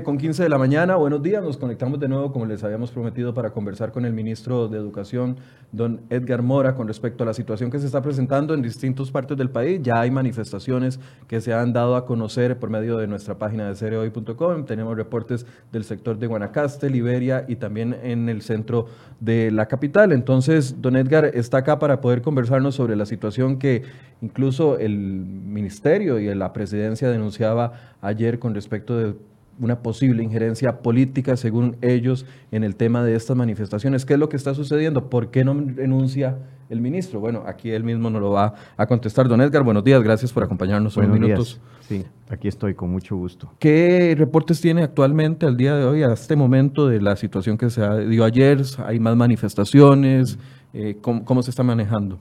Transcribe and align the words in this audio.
9 0.00 0.04
con 0.04 0.18
15 0.18 0.44
de 0.44 0.48
la 0.48 0.56
mañana, 0.56 0.96
buenos 0.96 1.22
días, 1.22 1.42
nos 1.42 1.56
conectamos 1.56 2.00
de 2.00 2.08
nuevo 2.08 2.32
como 2.32 2.46
les 2.46 2.64
habíamos 2.64 2.90
prometido 2.90 3.34
para 3.34 3.50
conversar 3.50 3.92
con 3.92 4.04
el 4.04 4.12
ministro 4.12 4.68
de 4.68 4.78
Educación, 4.78 5.36
don 5.72 6.00
Edgar 6.10 6.42
Mora, 6.42 6.74
con 6.74 6.88
respecto 6.88 7.24
a 7.24 7.26
la 7.26 7.34
situación 7.34 7.70
que 7.70 7.78
se 7.78 7.86
está 7.86 8.00
presentando 8.00 8.54
en 8.54 8.62
distintas 8.62 9.10
partes 9.10 9.36
del 9.36 9.50
país. 9.50 9.80
Ya 9.82 10.00
hay 10.00 10.10
manifestaciones 10.10 11.00
que 11.28 11.40
se 11.40 11.52
han 11.52 11.72
dado 11.72 11.96
a 11.96 12.06
conocer 12.06 12.58
por 12.58 12.70
medio 12.70 12.96
de 12.96 13.08
nuestra 13.08 13.36
página 13.36 13.68
de 13.68 13.74
cereoy.com, 13.74 14.64
tenemos 14.64 14.96
reportes 14.96 15.44
del 15.72 15.84
sector 15.84 16.18
de 16.18 16.26
Guanacaste, 16.26 16.88
Liberia 16.88 17.44
y 17.46 17.56
también 17.56 17.96
en 18.02 18.28
el 18.28 18.42
centro 18.42 18.86
de 19.20 19.50
la 19.50 19.66
capital. 19.66 20.12
Entonces, 20.12 20.80
don 20.80 20.96
Edgar 20.96 21.26
está 21.34 21.58
acá 21.58 21.78
para 21.78 22.00
poder 22.00 22.22
conversarnos 22.22 22.74
sobre 22.74 22.96
la 22.96 23.06
situación 23.06 23.58
que 23.58 23.82
incluso 24.22 24.78
el 24.78 24.96
ministerio 24.96 26.18
y 26.18 26.34
la 26.34 26.52
presidencia 26.52 27.10
denunciaba 27.10 27.72
ayer 28.00 28.38
con 28.38 28.54
respecto 28.54 28.96
de 28.96 29.14
una 29.60 29.82
posible 29.82 30.22
injerencia 30.22 30.80
política, 30.82 31.36
según 31.36 31.76
ellos, 31.82 32.26
en 32.50 32.64
el 32.64 32.76
tema 32.76 33.04
de 33.04 33.14
estas 33.14 33.36
manifestaciones. 33.36 34.04
¿Qué 34.04 34.14
es 34.14 34.18
lo 34.18 34.28
que 34.28 34.36
está 34.36 34.54
sucediendo? 34.54 35.08
¿Por 35.10 35.30
qué 35.30 35.44
no 35.44 35.54
renuncia 35.54 36.38
el 36.68 36.80
ministro? 36.80 37.20
Bueno, 37.20 37.44
aquí 37.46 37.70
él 37.70 37.84
mismo 37.84 38.10
nos 38.10 38.22
lo 38.22 38.30
va 38.30 38.54
a 38.76 38.86
contestar. 38.86 39.28
Don 39.28 39.40
Edgar, 39.40 39.62
buenos 39.62 39.84
días, 39.84 40.02
gracias 40.02 40.32
por 40.32 40.42
acompañarnos 40.42 40.96
unos 40.96 41.10
minutos. 41.10 41.60
Sí, 41.80 42.04
aquí 42.28 42.48
estoy 42.48 42.74
con 42.74 42.90
mucho 42.90 43.16
gusto. 43.16 43.52
¿Qué 43.58 44.14
reportes 44.16 44.60
tiene 44.60 44.82
actualmente 44.82 45.46
al 45.46 45.56
día 45.56 45.76
de 45.76 45.84
hoy, 45.84 46.02
a 46.02 46.12
este 46.12 46.36
momento 46.36 46.86
de 46.86 47.00
la 47.00 47.16
situación 47.16 47.58
que 47.58 47.68
se 47.70 48.06
dio 48.06 48.24
ayer? 48.24 48.62
¿Hay 48.84 48.98
más 48.98 49.16
manifestaciones? 49.16 50.38
Eh, 50.72 50.98
¿cómo 51.00 51.42
se 51.42 51.50
está 51.50 51.62
manejando? 51.62 52.18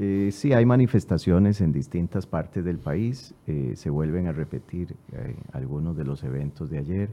Eh, 0.00 0.30
sí, 0.30 0.52
hay 0.52 0.64
manifestaciones 0.64 1.60
en 1.60 1.72
distintas 1.72 2.24
partes 2.24 2.64
del 2.64 2.78
país, 2.78 3.34
eh, 3.48 3.72
se 3.74 3.90
vuelven 3.90 4.28
a 4.28 4.32
repetir 4.32 4.94
eh, 5.12 5.34
algunos 5.52 5.96
de 5.96 6.04
los 6.04 6.22
eventos 6.22 6.70
de 6.70 6.78
ayer. 6.78 7.10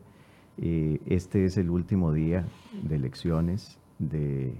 este 0.58 1.45
es 1.45 1.58
el 1.58 1.72
último 1.72 2.13
día 2.13 2.45
de 2.83 2.95
elecciones 2.95 3.80
de, 3.97 4.53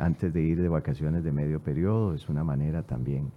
antes 0.00 0.32
de 0.32 0.40
ir 0.40 0.60
de 0.60 0.68
vacaciones 0.68 1.22
de 1.22 1.32
medio 1.32 1.60
periodo, 1.60 2.14
es 2.14 2.28
una 2.30 2.42
manera 2.42 2.82
también 2.82 3.30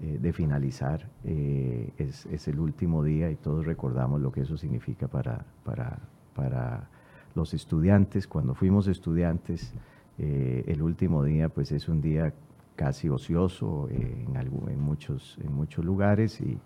de 0.00 0.32
finalizar, 0.32 1.06
es, 1.24 2.26
es, 2.26 2.48
el 2.48 2.58
último 2.58 3.04
día 3.04 3.30
y 3.30 3.36
todos 3.36 3.66
recordamos 3.66 4.20
lo 4.20 4.32
que 4.32 4.40
eso 4.40 4.56
significa 4.56 5.06
para, 5.06 5.44
para, 5.62 5.98
para 6.34 6.88
los 7.34 7.52
estudiantes. 7.54 8.26
Cuando 8.26 8.54
fuimos 8.54 8.88
estudiantes, 8.88 9.72
el 10.18 10.82
último 10.82 11.22
día 11.22 11.48
pues 11.50 11.70
es 11.70 11.88
un 11.88 12.00
día 12.00 12.32
casi 12.76 13.08
ocioso 13.08 13.88
eh, 13.90 14.26
en, 14.68 14.80
muchos, 14.80 15.38
en 15.42 15.52
muchos 15.52 15.84
lugares 15.84 16.40
y, 16.40 16.58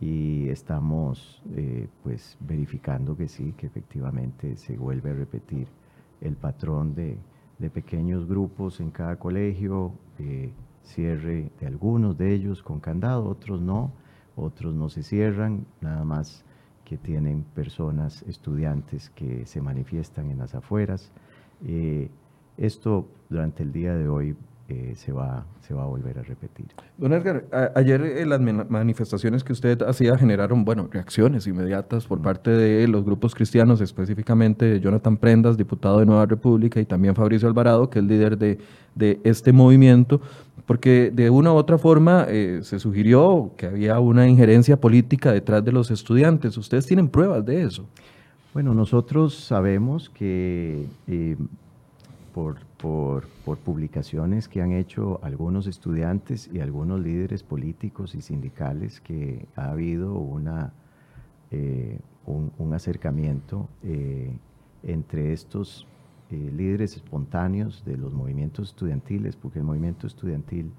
estamos 0.00 1.42
eh, 1.56 1.88
pues 2.04 2.36
verificando 2.40 3.16
que 3.16 3.26
sí, 3.26 3.52
que 3.56 3.66
efectivamente 3.66 4.56
se 4.56 4.76
vuelve 4.76 5.10
a 5.10 5.14
repetir 5.14 5.66
el 6.20 6.36
patrón 6.36 6.94
de, 6.94 7.18
de 7.58 7.70
pequeños 7.70 8.28
grupos 8.28 8.78
en 8.78 8.90
cada 8.90 9.16
colegio, 9.16 9.92
eh, 10.20 10.52
cierre 10.82 11.50
de 11.58 11.66
algunos 11.66 12.16
de 12.16 12.32
ellos 12.32 12.62
con 12.62 12.78
candado, 12.78 13.28
otros 13.28 13.60
no, 13.60 13.90
otros 14.36 14.72
no 14.74 14.88
se 14.88 15.02
cierran, 15.02 15.66
nada 15.80 16.04
más 16.04 16.44
que 16.84 16.96
tienen 16.96 17.42
personas, 17.54 18.22
estudiantes 18.22 19.10
que 19.10 19.46
se 19.46 19.60
manifiestan 19.60 20.30
en 20.30 20.38
las 20.38 20.54
afueras. 20.54 21.10
esto 22.56 23.08
durante 23.28 23.62
el 23.64 23.72
día 23.72 23.96
de 23.96 24.08
hoy 24.08 24.36
eh, 24.68 24.92
se, 24.96 25.12
va, 25.12 25.46
se 25.66 25.72
va 25.72 25.84
a 25.84 25.86
volver 25.86 26.18
a 26.18 26.22
repetir. 26.22 26.66
Don 26.98 27.14
Edgar, 27.14 27.46
ayer 27.74 28.02
eh, 28.02 28.26
las 28.26 28.38
manifestaciones 28.40 29.42
que 29.42 29.54
usted 29.54 29.80
hacía 29.82 30.18
generaron, 30.18 30.64
bueno, 30.64 30.88
reacciones 30.90 31.46
inmediatas 31.46 32.06
por 32.06 32.20
parte 32.20 32.50
de 32.50 32.86
los 32.86 33.02
grupos 33.02 33.34
cristianos, 33.34 33.80
específicamente 33.80 34.78
Jonathan 34.80 35.16
Prendas, 35.16 35.56
diputado 35.56 36.00
de 36.00 36.06
Nueva 36.06 36.26
República, 36.26 36.80
y 36.80 36.84
también 36.84 37.14
Fabricio 37.14 37.48
Alvarado, 37.48 37.88
que 37.88 38.00
es 38.00 38.04
líder 38.04 38.36
de, 38.36 38.58
de 38.94 39.20
este 39.24 39.52
movimiento, 39.52 40.20
porque 40.66 41.10
de 41.14 41.30
una 41.30 41.50
u 41.50 41.56
otra 41.56 41.78
forma 41.78 42.26
eh, 42.28 42.60
se 42.62 42.78
sugirió 42.78 43.52
que 43.56 43.68
había 43.68 43.98
una 44.00 44.28
injerencia 44.28 44.78
política 44.78 45.32
detrás 45.32 45.64
de 45.64 45.72
los 45.72 45.90
estudiantes. 45.90 46.58
¿Ustedes 46.58 46.84
tienen 46.84 47.08
pruebas 47.08 47.42
de 47.46 47.62
eso? 47.62 47.86
Bueno, 48.52 48.74
nosotros 48.74 49.34
sabemos 49.34 50.10
que 50.10 50.84
por 52.32 52.68
por, 52.78 53.26
publicaciones 53.64 54.48
que 54.48 54.62
han 54.62 54.72
hecho 54.72 55.20
algunos 55.22 55.66
estudiantes 55.66 56.48
y 56.52 56.60
algunos 56.60 57.00
líderes 57.00 57.42
políticos 57.42 58.14
y 58.14 58.22
sindicales 58.22 59.00
que 59.00 59.46
ha 59.56 59.70
habido 59.70 60.14
una, 60.14 60.72
eh, 61.50 61.98
un, 62.26 62.72
acercamiento 62.72 63.68
eh, 63.82 64.30
entre 64.82 65.32
estos 65.32 65.86
eh, 66.30 66.52
líderes 66.54 66.96
espontáneos 66.96 67.84
de 67.84 67.96
los 67.96 68.12
movimientos 68.12 68.68
estudiantiles, 68.68 69.34
porque 69.36 69.58
el 69.58 69.64
movimiento 69.64 70.06
estudiantil 70.06 70.70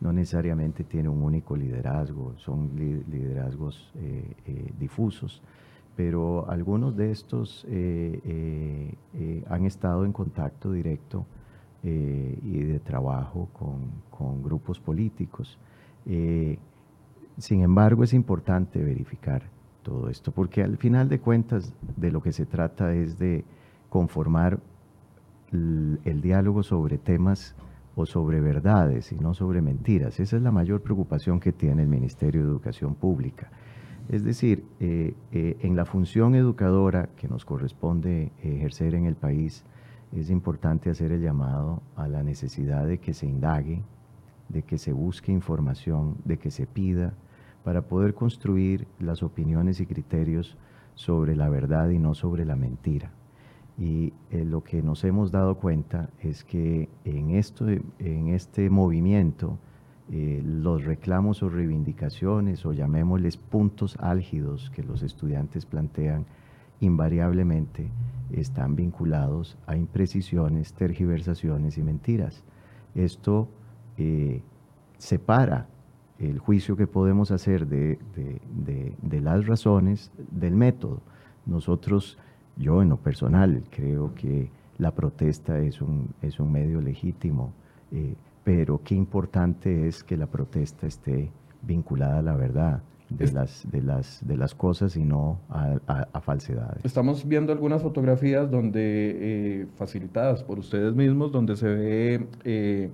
no 0.00 0.12
necesariamente 0.12 0.84
tiene 0.84 1.08
un 1.08 1.22
único 1.22 1.56
liderazgo, 1.56 2.34
son 2.36 2.70
liderazgos 2.76 3.92
difusos 4.78 5.42
pero 5.98 6.48
algunos 6.48 6.96
de 6.96 7.10
estos 7.10 7.66
han 9.50 9.64
estado 9.64 10.04
en 10.04 10.12
contacto 10.12 10.70
directo 10.70 11.26
eh, 11.84 12.36
y 12.42 12.58
de 12.58 12.80
trabajo 12.80 13.48
con, 13.52 14.42
grupos 14.42 14.80
políticos. 14.80 15.58
Eh, 16.06 16.58
sin 17.36 17.62
embargo, 17.62 18.02
es 18.02 18.14
importante 18.14 18.82
verificar 18.82 19.42
todo 19.84 20.08
esto, 20.08 20.32
porque 20.32 20.64
al 20.64 20.76
final 20.76 21.08
de 21.08 21.20
cuentas 21.20 21.72
de 21.96 22.10
lo 22.10 22.20
que 22.20 22.32
se 22.32 22.46
trata 22.46 22.92
es 22.94 23.16
de 23.20 23.44
conformar 23.90 24.58
el, 25.52 26.20
diálogo 26.20 26.64
sobre 26.64 26.98
temas 26.98 27.54
o 27.94 28.06
sobre 28.06 28.40
verdades 28.40 29.12
y 29.12 29.16
no 29.16 29.32
sobre 29.32 29.62
mentiras. 29.62 30.18
Esa 30.18 30.36
es 30.36 30.42
la 30.42 30.50
mayor 30.50 30.80
preocupación 30.80 31.38
que 31.38 31.52
tiene 31.52 31.82
el 31.82 31.88
Ministerio 31.88 32.42
de 32.42 32.48
Educación 32.48 32.96
Pública. 32.96 33.52
Es 34.08 34.24
decir, 34.24 34.64
eh, 34.80 35.14
en 35.32 35.76
la 35.76 35.84
función 35.84 36.34
educadora 36.34 37.10
que 37.16 37.28
nos 37.28 37.44
corresponde 37.44 38.32
ejercer 38.42 38.94
en 38.94 39.04
el 39.04 39.16
país, 39.16 39.64
es 40.12 40.30
importante 40.30 40.88
hacer 40.88 41.12
el 41.12 41.20
llamado 41.20 41.82
a 41.94 42.08
la 42.08 42.22
necesidad 42.22 42.86
de 42.86 42.98
que 42.98 43.12
se 43.12 43.26
indague, 43.26 43.82
de 44.48 44.62
que 44.62 44.78
se 44.78 44.92
busque 44.92 45.30
información, 45.32 46.16
de 46.24 46.38
que 46.38 46.50
se 46.50 46.66
pida, 46.66 47.12
para 47.64 47.82
poder 47.82 48.14
construir 48.14 48.86
las 48.98 49.22
opiniones 49.22 49.80
y 49.80 49.86
criterios 49.86 50.56
sobre 50.94 51.36
la 51.36 51.50
verdad 51.50 51.90
y 51.90 51.98
no 51.98 52.14
sobre 52.14 52.46
la 52.46 52.56
mentira. 52.56 53.10
Y 53.76 54.14
eh, 54.30 54.44
lo 54.44 54.64
que 54.64 54.82
nos 54.82 55.04
hemos 55.04 55.30
dado 55.30 55.56
cuenta 55.56 56.08
es 56.20 56.44
que 56.44 56.88
en, 57.04 57.30
esto, 57.30 57.68
en 57.68 58.28
este 58.28 58.70
movimiento, 58.70 59.58
eh, 60.10 60.42
los 60.44 60.84
reclamos 60.84 61.42
o 61.42 61.48
reivindicaciones, 61.48 62.64
o 62.64 62.72
llamémosles 62.72 63.36
puntos 63.36 63.96
álgidos 64.00 64.70
que 64.70 64.82
los 64.82 65.02
estudiantes 65.02 65.66
plantean, 65.66 66.24
invariablemente 66.80 67.90
están 68.32 68.76
vinculados 68.76 69.56
a 69.66 69.76
imprecisiones, 69.76 70.72
tergiversaciones 70.72 71.76
y 71.78 71.82
mentiras. 71.82 72.42
Esto 72.94 73.48
eh, 73.96 74.42
separa 74.96 75.66
el 76.18 76.38
juicio 76.38 76.76
que 76.76 76.86
podemos 76.86 77.30
hacer 77.30 77.66
de, 77.66 77.98
las 79.22 79.46
razones 79.46 80.10
del 80.30 80.54
método. 80.54 81.00
Nosotros, 81.46 82.18
yo 82.56 82.82
en 82.82 82.88
lo 82.88 82.96
personal, 82.96 83.62
creo 83.70 84.14
que 84.14 84.50
la 84.78 84.94
protesta 84.94 85.58
es 85.60 85.80
un, 85.80 86.08
es 86.22 86.40
un 86.40 86.50
medio 86.50 86.80
legítimo, 86.80 87.52
eh, 87.92 88.14
pero 88.48 88.80
qué 88.82 88.94
importante 88.94 89.88
es 89.88 90.02
que 90.02 90.16
la 90.16 90.26
protesta 90.26 90.86
esté 90.86 91.30
vinculada 91.60 92.20
a 92.20 92.22
la 92.22 92.34
verdad 92.34 92.82
de, 93.10 93.30
las, 93.30 93.70
de, 93.70 93.82
las, 93.82 94.26
de 94.26 94.38
las 94.38 94.54
cosas 94.54 94.96
y 94.96 95.04
no 95.04 95.38
a, 95.50 96.18
falsedades. 96.22 96.82
Estamos 96.82 97.28
viendo 97.28 97.52
algunas 97.52 97.82
fotografías 97.82 98.50
donde, 98.50 98.80
eh, 98.80 99.66
facilitadas 99.76 100.44
por 100.44 100.58
ustedes 100.58 100.94
mismos, 100.94 101.30
donde 101.30 101.56
se 101.56 101.66
ve 101.66 102.26
eh, 102.44 102.88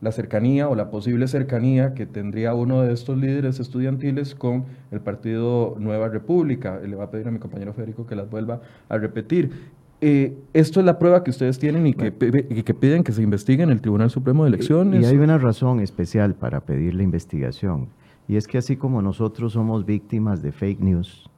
la 0.00 0.10
cercanía 0.10 0.70
o 0.70 0.74
la 0.74 0.88
posible 0.90 1.28
cercanía 1.28 1.92
que 1.92 2.06
tendría 2.06 2.54
uno 2.54 2.80
de 2.80 2.94
estos 2.94 3.18
líderes 3.18 3.60
estudiantiles 3.60 4.34
con 4.34 4.64
el 4.90 5.00
partido 5.00 5.76
Nueva 5.78 6.08
República. 6.08 6.80
Le 6.80 6.96
va 6.96 7.04
a 7.04 7.10
pedir 7.10 7.28
a 7.28 7.30
mi 7.30 7.40
compañero 7.40 7.74
Federico 7.74 8.06
que 8.06 8.16
las 8.16 8.30
vuelva 8.30 8.62
a 8.88 8.96
repetir. 8.96 9.76
Eh, 10.00 10.38
esto 10.52 10.80
es 10.80 10.86
la 10.86 10.98
prueba 10.98 11.24
que 11.24 11.30
ustedes 11.30 11.58
tienen 11.58 11.86
y 11.86 11.94
que, 11.94 12.12
que, 12.12 12.74
piden 12.74 13.02
que 13.02 13.12
se 13.12 13.22
investigue 13.22 13.62
en 13.64 13.70
el 13.70 13.80
Tribunal 13.80 14.10
Supremo 14.10 14.44
de 14.44 14.50
Elecciones. 14.50 15.02
Y 15.02 15.06
hay 15.06 15.16
una 15.16 15.38
razón 15.38 15.80
especial 15.80 16.34
para 16.34 16.60
pedir 16.60 16.94
la 16.94 17.02
investigación. 17.02 17.88
Y 18.28 18.36
es 18.36 18.46
que 18.46 18.58
así 18.58 18.76
como 18.76 19.02
nosotros 19.02 19.54
somos 19.54 19.84
víctimas 19.86 20.42
de 20.42 20.52
fake 20.52 20.80
news 20.80 21.28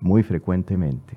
muy 0.00 0.22
frecuentemente, 0.22 1.16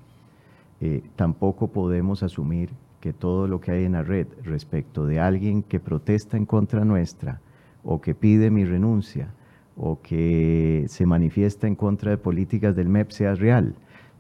eh, 0.80 1.02
tampoco 1.16 1.68
podemos 1.68 2.24
asumir 2.24 2.70
que 3.02 3.12
todo 3.12 3.48
lo 3.48 3.60
que 3.60 3.72
hay 3.72 3.84
en 3.84 3.94
la 3.94 4.04
red 4.04 4.28
respecto 4.44 5.06
de 5.06 5.20
alguien 5.20 5.64
que 5.64 5.80
protesta 5.80 6.38
en 6.38 6.46
contra 6.46 6.86
nuestra 6.86 7.42
o 7.84 8.00
que 8.00 8.16
pide 8.16 8.50
mi 8.50 8.64
renuncia 8.64 9.34
o 9.76 10.00
que 10.02 10.86
se 10.88 11.06
manifiesta 11.06 11.68
en 11.68 11.76
contra 11.76 12.12
de 12.12 12.18
políticas 12.18 12.76
del 12.76 12.90
MEP 12.90 13.12
sea 13.12 13.36
real. 13.36 13.76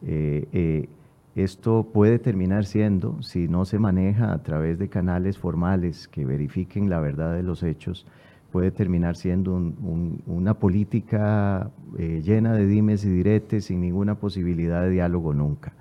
Eh, 0.05 0.47
eh, 0.51 0.89
esto 1.35 1.89
puede 1.91 2.19
terminar 2.19 2.65
siendo, 2.65 3.21
si 3.23 3.47
no 3.47 3.65
se 3.65 3.79
maneja 3.79 4.33
a 4.33 4.43
través 4.43 4.77
de 4.77 4.87
canales 4.87 5.37
formales 5.37 6.07
que 6.07 6.25
verifiquen 6.25 6.89
la 6.89 6.99
verdad 6.99 7.33
de 7.33 7.41
los 7.41 7.63
hechos, 7.63 8.05
puede 8.51 8.69
terminar 8.69 9.15
siendo 9.15 9.55
una 9.55 10.53
política 10.53 11.71
eh, 11.97 12.21
llena 12.23 12.53
de 12.53 12.67
dimes 12.67 13.03
y 13.03 13.09
diretes 13.09 13.65
sin 13.65 13.81
ninguna 13.81 14.13
posibilidad 14.13 14.83
de 14.83 14.91
diálogo 14.91 15.33
nunca. 15.33 15.73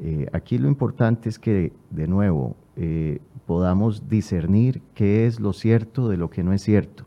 Eh, 0.00 0.26
aquí 0.32 0.56
lo 0.56 0.68
importante 0.68 1.28
es 1.28 1.38
que, 1.38 1.74
de 1.90 2.06
nuevo, 2.06 2.56
eh, 2.76 3.18
podamos 3.44 4.08
discernir 4.08 4.80
qué 4.94 5.26
es 5.26 5.40
lo 5.40 5.52
cierto 5.52 6.08
de 6.08 6.16
lo 6.16 6.30
que 6.30 6.42
no 6.42 6.54
es 6.54 6.62
cierto 6.62 7.04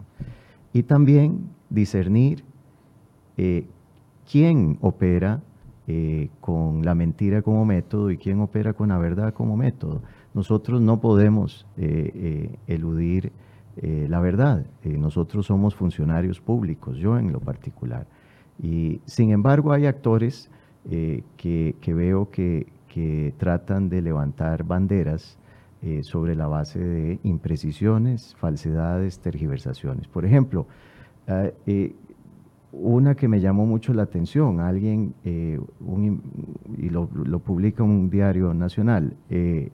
y 0.73 0.83
también 0.83 1.49
discernir 1.69 2.43
quién 4.29 4.77
opera 4.81 5.41
con 6.41 6.83
la 6.85 6.95
mentira 6.95 7.41
como 7.41 7.65
método 7.65 8.11
y 8.11 8.17
quién 8.17 8.39
opera 8.41 8.73
con 8.73 8.89
la 8.89 8.97
verdad 8.97 9.33
como 9.33 9.57
método. 9.57 10.01
Nosotros 10.33 10.81
no 10.81 10.99
podemos 10.99 11.65
eludir 12.67 13.31
eh, 13.81 14.07
la 14.09 14.19
verdad. 14.19 14.65
Eh, 14.83 14.97
nosotros 14.97 15.45
somos 15.45 15.73
funcionarios 15.73 16.41
públicos, 16.41 16.97
yo 16.97 17.17
en 17.17 17.31
lo 17.31 17.39
particular. 17.39 18.07
Y 18.61 18.99
sin 19.05 19.31
embargo 19.31 19.71
hay 19.71 19.85
actores 19.85 20.51
eh, 20.89 21.23
que, 21.37 21.93
veo 21.93 22.29
que, 22.29 22.67
tratan 23.37 23.87
de 23.87 24.01
levantar 24.01 24.65
banderas 24.65 25.37
sobre 26.01 26.35
la 26.35 26.47
base 26.47 26.79
de 26.79 27.19
imprecisiones, 27.23 28.35
falsedades, 28.35 29.19
tergiversaciones. 29.19 30.09
Por 30.09 30.25
ejemplo, 30.25 30.67
una 32.71 33.15
que 33.15 33.27
me 33.27 33.39
llamó 33.39 33.65
mucho 33.65 33.93
la 33.93 34.03
atención, 34.03 34.59
alguien, 34.59 35.13
y 35.23 36.89
lo, 36.89 37.09
lo, 37.13 37.39
publica 37.39 37.83
un 37.83 38.09
diario 38.09 38.53
nacional 38.53 39.15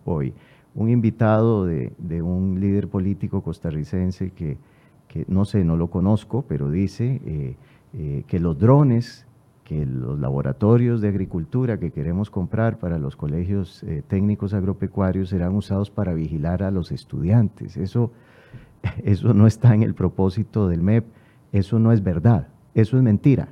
hoy, 0.05 0.33
un 0.75 0.89
invitado 0.89 1.65
de, 1.65 2.21
un 2.21 2.59
líder 2.59 2.89
político 2.89 3.41
costarricense 3.41 4.31
que, 4.31 4.57
no 5.27 5.45
sé, 5.45 5.63
no 5.63 5.77
lo 5.77 5.89
conozco, 5.89 6.43
pero 6.47 6.69
dice 6.69 7.21
eh, 7.25 7.55
eh, 7.93 8.23
que 8.27 8.39
los 8.39 8.59
drones, 8.59 9.25
que 9.63 9.85
los 9.85 10.19
laboratorios 10.19 10.99
de 10.99 11.07
agricultura 11.07 11.79
que 11.79 11.91
queremos 11.91 12.29
comprar 12.29 12.77
para 12.77 12.99
los 12.99 13.15
colegios 13.15 13.81
eh, 13.83 14.03
técnicos 14.05 14.53
agropecuarios 14.53 15.29
serán 15.29 15.55
usados 15.55 15.89
para 15.89 16.13
vigilar 16.13 16.61
a 16.61 16.71
los 16.71 16.91
estudiantes. 16.91 17.77
Eso, 17.77 18.11
eso 19.03 19.33
no 19.33 19.47
está 19.47 19.73
en 19.73 19.81
el 19.81 19.93
propósito 19.93 20.67
del 20.67 20.81
MEP, 20.81 21.05
eso 21.53 21.79
no 21.79 21.93
es 21.93 22.03
verdad, 22.03 22.49
eso 22.75 22.97
es 22.97 23.03
mentira. 23.03 23.47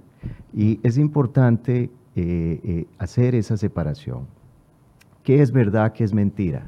Y 0.54 0.80
es 0.84 1.00
importante 1.00 1.90
hacer 3.00 3.34
esa 3.34 3.58
separación. 3.58 4.28
¿Qué 5.24 5.42
es 5.42 5.52
verdad, 5.52 5.94
qué 5.94 6.04
es 6.04 6.14
mentira? 6.14 6.68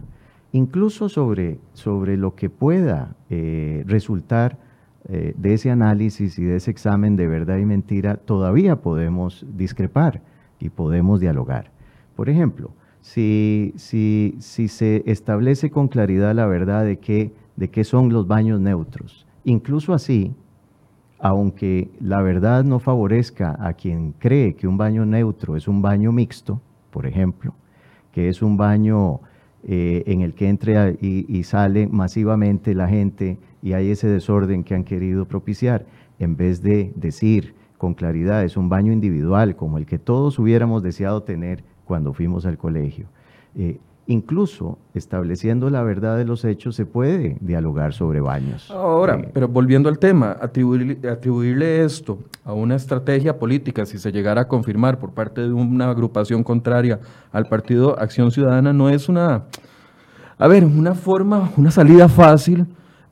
incluso 0.56 1.10
sobre, 1.10 1.60
sobre 1.74 2.16
lo 2.16 2.36
que 2.36 2.50
pueda 2.50 3.14
eh, 3.30 3.84
resultar 3.88 4.58
eh, 5.10 5.34
de 5.38 5.54
ese 5.54 5.70
análisis 5.70 6.40
y 6.40 6.46
de 6.46 6.56
ese 6.56 6.72
examen 6.72 7.18
de 7.18 7.28
verdad 7.28 7.58
y 7.58 7.66
mentira, 7.66 8.16
todavía 8.16 8.78
podemos 8.78 9.46
discrepar 9.58 10.22
y 10.60 10.70
podemos 10.70 11.20
dialogar. 11.20 11.72
Por 12.16 12.30
ejemplo, 12.30 12.72
si, 13.02 13.74
si, 13.76 14.36
si 14.40 14.70
se 14.70 15.04
establece 15.06 15.70
con 15.70 15.90
claridad 15.90 16.34
la 16.34 16.46
verdad 16.46 16.86
de 16.86 17.00
qué, 17.00 17.34
de 17.58 17.70
qué 17.70 17.84
son 17.84 18.14
los 18.14 18.26
baños 18.26 18.62
neutros, 18.62 19.28
incluso 19.44 19.94
así, 19.94 20.34
aunque 21.26 21.90
la 22.00 22.22
verdad 22.22 22.64
no 22.64 22.78
favorezca 22.78 23.58
a 23.60 23.74
quien 23.74 24.12
cree 24.12 24.54
que 24.54 24.68
un 24.68 24.78
baño 24.78 25.08
neutro 25.08 25.56
es 25.56 25.68
un 25.68 25.82
baño 25.82 26.12
mixto, 26.12 26.62
por 26.92 27.08
ejemplo, 27.08 27.56
que 28.12 28.30
es 28.30 28.44
un 28.44 28.58
baño 28.58 29.22
eh, 29.64 30.04
en 30.06 30.22
el 30.22 30.36
que 30.36 30.48
entre 30.48 31.00
y, 31.02 31.44
sale 31.44 31.88
masivamente 31.88 32.76
la 32.76 32.88
gente 32.88 33.40
y 33.64 33.74
hay 33.74 33.90
ese 33.90 34.08
desorden 34.08 34.64
que 34.64 34.76
han 34.76 34.84
querido 34.84 35.26
propiciar, 35.26 35.88
en 36.20 36.38
vez 36.38 36.62
de 36.62 36.94
decir 36.96 37.56
con 37.80 37.96
claridad, 37.96 38.44
es 38.44 38.56
un 38.56 38.70
baño 38.70 38.94
individual 38.94 39.56
como 39.56 39.80
el 39.80 39.88
que 39.88 39.98
todos 39.98 40.38
hubiéramos 40.38 40.84
deseado 40.84 41.24
tener 41.24 41.64
cuando 41.86 42.14
fuimos 42.14 42.46
al 42.46 42.60
colegio. 42.60 43.08
Eh, 43.56 43.80
incluso 44.08 44.78
estableciendo 44.94 45.70
la 45.70 45.84
verdad 45.84 46.18
de 46.18 46.26
los 46.26 46.46
hechos 46.46 46.76
se 46.76 46.86
puede 46.86 47.38
dialogar 47.42 47.94
sobre 47.94 48.22
baños. 48.22 48.70
Ahora, 48.72 49.16
eh, 49.16 49.30
pero 49.34 49.48
volviendo 49.48 49.90
al 49.90 50.00
tema, 50.00 50.38
atribuirle, 50.40 51.10
atribuirle, 51.10 51.84
esto 51.84 52.20
a 52.44 52.54
una 52.54 52.76
estrategia 52.76 53.40
política, 53.40 53.86
si 53.86 53.98
se 53.98 54.12
llegara 54.12 54.42
a 54.42 54.48
confirmar 54.48 55.00
por 55.00 55.12
parte 55.12 55.42
de 55.42 55.52
una 55.52 55.90
agrupación 55.90 56.44
contraria 56.44 57.00
al 57.32 57.46
partido 57.46 57.98
Acción 58.00 58.32
Ciudadana, 58.32 58.74
no 58.74 58.90
es 58.90 59.10
una, 59.10 59.46
a 60.38 60.48
ver, 60.48 60.66
una 60.66 60.94
forma, 60.94 61.52
una 61.58 61.72
salida 61.72 62.08
fácil 62.08 62.68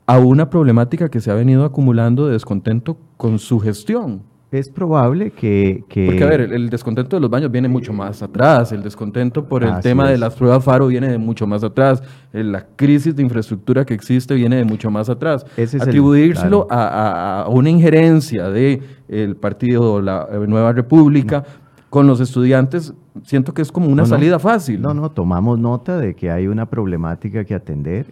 a 0.06 0.18
una 0.18 0.50
problemática 0.50 1.08
que 1.08 1.20
se 1.20 1.30
ha 1.30 1.34
venido 1.34 1.64
acumulando 1.64 2.26
de 2.26 2.34
descontento 2.34 2.98
con 3.16 3.38
su 3.38 3.58
gestión. 3.58 4.33
Es 4.54 4.68
probable 4.68 5.32
que, 5.32 5.82
Porque, 6.06 6.22
a 6.22 6.26
ver, 6.28 6.42
el, 6.42 6.70
descontento 6.70 7.16
de 7.16 7.20
los 7.20 7.28
baños 7.28 7.50
viene 7.50 7.66
mucho 7.66 7.92
más 7.92 8.22
atrás, 8.22 8.70
el 8.70 8.84
descontento 8.84 9.46
por 9.46 9.64
el 9.64 9.80
tema 9.80 10.08
de 10.08 10.16
las 10.16 10.36
pruebas 10.36 10.62
FARO 10.62 10.86
viene 10.86 11.08
de 11.08 11.18
mucho 11.18 11.44
más 11.44 11.64
atrás, 11.64 12.00
la 12.32 12.64
crisis 12.76 13.16
de 13.16 13.22
infraestructura 13.24 13.84
que 13.84 13.94
existe 13.94 14.32
viene 14.34 14.54
de 14.54 14.64
mucho 14.64 14.92
más 14.92 15.08
atrás. 15.08 15.44
Atribuírselo 15.80 16.68
a, 16.70 17.48
una 17.50 17.68
injerencia 17.68 18.48
del 18.48 18.80
el 19.08 19.34
partido 19.34 20.00
La 20.00 20.28
Nueva 20.46 20.72
República 20.72 21.42
con 21.90 22.06
los 22.06 22.20
estudiantes, 22.20 22.94
siento 23.24 23.54
que 23.54 23.62
es 23.62 23.72
como 23.72 23.88
una 23.88 24.06
salida 24.06 24.38
fácil. 24.38 24.80
No, 24.80 24.94
no, 24.94 25.10
tomamos 25.10 25.58
nota 25.58 25.98
de 25.98 26.14
que 26.14 26.30
hay 26.30 26.46
una 26.46 26.66
problemática 26.66 27.44
que 27.44 27.56
atender, 27.56 28.06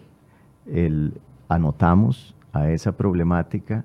el, 0.67 1.15
anotamos 1.49 2.35
a 2.53 2.69
esa 2.71 2.91
problemática 2.91 3.85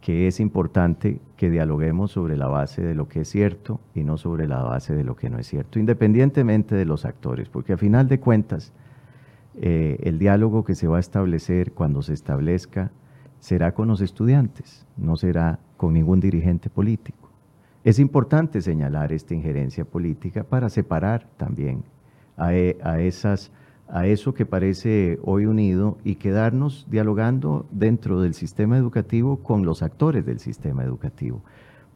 que 0.00 0.26
es 0.26 0.40
importante 0.40 1.20
que 1.40 1.48
dialoguemos 1.48 2.10
sobre 2.10 2.36
la 2.36 2.48
base 2.48 2.82
de 2.82 2.94
lo 2.94 3.08
que 3.08 3.22
es 3.22 3.28
cierto 3.30 3.80
y 3.94 4.04
no 4.04 4.18
sobre 4.18 4.46
la 4.46 4.62
base 4.62 4.94
de 4.94 5.04
lo 5.04 5.16
que 5.16 5.30
no 5.30 5.38
es 5.38 5.46
cierto, 5.46 5.78
independientemente 5.78 6.74
de 6.74 6.84
los 6.84 7.06
actores, 7.06 7.48
porque 7.48 7.72
a 7.72 7.78
final 7.78 8.08
de 8.08 8.20
cuentas 8.20 8.74
eh, 9.58 9.96
el 10.02 10.18
diálogo 10.18 10.66
que 10.66 10.74
se 10.74 10.86
va 10.86 10.98
a 10.98 11.00
establecer 11.00 11.72
cuando 11.72 12.02
se 12.02 12.12
establezca 12.12 12.90
será 13.38 13.72
con 13.72 13.88
los 13.88 14.02
estudiantes, 14.02 14.86
no 14.98 15.16
será 15.16 15.60
con 15.78 15.94
ningún 15.94 16.20
dirigente 16.20 16.68
político. 16.68 17.30
Es 17.84 17.98
importante 17.98 18.60
señalar 18.60 19.10
esta 19.10 19.32
injerencia 19.32 19.86
política 19.86 20.44
para 20.44 20.68
separar 20.68 21.26
también 21.38 21.84
a, 22.36 22.52
e, 22.52 22.76
a 22.82 23.00
esas 23.00 23.50
a 23.92 24.06
eso 24.06 24.34
que 24.34 24.46
parece 24.46 25.18
hoy 25.22 25.46
unido 25.46 25.98
y 26.04 26.16
quedarnos 26.16 26.86
dialogando 26.90 27.66
dentro 27.70 28.20
del 28.20 28.34
sistema 28.34 28.76
educativo 28.76 29.42
con 29.42 29.64
los 29.64 29.82
actores 29.82 30.24
del 30.24 30.38
sistema 30.38 30.84
educativo, 30.84 31.42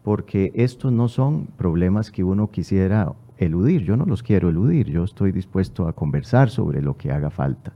porque 0.02 0.52
estos 0.54 0.92
no 0.92 1.08
son 1.08 1.46
problemas 1.46 2.10
que 2.10 2.24
uno 2.24 2.50
quisiera 2.50 3.12
eludir, 3.38 3.82
yo 3.82 3.96
no 3.96 4.06
los 4.06 4.22
quiero 4.22 4.48
eludir, 4.48 4.90
yo 4.90 5.04
estoy 5.04 5.32
dispuesto 5.32 5.86
a 5.86 5.92
conversar 5.92 6.50
sobre 6.50 6.82
lo 6.82 6.96
que 6.96 7.12
haga 7.12 7.30
falta, 7.30 7.72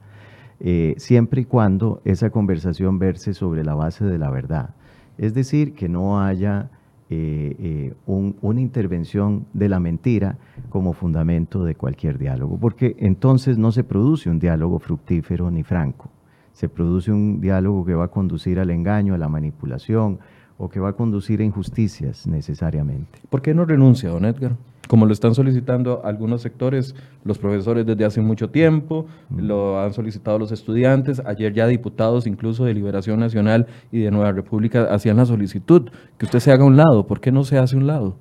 eh, 0.60 0.94
siempre 0.98 1.42
y 1.42 1.44
cuando 1.44 2.02
esa 2.04 2.30
conversación 2.30 2.98
verse 2.98 3.34
sobre 3.34 3.64
la 3.64 3.74
base 3.74 4.04
de 4.04 4.18
la 4.18 4.30
verdad, 4.30 4.74
es 5.16 5.34
decir, 5.34 5.74
que 5.74 5.88
no 5.88 6.20
haya 6.20 6.70
eh, 7.10 7.56
eh, 7.58 7.94
una 8.06 8.60
intervención 8.60 9.46
de 9.54 9.68
la 9.70 9.80
mentira 9.80 10.36
como 10.68 10.92
fundamento 10.92 11.64
de 11.64 11.74
cualquier 11.74 12.18
diálogo, 12.18 12.58
porque 12.58 12.96
entonces 12.98 13.56
no 13.56 13.72
se 13.72 13.82
produce 13.82 14.28
un 14.28 14.38
diálogo 14.38 14.78
fructífero 14.78 15.50
ni 15.50 15.62
franco, 15.62 16.10
se 16.52 16.68
produce 16.68 17.10
un 17.10 17.40
diálogo 17.40 17.84
que 17.86 17.94
va 17.94 18.04
a 18.04 18.08
conducir 18.08 18.58
al 18.58 18.70
engaño, 18.70 19.14
a 19.14 19.18
la 19.18 19.28
manipulación 19.28 20.18
o 20.58 20.68
que 20.68 20.80
va 20.80 20.90
a 20.90 20.92
conducir 20.92 21.40
a 21.40 21.44
injusticias 21.44 22.26
necesariamente. 22.26 23.20
¿Por 23.30 23.40
qué 23.40 23.54
no 23.54 23.64
renuncia, 23.64 24.10
don 24.10 24.24
Edgar? 24.24 24.56
Como 24.88 25.06
lo 25.06 25.12
están 25.12 25.34
solicitando 25.34 26.00
algunos 26.04 26.42
sectores, 26.42 26.96
los 27.22 27.38
profesores 27.38 27.86
desde 27.86 28.04
hace 28.04 28.20
mucho 28.20 28.50
tiempo, 28.50 29.06
lo 29.30 29.78
han 29.80 29.92
solicitado 29.92 30.38
los 30.38 30.50
estudiantes, 30.50 31.22
ayer 31.24 31.52
ya 31.52 31.66
diputados 31.66 32.26
incluso 32.26 32.64
de 32.64 32.74
Liberación 32.74 33.20
Nacional 33.20 33.66
y 33.92 34.00
de 34.00 34.10
Nueva 34.10 34.32
República 34.32 34.84
hacían 34.92 35.18
la 35.18 35.26
solicitud, 35.26 35.90
que 36.16 36.24
usted 36.24 36.40
se 36.40 36.50
haga 36.50 36.64
un 36.64 36.76
lado, 36.76 37.06
¿por 37.06 37.20
qué 37.20 37.30
no 37.30 37.44
se 37.44 37.58
hace 37.58 37.76
un 37.76 37.86
lado? 37.86 38.16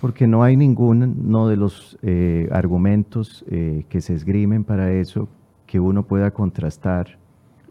Porque 0.00 0.26
no 0.26 0.42
hay 0.42 0.56
ninguno 0.56 1.48
de 1.48 1.56
los 1.56 1.98
eh, 2.02 2.48
argumentos 2.50 3.44
eh, 3.50 3.84
que 3.88 4.00
se 4.00 4.14
esgrimen 4.14 4.64
para 4.64 4.92
eso 4.92 5.28
que 5.66 5.80
uno 5.80 6.02
pueda 6.04 6.30
contrastar. 6.30 7.18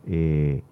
Eh, 0.07 0.63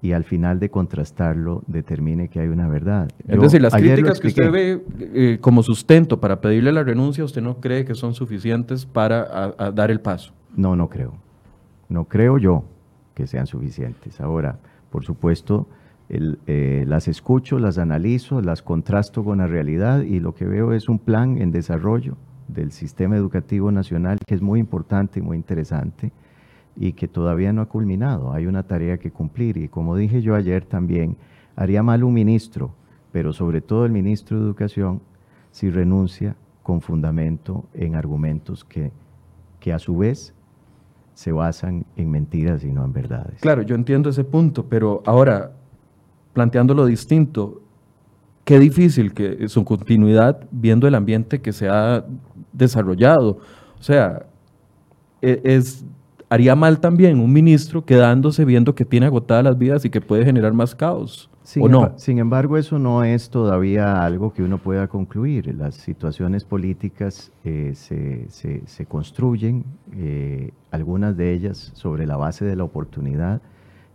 y 0.00 0.12
al 0.12 0.24
final 0.24 0.60
de 0.60 0.70
contrastarlo 0.70 1.62
determine 1.66 2.28
que 2.28 2.40
hay 2.40 2.48
una 2.48 2.68
verdad. 2.68 3.08
es 3.26 3.40
decir, 3.40 3.60
las 3.60 3.74
críticas 3.74 4.20
que 4.20 4.28
usted 4.28 4.50
ve 4.50 4.84
eh, 5.00 5.38
como 5.40 5.62
sustento 5.62 6.20
para 6.20 6.40
pedirle 6.40 6.72
la 6.72 6.84
renuncia, 6.84 7.24
¿usted 7.24 7.42
no 7.42 7.60
cree 7.60 7.84
que 7.84 7.94
son 7.94 8.14
suficientes 8.14 8.86
para 8.86 9.52
dar 9.72 9.90
el 9.90 10.00
paso? 10.00 10.32
No, 10.54 10.76
no 10.76 10.88
creo. 10.88 11.14
No 11.88 12.04
creo 12.04 12.38
yo 12.38 12.64
que 13.14 13.26
sean 13.26 13.46
suficientes. 13.46 14.20
Ahora, 14.20 14.58
por 14.90 15.04
supuesto, 15.04 15.66
eh, 16.10 16.84
las 16.86 17.08
escucho, 17.08 17.58
las 17.58 17.76
analizo, 17.76 18.40
las 18.40 18.62
contrasto 18.62 19.24
con 19.24 19.38
la 19.38 19.46
realidad 19.46 20.02
y 20.02 20.20
lo 20.20 20.34
que 20.34 20.46
veo 20.46 20.72
es 20.72 20.88
un 20.88 20.98
plan 20.98 21.38
en 21.38 21.50
desarrollo 21.50 22.16
del 22.46 22.72
sistema 22.72 23.16
educativo 23.16 23.70
nacional 23.72 24.18
que 24.26 24.34
es 24.34 24.40
muy 24.40 24.58
importante 24.58 25.18
y 25.18 25.22
muy 25.22 25.36
interesante 25.36 26.12
y 26.80 26.92
que 26.92 27.08
todavía 27.08 27.52
no 27.52 27.60
ha 27.60 27.66
culminado. 27.66 28.32
Hay 28.32 28.46
una 28.46 28.62
tarea 28.62 28.98
que 28.98 29.10
cumplir 29.10 29.56
y 29.56 29.68
como 29.68 29.96
dije 29.96 30.22
yo 30.22 30.36
ayer 30.36 30.64
también, 30.64 31.16
haría 31.56 31.82
mal 31.82 32.04
un 32.04 32.14
ministro, 32.14 32.72
pero 33.10 33.32
sobre 33.32 33.60
todo 33.60 33.84
el 33.84 33.90
ministro 33.90 34.38
de 34.38 34.44
Educación, 34.44 35.02
si 35.50 35.70
renuncia 35.70 36.36
con 36.62 36.80
fundamento 36.80 37.64
en 37.74 37.96
argumentos 37.96 38.64
que, 38.64 38.92
que 39.58 39.72
a 39.72 39.78
su 39.78 39.96
vez 39.96 40.34
se 41.14 41.32
basan 41.32 41.84
en 41.96 42.10
mentiras 42.12 42.62
y 42.62 42.70
no 42.70 42.84
en 42.84 42.92
verdades. 42.92 43.40
Claro, 43.40 43.62
yo 43.62 43.74
entiendo 43.74 44.10
ese 44.10 44.22
punto, 44.22 44.66
pero 44.66 45.02
ahora, 45.04 45.50
planteándolo 46.32 46.86
distinto, 46.86 47.60
qué 48.44 48.60
difícil 48.60 49.12
que 49.12 49.48
su 49.48 49.64
continuidad 49.64 50.46
viendo 50.52 50.86
el 50.86 50.94
ambiente 50.94 51.40
que 51.40 51.52
se 51.52 51.68
ha 51.68 52.04
desarrollado. 52.52 53.38
O 53.78 53.82
sea, 53.82 54.26
e, 55.20 55.40
es, 55.42 55.84
haría 56.28 56.54
mal 56.54 56.80
también 56.80 57.20
un 57.20 57.32
ministro 57.32 57.84
quedándose 57.84 58.44
viendo 58.44 58.74
que 58.74 58.84
tiene 58.84 59.06
agotadas 59.06 59.44
las 59.44 59.58
vidas 59.58 59.84
y 59.84 59.90
que 59.90 60.00
puede 60.00 60.24
generar 60.24 60.52
más 60.52 60.74
caos. 60.74 61.30
Sin, 61.42 61.62
¿O 61.62 61.68
no? 61.68 61.94
sin 61.96 62.18
embargo, 62.18 62.58
eso 62.58 62.78
no 62.78 63.04
es 63.04 63.30
todavía 63.30 64.04
algo 64.04 64.34
que 64.34 64.42
uno 64.42 64.58
pueda 64.58 64.86
concluir. 64.88 65.54
Las 65.54 65.76
situaciones 65.76 66.44
políticas 66.44 67.32
eh, 67.42 67.72
se, 67.74 68.28
se, 68.28 68.62
se, 68.66 68.84
construyen, 68.84 69.64
eh, 69.94 70.50
algunas 70.70 71.16
de 71.16 71.32
ellas 71.32 71.70
sobre 71.74 72.06
la 72.06 72.18
base 72.18 72.44
de 72.44 72.54
la 72.54 72.64
oportunidad, 72.64 73.40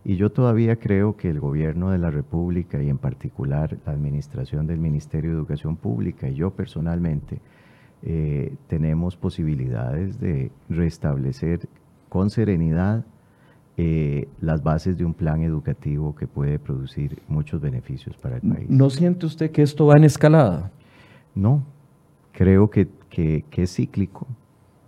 y 0.03 0.15
yo 0.15 0.31
todavía 0.31 0.77
creo 0.77 1.15
que 1.15 1.29
el 1.29 1.39
gobierno 1.39 1.91
de 1.91 1.97
la 1.97 2.09
República 2.11 2.81
y 2.81 2.89
en 2.89 2.97
particular 2.97 3.77
la 3.85 3.93
administración 3.93 4.67
del 4.67 4.79
Ministerio 4.79 5.31
de 5.31 5.37
Educación 5.37 5.77
Pública 5.77 6.27
y 6.27 6.35
yo 6.35 6.51
personalmente 6.51 7.39
eh, 8.01 8.55
tenemos 8.67 9.15
posibilidades 9.15 10.19
de 10.19 10.51
restablecer 10.69 11.69
con 12.13 12.29
serenidad 12.29 13.03
eh, 13.75 14.27
las 14.39 14.61
bases 14.61 14.99
de 14.99 15.03
un 15.03 15.15
plan 15.15 15.41
educativo 15.41 16.13
que 16.13 16.27
puede 16.27 16.59
producir 16.59 17.23
muchos 17.27 17.59
beneficios 17.59 18.15
para 18.17 18.35
el 18.35 18.41
país. 18.43 18.69
¿No 18.69 18.91
siente 18.91 19.25
usted 19.25 19.49
que 19.49 19.63
esto 19.63 19.87
va 19.87 19.97
en 19.97 20.03
escalada? 20.03 20.69
No, 21.33 21.63
creo 22.31 22.69
que, 22.69 22.87
que, 23.09 23.45
que 23.49 23.63
es 23.63 23.73
cíclico, 23.73 24.27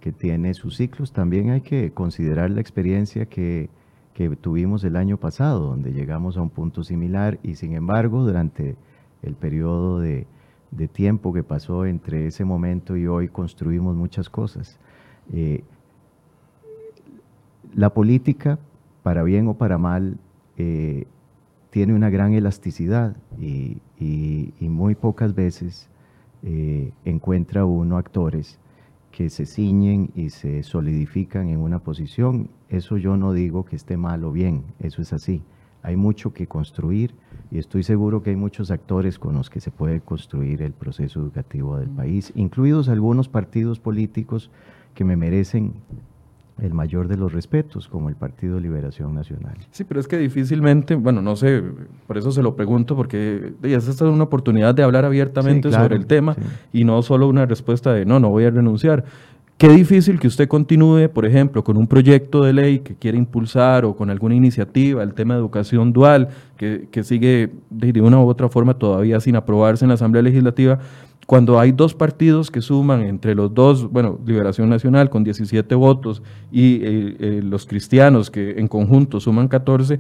que 0.02 0.12
tiene 0.12 0.54
sus 0.54 0.78
ciclos. 0.78 1.14
También 1.14 1.50
hay 1.50 1.62
que 1.62 1.90
considerar 1.90 2.52
la 2.52 2.62
experiencia 2.62 3.26
que, 3.26 3.72
que 4.14 4.30
tuvimos 4.36 4.84
el 4.84 4.96
año 4.96 5.18
pasado, 5.18 5.62
donde 5.62 5.94
llegamos 5.94 6.38
a 6.38 6.44
un 6.44 6.52
punto 6.52 6.84
similar 6.84 7.40
y 7.42 7.56
sin 7.56 7.74
embargo 7.74 8.24
durante 8.24 8.76
el 9.24 9.34
periodo 9.34 10.00
de, 10.00 10.28
de 10.70 10.88
tiempo 10.88 11.34
que 11.34 11.42
pasó 11.42 11.88
entre 11.88 12.28
ese 12.28 12.46
momento 12.46 12.96
y 12.96 13.08
hoy 13.08 13.30
construimos 13.30 13.96
muchas 13.96 14.30
cosas. 14.30 14.78
Eh, 15.34 15.64
la 17.76 17.94
política, 17.94 18.58
para 19.04 19.24
bien 19.24 19.48
o 19.48 19.56
para 19.56 19.78
mal, 19.78 20.18
eh, 20.58 21.06
tiene 21.70 21.94
una 21.94 22.10
gran 22.10 22.34
elasticidad 22.34 23.18
y, 23.38 23.82
y, 24.00 24.54
y 24.60 24.70
muy 24.70 24.96
pocas 24.96 25.36
veces 25.36 25.90
eh, 26.42 26.94
encuentra 27.04 27.66
uno 27.66 27.98
actores 27.98 28.60
que 29.12 29.30
se 29.30 29.46
ciñen 29.46 30.12
y 30.16 30.30
se 30.30 30.64
solidifican 30.64 31.50
en 31.50 31.60
una 31.60 31.80
posición. 31.80 32.50
Eso 32.70 32.98
yo 32.98 33.18
no 33.18 33.34
digo 33.34 33.66
que 33.66 33.76
esté 33.76 33.98
mal 33.98 34.24
o 34.24 34.32
bien, 34.32 34.64
eso 34.80 35.02
es 35.02 35.12
así. 35.12 35.42
Hay 35.84 35.98
mucho 35.98 36.34
que 36.34 36.48
construir 36.48 37.14
y 37.52 37.58
estoy 37.58 37.84
seguro 37.84 38.24
que 38.24 38.32
hay 38.32 38.36
muchos 38.36 38.72
actores 38.72 39.20
con 39.20 39.36
los 39.36 39.50
que 39.50 39.60
se 39.60 39.70
puede 39.72 40.00
construir 40.00 40.62
el 40.62 40.72
proceso 40.72 41.20
educativo 41.20 41.78
del 41.78 41.90
país, 41.90 42.32
incluidos 42.36 42.90
algunos 42.90 43.28
partidos 43.28 43.80
políticos 43.80 44.50
que 44.94 45.04
me 45.04 45.16
merecen 45.16 45.74
el 46.62 46.74
mayor 46.74 47.08
de 47.08 47.18
los 47.18 47.34
respetos, 47.34 47.88
como 47.88 48.10
el 48.10 48.16
Partido 48.16 48.60
Liberación 48.60 49.14
Nacional. 49.14 49.58
Sí, 49.72 49.84
pero 49.84 50.00
es 50.00 50.08
que 50.08 50.18
difícilmente, 50.18 50.96
bueno, 50.96 51.22
no 51.22 51.36
sé, 51.36 51.62
por 52.08 52.18
eso 52.18 52.32
se 52.32 52.42
lo 52.42 52.56
pregunto, 52.56 52.96
porque 52.96 53.54
esta 53.64 53.92
es 53.92 54.02
una 54.02 54.24
oportunidad 54.24 54.74
de 54.74 54.84
hablar 54.84 55.04
abiertamente 55.04 55.68
sí, 55.68 55.72
claro, 55.72 55.86
sobre 55.86 55.98
el 55.98 56.06
tema 56.06 56.36
sí. 56.36 56.42
y 56.72 56.84
no 56.86 57.02
solo 57.02 57.28
una 57.28 57.46
respuesta 57.46 57.94
de 57.94 58.06
no, 58.06 58.20
no 58.20 58.30
voy 58.30 58.46
a 58.46 58.52
renunciar. 58.52 59.04
Qué 59.58 59.70
difícil 59.70 60.20
que 60.20 60.28
usted 60.28 60.50
continúe, 60.50 61.08
por 61.08 61.26
ejemplo, 61.26 61.64
con 61.64 61.78
un 61.78 61.88
proyecto 61.88 62.44
de 62.44 62.52
ley 62.52 62.80
que 62.80 62.94
quiere 62.96 63.18
impulsar 63.18 63.86
o 63.86 63.96
con 63.96 64.10
alguna 64.10 64.36
iniciativa, 64.36 65.02
el 65.02 65.14
tema 65.14 65.36
de 65.36 65.40
educación 65.40 65.94
dual, 65.94 66.28
que, 66.58 66.90
que 66.92 67.04
sigue 67.06 67.52
de, 67.70 67.94
de 67.94 68.02
una 68.02 68.20
u 68.20 68.28
otra 68.28 68.50
forma 68.50 68.74
todavía 68.74 69.18
sin 69.22 69.38
aprobarse 69.38 69.86
en 69.86 69.90
la 69.90 69.96
Asamblea 69.96 70.24
Legislativa, 70.24 70.80
cuando 71.26 71.60
hay 71.60 71.72
dos 71.72 71.96
partidos 71.96 72.52
que 72.52 72.62
suman 72.62 73.02
entre 73.02 73.34
los 73.34 73.54
dos, 73.54 73.90
bueno, 73.90 74.20
Liberación 74.26 74.70
Nacional 74.70 75.10
con 75.10 75.24
17 75.24 75.74
votos 75.76 76.22
y 76.52 76.76
eh, 76.76 77.16
eh, 77.20 77.42
los 77.44 77.66
cristianos 77.66 78.30
que 78.30 78.60
en 78.60 78.68
conjunto 78.68 79.20
suman 79.20 79.48
14, 79.48 80.00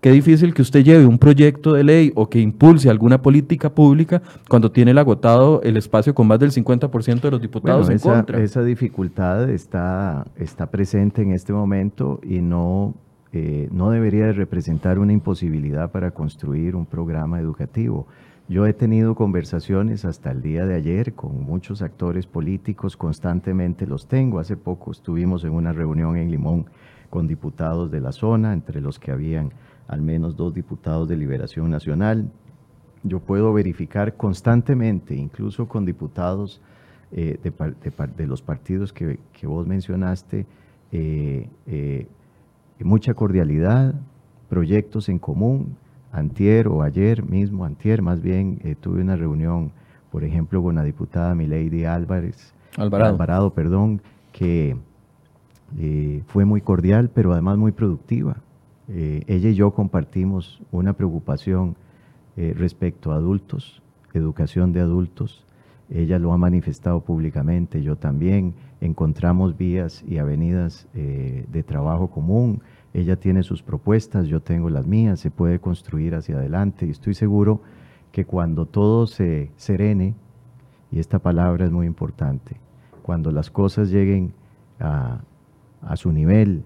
qué 0.00 0.12
difícil 0.12 0.52
que 0.52 0.60
usted 0.60 0.84
lleve 0.84 1.06
un 1.06 1.18
proyecto 1.18 1.72
de 1.72 1.84
ley 1.84 2.12
o 2.14 2.28
que 2.28 2.38
impulse 2.38 2.90
alguna 2.90 3.22
política 3.22 3.70
pública 3.70 4.20
cuando 4.48 4.70
tiene 4.70 4.90
el 4.90 4.98
agotado 4.98 5.62
el 5.62 5.76
espacio 5.78 6.14
con 6.14 6.26
más 6.26 6.38
del 6.38 6.52
50% 6.52 7.20
de 7.20 7.30
los 7.30 7.40
diputados 7.40 7.86
bueno, 7.86 7.92
en 7.92 7.96
esa, 7.96 8.12
contra. 8.14 8.42
Esa 8.42 8.62
dificultad 8.62 9.48
está, 9.48 10.26
está 10.36 10.66
presente 10.66 11.22
en 11.22 11.32
este 11.32 11.54
momento 11.54 12.20
y 12.22 12.40
no, 12.40 12.94
eh, 13.32 13.68
no 13.72 13.90
debería 13.90 14.26
de 14.26 14.34
representar 14.34 14.98
una 14.98 15.14
imposibilidad 15.14 15.90
para 15.90 16.10
construir 16.10 16.76
un 16.76 16.84
programa 16.84 17.40
educativo. 17.40 18.06
Yo 18.50 18.66
he 18.66 18.72
tenido 18.72 19.14
conversaciones 19.14 20.06
hasta 20.06 20.30
el 20.30 20.40
día 20.40 20.64
de 20.64 20.74
ayer 20.74 21.12
con 21.12 21.42
muchos 21.44 21.82
actores 21.82 22.26
políticos, 22.26 22.96
constantemente 22.96 23.86
los 23.86 24.08
tengo. 24.08 24.38
Hace 24.38 24.56
poco 24.56 24.90
estuvimos 24.90 25.44
en 25.44 25.52
una 25.52 25.74
reunión 25.74 26.16
en 26.16 26.30
Limón 26.30 26.64
con 27.10 27.28
diputados 27.28 27.90
de 27.90 28.00
la 28.00 28.10
zona, 28.10 28.54
entre 28.54 28.80
los 28.80 28.98
que 28.98 29.12
habían 29.12 29.52
al 29.86 30.00
menos 30.00 30.34
dos 30.34 30.54
diputados 30.54 31.06
de 31.10 31.18
Liberación 31.18 31.68
Nacional. 31.68 32.30
Yo 33.02 33.20
puedo 33.20 33.52
verificar 33.52 34.16
constantemente, 34.16 35.14
incluso 35.14 35.68
con 35.68 35.84
diputados 35.84 36.62
eh, 37.12 37.38
de, 37.42 37.52
de, 38.16 38.26
los 38.26 38.40
partidos 38.40 38.94
que, 38.94 39.18
que 39.34 39.46
vos 39.46 39.66
mencionaste, 39.66 40.46
eh, 40.90 41.50
eh, 41.66 42.06
mucha 42.80 43.12
cordialidad, 43.12 43.94
proyectos 44.48 45.10
en 45.10 45.18
común, 45.18 45.76
antier 46.12 46.68
o 46.68 46.82
ayer 46.82 47.24
mismo, 47.24 47.64
antier 47.64 48.02
más 48.02 48.20
bien, 48.20 48.60
eh, 48.64 48.74
tuve 48.80 49.00
una 49.02 49.16
reunión, 49.16 49.72
por 50.10 50.24
ejemplo, 50.24 50.62
con 50.62 50.76
la 50.76 50.84
diputada 50.84 51.34
Milady 51.34 51.84
Álvarez, 51.84 52.54
Alvarado, 52.76 53.12
Alvarado 53.12 53.54
perdón, 53.54 54.00
que 54.32 54.76
eh, 55.78 56.22
fue 56.26 56.44
muy 56.44 56.60
cordial, 56.60 57.10
pero 57.12 57.32
además 57.32 57.58
muy 57.58 57.72
productiva. 57.72 58.36
Eh, 58.88 59.22
ella 59.26 59.50
y 59.50 59.54
yo 59.54 59.72
compartimos 59.72 60.60
una 60.70 60.92
preocupación 60.92 61.76
respecto 62.54 63.10
a 63.10 63.16
adultos, 63.16 63.82
educación 64.14 64.72
de 64.72 64.78
adultos. 64.78 65.44
Ella 65.90 66.20
lo 66.20 66.32
ha 66.32 66.38
manifestado 66.38 67.00
públicamente, 67.00 67.82
yo 67.82 67.96
también. 67.96 68.54
Encontramos 68.80 69.58
vías 69.58 70.04
y 70.06 70.18
avenidas 70.18 70.86
de 70.94 71.64
trabajo 71.66 72.10
común 72.10 72.62
ella 72.98 73.16
tiene 73.16 73.42
sus 73.42 73.62
propuestas, 73.62 74.26
yo 74.26 74.40
tengo 74.40 74.70
las 74.70 74.86
mías, 74.86 75.20
se 75.20 75.30
puede 75.30 75.60
construir 75.60 76.14
hacia 76.14 76.36
adelante 76.36 76.86
y 76.86 76.90
estoy 76.90 77.14
seguro 77.14 77.60
que 78.12 78.24
cuando 78.24 78.66
todo 78.66 79.06
se 79.06 79.50
serene, 79.56 80.14
y 80.90 80.98
esta 80.98 81.18
palabra 81.18 81.66
es 81.66 81.70
muy 81.70 81.86
importante, 81.86 82.56
cuando 83.02 83.30
las 83.30 83.50
cosas 83.50 83.90
lleguen 83.90 84.32
a, 84.80 85.20
a 85.82 85.96
su 85.96 86.12
nivel, 86.12 86.64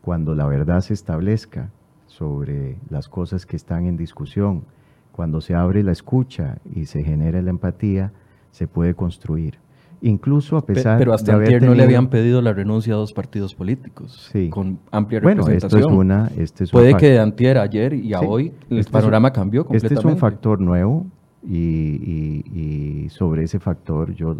cuando 0.00 0.34
la 0.34 0.46
verdad 0.46 0.80
se 0.80 0.94
establezca 0.94 1.70
sobre 2.06 2.78
las 2.88 3.08
cosas 3.08 3.46
que 3.46 3.56
están 3.56 3.86
en 3.86 3.96
discusión, 3.96 4.64
cuando 5.12 5.40
se 5.40 5.54
abre 5.54 5.82
la 5.82 5.92
escucha 5.92 6.58
y 6.74 6.86
se 6.86 7.04
genera 7.04 7.42
la 7.42 7.50
empatía, 7.50 8.12
se 8.50 8.66
puede 8.66 8.94
construir 8.94 9.58
incluso 10.02 10.56
a 10.56 10.66
pesar 10.66 10.98
pero 10.98 11.14
hasta 11.14 11.38
de 11.38 11.46
ayer 11.46 11.60
tenido... 11.60 11.70
no 11.70 11.76
le 11.76 11.84
habían 11.84 12.08
pedido 12.08 12.42
la 12.42 12.52
renuncia 12.52 12.94
a 12.94 12.96
dos 12.96 13.12
partidos 13.12 13.54
políticos 13.54 14.28
sí. 14.32 14.50
con 14.50 14.78
amplia 14.90 15.20
bueno, 15.20 15.42
representación. 15.42 15.80
Esto 15.80 15.92
es 15.92 15.96
una, 15.96 16.30
este 16.36 16.64
es 16.64 16.70
Puede 16.70 16.96
que 16.96 17.10
de 17.10 17.20
antier, 17.20 17.56
ayer 17.56 17.94
y 17.94 18.12
a 18.12 18.18
sí. 18.18 18.26
hoy 18.28 18.52
el 18.68 18.78
este 18.78 18.92
panorama 18.92 19.28
un, 19.28 19.34
cambió 19.34 19.64
completamente. 19.64 19.94
Este 19.94 20.08
es 20.08 20.12
un 20.12 20.18
factor 20.18 20.60
nuevo 20.60 21.06
y, 21.42 21.56
y, 21.56 23.04
y, 23.04 23.08
sobre 23.08 23.44
ese 23.44 23.58
factor 23.58 24.12
yo 24.14 24.36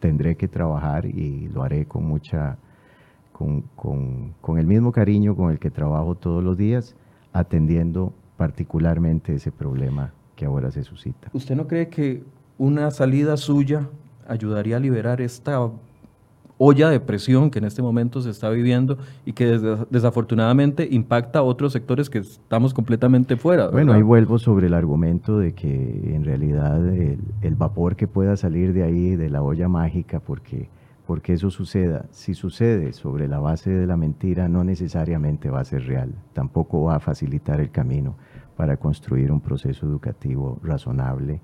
tendré 0.00 0.36
que 0.36 0.48
trabajar 0.48 1.06
y 1.06 1.48
lo 1.48 1.62
haré 1.62 1.86
con 1.86 2.04
mucha, 2.04 2.58
con, 3.32 3.62
con, 3.74 4.34
con 4.40 4.58
el 4.58 4.66
mismo 4.66 4.92
cariño 4.92 5.34
con 5.34 5.50
el 5.50 5.58
que 5.58 5.70
trabajo 5.70 6.14
todos 6.14 6.44
los 6.44 6.56
días, 6.56 6.94
atendiendo 7.32 8.12
particularmente 8.36 9.34
ese 9.34 9.50
problema 9.50 10.12
que 10.34 10.44
ahora 10.44 10.70
se 10.70 10.82
suscita. 10.82 11.30
¿Usted 11.32 11.56
no 11.56 11.66
cree 11.66 11.88
que 11.88 12.22
una 12.58 12.90
salida 12.90 13.36
suya 13.36 13.88
ayudaría 14.28 14.76
a 14.76 14.80
liberar 14.80 15.20
esta 15.20 15.70
olla 16.58 16.88
de 16.88 17.00
presión 17.00 17.50
que 17.50 17.58
en 17.58 17.64
este 17.64 17.82
momento 17.82 18.20
se 18.20 18.30
está 18.30 18.48
viviendo 18.48 18.98
y 19.24 19.32
que 19.32 19.58
desafortunadamente 19.90 20.88
impacta 20.90 21.40
a 21.40 21.42
otros 21.42 21.72
sectores 21.72 22.08
que 22.08 22.18
estamos 22.18 22.72
completamente 22.72 23.36
fuera. 23.36 23.68
Bueno, 23.68 23.92
ahí 23.92 24.02
vuelvo 24.02 24.38
sobre 24.38 24.68
el 24.68 24.74
argumento 24.74 25.38
de 25.38 25.52
que 25.52 26.14
en 26.14 26.24
realidad 26.24 26.86
el, 26.88 27.54
vapor 27.56 27.96
que 27.96 28.06
pueda 28.06 28.36
salir 28.36 28.72
de 28.72 28.82
ahí, 28.82 29.16
de 29.16 29.30
la 29.30 29.42
olla 29.42 29.68
mágica, 29.68 30.20
porque, 30.20 30.68
porque 31.06 31.32
eso 31.32 31.50
suceda, 31.50 32.04
si 32.10 32.34
sucede 32.34 32.92
sobre 32.92 33.28
la 33.28 33.38
base 33.38 33.70
de 33.70 33.86
la 33.86 33.96
mentira, 33.96 34.48
no 34.48 34.62
necesariamente 34.62 35.48
va 35.48 35.60
a 35.60 35.64
ser 35.64 35.86
real, 35.86 36.14
tampoco 36.34 36.84
va 36.84 36.96
a 36.96 37.00
facilitar 37.00 37.60
el 37.60 37.70
camino 37.70 38.16
para 38.56 38.76
construir 38.76 39.32
un 39.32 39.40
proceso 39.40 39.86
educativo 39.86 40.58
razonable 40.62 41.40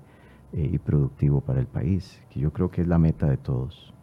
eh, 0.53 0.69
y 0.73 0.77
productivo 0.77 1.41
para 1.41 1.59
el 1.59 1.67
país, 1.67 2.21
que 2.29 2.39
yo 2.39 2.51
creo 2.51 2.69
que 2.69 2.81
es 2.81 2.87
la 2.87 2.97
meta 2.97 3.27
de 3.27 3.37
todos. 3.37 3.93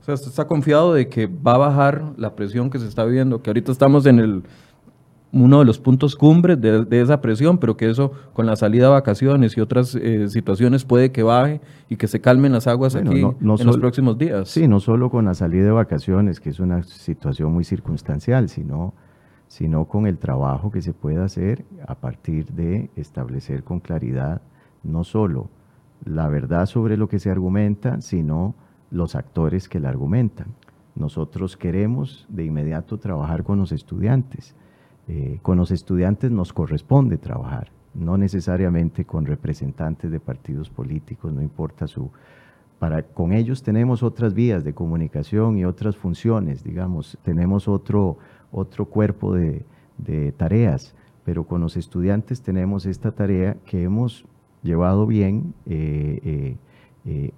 O 0.00 0.04
sea, 0.04 0.14
está 0.14 0.46
confiado 0.46 0.94
de 0.94 1.08
que 1.08 1.26
va 1.26 1.54
a 1.54 1.58
bajar 1.58 2.14
la 2.16 2.34
presión 2.34 2.70
que 2.70 2.78
se 2.78 2.88
está 2.88 3.04
viviendo, 3.04 3.40
que 3.40 3.50
ahorita 3.50 3.70
estamos 3.70 4.04
en 4.06 4.18
el 4.18 4.42
uno 5.32 5.60
de 5.60 5.64
los 5.64 5.78
puntos 5.78 6.14
cumbres 6.14 6.60
de, 6.60 7.00
esa 7.00 7.20
presión, 7.20 7.58
pero 7.58 7.76
que 7.76 7.88
eso 7.88 8.12
con 8.34 8.44
la 8.44 8.54
salida 8.54 8.84
de 8.84 8.90
vacaciones 8.92 9.56
y 9.56 9.60
otras 9.60 9.94
eh, 9.94 10.28
situaciones 10.28 10.84
puede 10.84 11.10
que 11.10 11.22
baje 11.22 11.60
y 11.88 11.96
que 11.96 12.06
se 12.06 12.20
calmen 12.20 12.52
las 12.52 12.66
aguas 12.66 12.94
aquí 12.94 13.20
en 13.20 13.36
los 13.40 13.78
próximos 13.78 14.18
días. 14.18 14.48
Sí, 14.48 14.68
no 14.68 14.78
solo 14.78 15.10
con 15.10 15.24
la 15.24 15.34
salida 15.34 15.64
de 15.64 15.70
vacaciones, 15.70 16.38
que 16.38 16.50
es 16.50 16.60
una 16.60 16.82
situación 16.82 17.52
muy 17.52 17.64
circunstancial, 17.64 18.50
sino, 18.50 18.92
sino 19.48 19.86
con 19.86 20.06
el 20.06 20.18
trabajo 20.18 20.70
que 20.70 20.82
se 20.82 20.92
puede 20.92 21.22
hacer 21.22 21.64
a 21.86 21.94
partir 21.94 22.52
de 22.52 22.90
establecer 22.96 23.64
con 23.64 23.80
claridad 23.80 24.42
no 24.82 25.04
solo 25.04 25.48
la 26.04 26.28
verdad 26.28 26.66
sobre 26.66 26.96
lo 26.96 27.08
que 27.08 27.18
se 27.18 27.30
argumenta, 27.30 28.00
sino 28.00 28.54
los 28.90 29.14
actores 29.14 29.68
que 29.68 29.80
la 29.80 29.88
argumentan. 29.88 30.48
Nosotros 30.94 31.56
queremos 31.56 32.26
de 32.28 32.44
inmediato 32.44 32.98
trabajar 32.98 33.44
con 33.44 33.58
los 33.58 33.72
estudiantes. 33.72 34.54
Eh, 35.08 35.38
con 35.42 35.58
los 35.58 35.70
estudiantes 35.70 36.30
nos 36.30 36.52
corresponde 36.52 37.18
trabajar, 37.18 37.72
no 37.94 38.16
necesariamente 38.16 39.04
con 39.04 39.26
representantes 39.26 40.10
de 40.10 40.20
partidos 40.20 40.70
políticos, 40.70 41.32
no 41.32 41.42
importa 41.42 41.86
su... 41.86 42.10
Para, 42.78 43.02
con 43.02 43.32
ellos 43.32 43.62
tenemos 43.62 44.02
otras 44.02 44.34
vías 44.34 44.64
de 44.64 44.74
comunicación 44.74 45.56
y 45.56 45.64
otras 45.64 45.96
funciones, 45.96 46.64
digamos, 46.64 47.16
tenemos 47.22 47.68
otro, 47.68 48.18
otro 48.50 48.86
cuerpo 48.86 49.34
de, 49.34 49.64
tareas, 50.36 50.94
pero 51.24 51.44
con 51.44 51.60
los 51.60 51.76
estudiantes 51.76 52.42
tenemos 52.42 52.86
esta 52.86 53.12
tarea 53.12 53.56
que 53.64 53.84
hemos 53.84 54.24
llevado 54.62 55.06
bien 55.06 55.54
eh, 55.66 56.56
eh, 57.04 57.32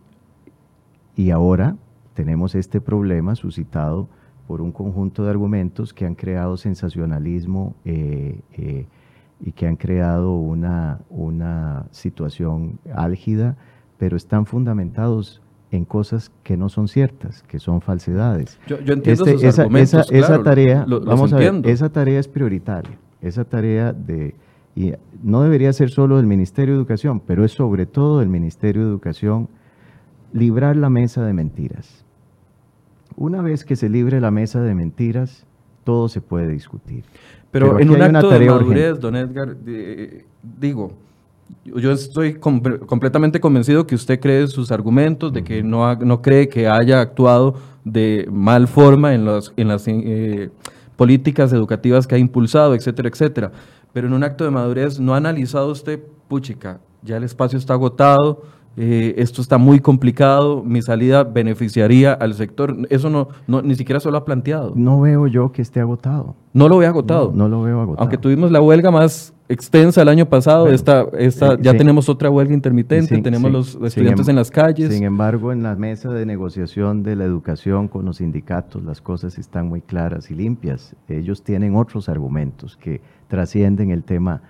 y 1.17 1.31
ahora 1.31 1.77
tenemos 2.15 2.55
este 2.55 2.81
problema 2.81 3.35
suscitado 3.35 4.09
por 4.47 4.61
un 4.61 4.73
conjunto 4.73 5.25
de 5.25 5.31
argumentos 5.31 5.95
que 5.95 6.05
han 6.05 6.15
creado 6.15 6.57
sensacionalismo 6.57 7.75
eh, 7.85 8.41
eh, 8.53 8.87
y 9.41 9.53
que 9.53 9.67
han 9.67 9.77
creado 9.77 10.37
una, 10.37 11.01
una 11.11 11.87
situación 11.91 12.79
álgida, 12.95 13.57
pero 13.99 14.17
están 14.17 14.47
fundamentados 14.47 15.41
en 15.71 15.85
cosas 15.85 16.31
que 16.43 16.57
no 16.57 16.69
son 16.69 16.89
ciertas, 16.89 17.43
que 17.45 17.59
son 17.59 17.81
falsedades. 17.81 18.59
Yo, 18.67 18.77
entiendo 18.77 19.27
este, 19.27 19.47
esa, 19.47 19.63
argumentos, 19.63 20.11
esa, 20.13 20.43
tarea, 20.43 20.87
vamos 20.87 21.33
a 21.33 21.37
ver, 21.37 21.63
esa 21.65 21.89
tarea 21.89 22.21
es 22.21 22.29
prioritaria, 22.29 22.97
esa 23.21 23.45
tarea 23.45 23.93
de, 23.93 24.35
y 24.77 24.93
no 25.23 25.43
debería 25.43 25.73
ser 25.73 25.91
solo 25.91 26.17
del 26.17 26.27
Ministerio 26.27 26.75
de 26.75 26.81
Educación, 26.81 27.21
pero 27.21 27.45
es 27.45 27.53
sobre 27.53 27.87
todo 27.87 28.19
del 28.19 28.29
Ministerio 28.29 28.83
de 28.83 28.89
Educación 28.89 29.49
librar 30.33 30.77
la 30.77 30.91
mesa 30.91 31.25
de 31.25 31.33
mentiras. 31.33 32.05
Una 33.17 33.41
vez 33.41 33.65
que 33.65 33.77
se 33.77 33.89
libre 33.89 34.21
la 34.21 34.33
mesa 34.33 34.61
de 34.61 34.75
mentiras, 34.75 35.47
todo 35.85 36.09
se 36.09 36.21
puede 36.21 36.49
discutir. 36.49 37.05
Pero, 37.53 37.79
en 37.79 37.91
un 37.91 38.03
acto 38.03 38.31
de 38.31 38.47
madurez, 38.47 38.99
don 38.99 39.15
Edgar, 39.15 39.57
digo, 40.59 40.93
yo 41.65 41.93
estoy 41.93 42.35
completamente 42.35 43.39
convencido 43.39 43.87
que 43.87 43.95
usted 43.95 44.19
cree 44.19 44.49
sus 44.49 44.73
argumentos, 44.73 45.33
de 45.33 45.45
que 45.45 45.63
no, 45.63 45.95
no 45.97 46.21
cree 46.21 46.49
que 46.49 46.67
haya 46.67 47.01
actuado 47.01 47.55
de 47.85 48.27
mal 48.33 48.67
forma 48.67 49.15
en, 49.15 49.29
en 49.57 49.69
las 49.69 49.87
eh, 49.87 50.51
políticas 50.97 51.53
educativas 51.53 52.07
que 52.07 52.17
ha 52.17 52.19
impulsado, 52.19 52.75
etcétera, 52.75 53.09
etcétera. 53.09 53.53
Pero 53.95 54.09
en 54.09 54.13
un 54.13 54.25
acto 54.25 54.45
de 54.45 54.51
madurez, 54.51 55.01
¿no 55.01 55.15
ha 55.15 55.17
analizado 55.17 55.71
usted, 55.71 56.03
puchica, 56.29 56.81
ya 57.03 57.17
el 57.17 57.25
espacio 57.25 57.57
está 57.57 57.75
agotado, 57.75 58.43
eh, 58.77 59.15
esto 59.19 59.41
está 59.41 59.57
muy 59.57 59.79
complicado, 59.81 60.63
mi 60.65 60.83
salida 60.83 61.23
beneficiaría 61.23 62.13
al 62.13 62.35
sector. 62.35 62.77
Eso 62.91 63.09
no, 63.09 63.29
no, 63.47 63.63
ni 63.63 63.77
siquiera 63.77 64.01
se 64.01 64.11
lo 64.11 64.17
ha 64.17 64.25
planteado. 64.25 64.73
No 64.75 65.01
veo 65.01 65.27
yo 65.29 65.53
que 65.53 65.63
esté 65.63 65.81
agotado. 65.81 66.35
No 66.53 66.69
lo 66.69 66.79
veo 66.79 66.89
agotado. 66.89 67.33
No, 67.35 67.49
lo 67.49 67.63
veo 67.63 67.81
agotado. 67.81 68.01
Aunque 68.01 68.19
tuvimos 68.19 68.51
la 68.51 68.61
huelga 68.61 68.91
más 68.91 69.33
extensa 69.49 70.03
el 70.03 70.09
año 70.09 70.27
pasado, 70.27 70.69
esta, 70.69 71.07
esta, 71.19 71.55
eh, 71.55 71.59
ya 71.61 71.77
tenemos 71.77 72.09
otra 72.09 72.31
huelga 72.31 72.55
intermitente, 72.55 73.21
tenemos 73.21 73.53
los 73.53 73.79
estudiantes 73.83 74.27
en 74.29 74.37
las 74.37 74.51
calles. 74.51 74.93
Sin 74.93 75.05
embargo, 75.05 75.53
en 75.53 75.63
la 75.63 75.77
mesa 75.77 76.11
de 76.11 76.27
negociación 76.27 77.03
de 77.05 77.15
la 77.15 77.25
educación 77.25 77.87
con 77.87 78.05
los 78.05 78.17
sindicatos, 78.17 78.83
las 78.83 79.01
cosas 79.01 79.39
están 79.39 79.69
muy 79.69 79.83
claras 79.83 80.31
y 80.31 80.35
limpias. 80.35 80.97
Ellos 81.09 81.43
tienen 81.43 81.77
otros 81.77 82.09
argumentos 82.09 82.77
que 82.77 83.01
trascienden 83.29 83.91
el 83.91 84.03
tema 84.03 84.43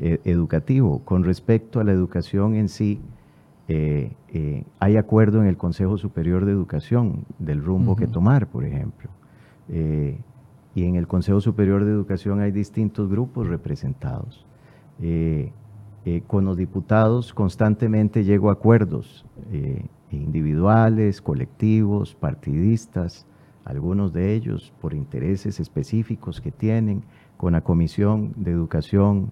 eh, 0.00 0.20
educativo. 0.24 1.02
Con 1.04 1.24
respecto 1.24 1.80
a 1.80 1.84
la 1.84 1.92
educación 1.92 2.54
en 2.54 2.68
sí, 2.68 3.00
eh, 3.68 4.12
eh, 4.32 4.64
hay 4.80 4.96
acuerdo 4.96 5.42
en 5.42 5.46
el 5.46 5.58
Consejo 5.58 5.98
Superior 5.98 6.46
de 6.46 6.52
Educación 6.52 7.26
del 7.38 7.62
rumbo 7.62 7.96
que 7.96 8.06
tomar, 8.06 8.46
por 8.46 8.64
ejemplo. 8.64 9.10
Eh, 9.68 10.18
y 10.74 10.84
en 10.84 10.96
el 10.96 11.06
Consejo 11.06 11.42
Superior 11.42 11.84
de 11.84 11.92
Educación 11.92 12.40
hay 12.40 12.50
distintos 12.50 13.08
grupos 13.08 13.46
representados. 13.46 14.46
con 16.26 16.46
los 16.46 16.56
diputados 16.56 17.34
constantemente 17.34 18.24
llego 18.24 18.48
a 18.48 18.54
acuerdos 18.54 19.26
individuales, 20.10 21.20
colectivos, 21.20 22.14
partidistas, 22.14 23.26
algunos 23.64 24.14
de 24.14 24.34
ellos 24.34 24.72
por 24.80 24.94
intereses 24.94 25.60
específicos 25.60 26.40
que 26.40 26.50
tienen. 26.50 27.04
Con 27.36 27.52
la 27.52 27.60
Comisión 27.60 28.32
de 28.36 28.50
Educación, 28.52 29.30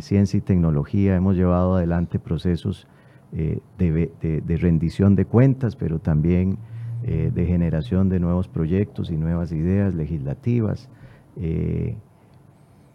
Ciencia 0.00 0.38
y 0.38 0.40
Tecnología 0.40 1.14
hemos 1.14 1.36
llevado 1.36 1.76
adelante 1.76 2.18
procesos 2.18 2.86
eh, 3.30 3.60
de, 3.76 4.56
rendición 4.56 5.14
de 5.14 5.26
cuentas, 5.26 5.76
pero 5.76 5.98
también 5.98 6.56
eh, 7.02 7.30
de 7.34 7.44
generación 7.44 8.08
de 8.08 8.20
nuevos 8.20 8.48
proyectos 8.48 9.10
y 9.10 9.16
nuevas 9.18 9.52
ideas 9.52 9.94
legislativas. 9.94 10.88
Eh, 11.36 11.96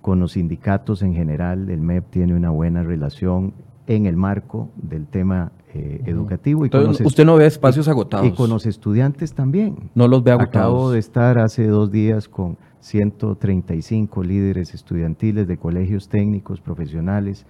con 0.01 0.19
los 0.19 0.31
sindicatos 0.31 1.03
en 1.03 1.13
general, 1.13 1.69
el 1.69 1.81
MEP 1.81 2.09
tiene 2.09 2.35
una 2.35 2.49
buena 2.49 2.81
relación 2.81 3.53
en 3.85 4.07
el 4.07 4.17
marco 4.17 4.69
del 4.75 5.05
tema 5.05 5.51
educativo. 5.73 6.65
Y 6.65 6.69
usted 7.03 7.25
no 7.25 7.35
ve 7.35 7.47
espacios 7.47 7.87
agotados. 7.87 8.27
Y 8.27 8.31
con 8.31 8.49
los 8.49 8.65
estudiantes 8.67 9.33
también. 9.33 9.89
No 9.95 10.07
los 10.07 10.23
ve 10.23 10.31
agotados. 10.31 10.67
Acabo 10.67 10.91
de 10.91 10.99
estar 10.99 11.39
hace 11.39 11.65
dos 11.67 11.91
días 11.91 12.27
con 12.27 12.57
135 12.81 14.23
líderes 14.23 14.73
estudiantiles 14.73 15.47
de 15.47 15.57
colegios 15.57 16.09
técnicos 16.09 16.61
profesionales 16.61 17.45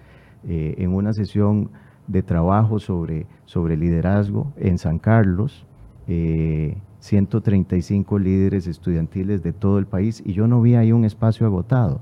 en 0.46 0.92
una 0.94 1.12
sesión 1.12 1.70
de 2.06 2.22
trabajo 2.22 2.78
sobre, 2.78 3.26
sobre 3.44 3.76
liderazgo 3.76 4.52
en 4.56 4.78
San 4.78 4.98
Carlos, 4.98 5.66
135 6.06 8.16
eh, 8.16 8.20
líderes 8.20 8.66
estudiantiles 8.66 9.42
de 9.42 9.52
todo 9.52 9.78
el 9.78 9.86
país 9.86 10.22
y 10.24 10.34
yo 10.34 10.46
no 10.46 10.60
vi 10.60 10.74
ahí 10.74 10.92
un 10.92 11.04
espacio 11.04 11.46
agotado. 11.46 12.00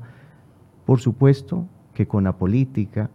Por 0.84 1.00
supuesto 1.00 1.66
que 1.94 2.08
con 2.08 2.24
la 2.24 2.36
política, 2.36 3.10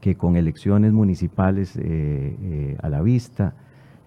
que 0.00 0.16
con 0.16 0.36
elecciones 0.36 0.92
municipales 0.92 1.76
eh, 1.76 1.82
eh, 1.84 2.76
a 2.82 2.88
la 2.88 3.02
vista, 3.02 3.54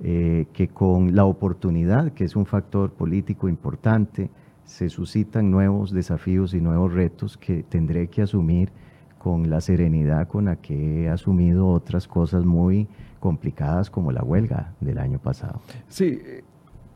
que 0.02 0.70
con 0.74 1.16
la 1.16 1.24
oportunidad, 1.24 2.12
que 2.12 2.26
es 2.26 2.36
un 2.36 2.46
factor 2.46 2.92
político 2.92 3.48
importante, 3.48 4.30
se 4.66 4.90
suscitan 4.90 5.50
nuevos 5.50 5.94
desafíos 5.94 6.54
y 6.54 6.60
nuevos 6.60 6.94
retos 6.94 7.38
que 7.38 7.64
tendré 7.64 8.10
que 8.10 8.22
asumir 8.22 8.74
con 9.24 9.50
la 9.50 9.62
serenidad 9.62 10.28
con 10.28 10.46
la 10.46 10.58
que 10.58 11.04
he 11.04 11.10
asumido 11.10 11.70
otras 11.70 12.10
cosas 12.10 12.44
muy 12.44 12.88
complicadas 13.22 13.90
como 13.90 14.12
la 14.12 14.22
huelga 14.22 14.74
del 14.82 14.98
año 14.98 15.18
pasado. 15.18 15.62
Sí, 15.88 16.20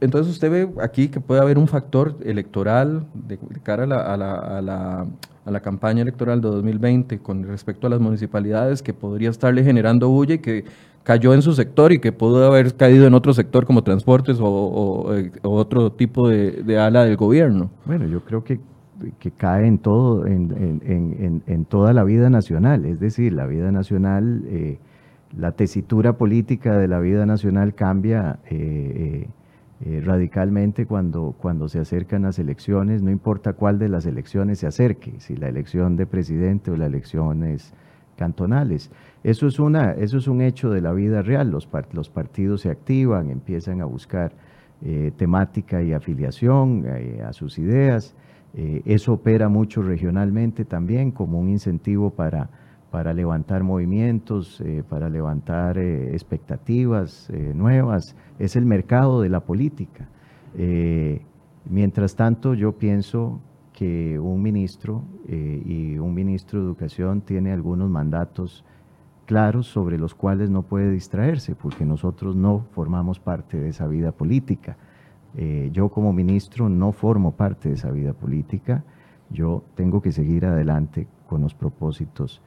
entonces 0.02 0.34
usted 0.34 0.52
ve 0.52 0.70
aquí 0.84 1.08
que 1.08 1.22
puede 1.22 1.40
haber 1.40 1.58
un 1.58 1.70
factor 1.70 2.18
electoral 2.26 3.06
de, 3.14 3.40
cara 3.64 3.84
a 3.84 3.88
la, 3.88 4.02
a, 4.02 4.62
la, 4.62 5.08
a, 5.46 5.52
la, 5.52 5.60
campaña 5.62 6.02
electoral 6.02 6.42
de 6.42 6.50
2020 6.50 7.20
con 7.20 7.44
respecto 7.44 7.88
a 7.88 7.90
las 7.90 8.02
municipalidades 8.02 8.84
que 8.84 8.94
podría 8.94 9.30
estarle 9.30 9.64
generando 9.64 10.10
bulla 10.10 10.36
y 10.36 10.40
que 10.40 10.66
cayó 11.04 11.34
en 11.34 11.42
su 11.42 11.54
sector 11.54 11.94
y 11.94 12.00
que 12.00 12.12
pudo 12.12 12.46
haber 12.46 12.76
caído 12.76 13.08
en 13.08 13.14
otro 13.14 13.34
sector 13.34 13.66
como 13.66 13.84
transportes 13.84 14.38
o, 14.42 15.16
eh, 15.16 15.32
otro 15.44 15.94
tipo 15.94 16.28
de, 16.28 16.52
de 16.52 16.78
ala 16.78 17.06
del 17.06 17.16
gobierno. 17.16 17.70
Bueno, 17.86 18.06
yo 18.06 18.20
creo 18.20 18.44
que 18.44 18.60
que 19.20 19.32
cae 19.32 19.68
en 19.68 19.78
todo, 19.78 20.26
en, 20.26 21.66
toda 21.70 21.94
la 21.94 22.04
vida 22.04 22.30
nacional. 22.30 22.86
Es 22.86 23.00
decir, 23.00 23.34
la 23.34 23.46
vida 23.46 23.72
nacional, 23.72 24.44
eh, 24.48 24.80
la 25.38 25.52
tesitura 25.52 26.14
política 26.14 26.78
de 26.78 26.88
la 26.88 27.00
vida 27.00 27.26
nacional 27.26 27.76
cambia 27.76 28.40
eh, 28.50 29.28
eh, 29.86 30.02
radicalmente 30.04 30.86
cuando, 30.86 31.36
cuando 31.40 31.70
se 31.70 31.80
acercan 31.80 32.24
las 32.24 32.40
elecciones, 32.40 33.04
no 33.04 33.12
importa 33.12 33.54
cuál 33.54 33.78
de 33.78 33.90
las 33.90 34.06
elecciones 34.06 34.60
se 34.60 34.68
acerque, 34.68 35.14
si 35.20 35.36
la 35.36 35.50
elección 35.50 35.96
de 35.96 36.06
presidente 36.06 36.72
o 36.72 36.78
las 36.78 36.88
elecciones 36.88 37.74
cantonales. 38.18 38.90
Eso 39.24 39.46
es, 39.46 39.60
una, 39.60 39.92
eso 39.92 40.18
es 40.18 40.28
un 40.28 40.42
hecho 40.42 40.72
de 40.72 40.82
la 40.82 40.92
vida 40.94 41.22
real, 41.22 41.52
los, 41.52 41.70
los 41.92 42.10
partidos 42.10 42.62
se 42.62 42.72
activan, 42.72 43.30
empiezan 43.30 43.82
a 43.82 43.86
buscar 43.86 44.32
temática 45.18 45.82
y 45.82 45.92
afiliación 45.92 46.86
a 47.26 47.34
sus 47.34 47.58
ideas. 47.58 48.16
Eh, 48.58 48.82
eso 48.86 49.14
opera 49.14 49.48
mucho 49.48 49.82
regionalmente 49.82 50.66
también 50.66 51.12
como 51.12 51.40
un 51.40 51.48
incentivo 51.48 52.10
para, 52.10 52.50
para 52.92 53.14
levantar 53.14 53.64
movimientos, 53.64 54.62
para 54.90 55.10
levantar 55.10 55.78
expectativas 55.78 57.32
nuevas. 57.54 58.16
Es 58.40 58.56
el 58.56 58.66
mercado 58.66 59.22
de 59.22 59.30
la 59.30 59.42
política. 59.42 60.10
mientras 61.70 62.16
tanto, 62.16 62.56
yo 62.56 62.72
pienso 62.74 63.40
que 63.74 64.18
un 64.18 64.42
ministro 64.42 65.04
y 65.28 65.98
un 66.00 66.14
ministro 66.16 66.60
de 66.60 66.66
Educación 66.66 67.22
tiene 67.22 67.52
algunos 67.52 67.90
mandatos 67.92 68.66
claros 69.28 69.68
sobre 69.68 70.00
los 70.00 70.16
cuales 70.16 70.50
no 70.50 70.64
puede 70.64 70.90
distraerse, 70.90 71.54
porque 71.54 71.86
nosotros 71.86 72.36
no 72.36 72.66
formamos 72.72 73.20
parte 73.20 73.58
de 73.58 73.70
esa 73.70 73.86
vida 73.86 74.12
política. 74.12 74.78
Eh, 75.36 75.70
yo 75.74 75.90
como 75.90 76.14
ministro 76.14 76.70
no 76.70 76.92
formo 76.92 77.32
parte 77.32 77.70
de 77.70 77.76
esa 77.76 77.92
vida 77.92 78.14
política, 78.14 78.84
yo 79.30 79.64
tengo 79.76 80.02
que 80.02 80.12
seguir 80.12 80.46
adelante 80.46 81.08
con 81.28 81.42
los 81.42 81.54
propósitos 81.54 82.42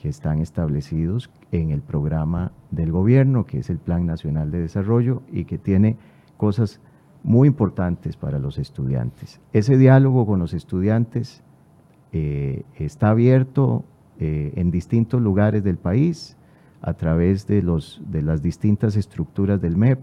que 0.00 0.08
están 0.08 0.40
establecidos 0.40 1.30
en 1.52 1.70
el 1.70 1.80
programa 1.80 2.52
del 2.70 2.92
gobierno, 2.92 3.46
que 3.46 3.58
es 3.58 3.70
el 3.70 3.78
Plan 3.78 4.06
Nacional 4.06 4.50
de 4.50 4.60
Desarrollo 4.60 5.22
y 5.32 5.44
que 5.44 5.58
tiene 5.58 5.96
cosas 6.36 6.80
muy 7.22 7.48
importantes 7.48 8.16
para 8.16 8.38
los 8.38 8.58
estudiantes. 8.58 9.40
Ese 9.52 9.76
diálogo 9.78 10.26
con 10.26 10.38
los 10.38 10.52
estudiantes 10.52 11.42
eh, 12.12 12.62
está 12.76 13.10
abierto 13.10 13.84
eh, 14.18 14.52
en 14.56 14.70
distintos 14.70 15.20
lugares 15.20 15.64
del 15.64 15.76
país 15.76 16.36
a 16.82 16.94
través 16.94 17.46
de, 17.46 17.62
los, 17.62 18.00
de 18.06 18.22
las 18.22 18.42
distintas 18.42 18.96
estructuras 18.96 19.60
del 19.60 19.76
MEP, 19.76 19.98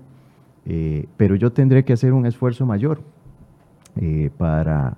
eh, 0.65 1.07
pero 1.17 1.35
yo 1.35 1.51
tendré 1.51 1.83
que 1.83 1.93
hacer 1.93 2.13
un 2.13 2.25
esfuerzo 2.25 2.65
mayor 2.65 3.01
eh, 3.95 4.29
para, 4.37 4.97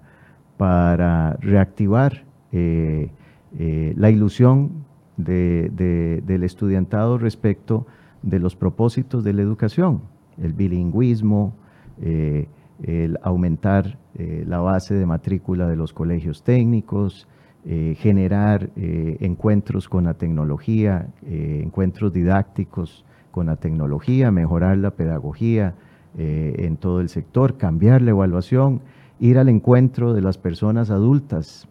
para 0.58 1.34
reactivar 1.41 2.23
la 2.51 4.10
ilusión 4.10 4.86
del 5.17 6.43
estudiantado 6.43 7.17
respecto 7.17 7.86
de 8.21 8.39
los 8.39 8.56
propósitos 8.56 9.25
de 9.25 9.34
la 9.34 9.41
educación, 9.41 10.04
el 10.41 10.54
bilingüismo, 10.54 11.54
el 12.01 13.19
aumentar 13.21 13.97
la 14.17 14.60
base 14.60 14.93
de 14.93 15.06
matrícula 15.06 15.67
de 15.67 15.75
los 15.75 15.91
colegios 15.91 16.43
técnicos, 16.43 17.28
eh, 17.67 17.95
generar 17.97 18.69
eh, 18.75 19.17
encuentros 19.21 19.89
con 19.89 20.04
la 20.04 20.13
tecnología, 20.13 21.08
eh, 21.25 21.62
encuentros 21.63 22.13
didácticos 22.13 23.04
con 23.36 23.48
la 23.48 23.58
tecnología, 23.58 24.32
mejorar 24.32 24.78
la 24.78 24.91
pedagogía 24.91 25.76
en 26.17 26.78
todo 26.78 27.02
el 27.02 27.10
sector, 27.10 27.58
cambiar 27.58 28.02
la 28.02 28.12
evaluación, 28.12 28.80
ir 29.19 29.38
al 29.38 29.50
encuentro 29.50 30.13
de 30.13 30.21
las 30.21 30.38
personas 30.38 30.89
adultas 30.89 31.67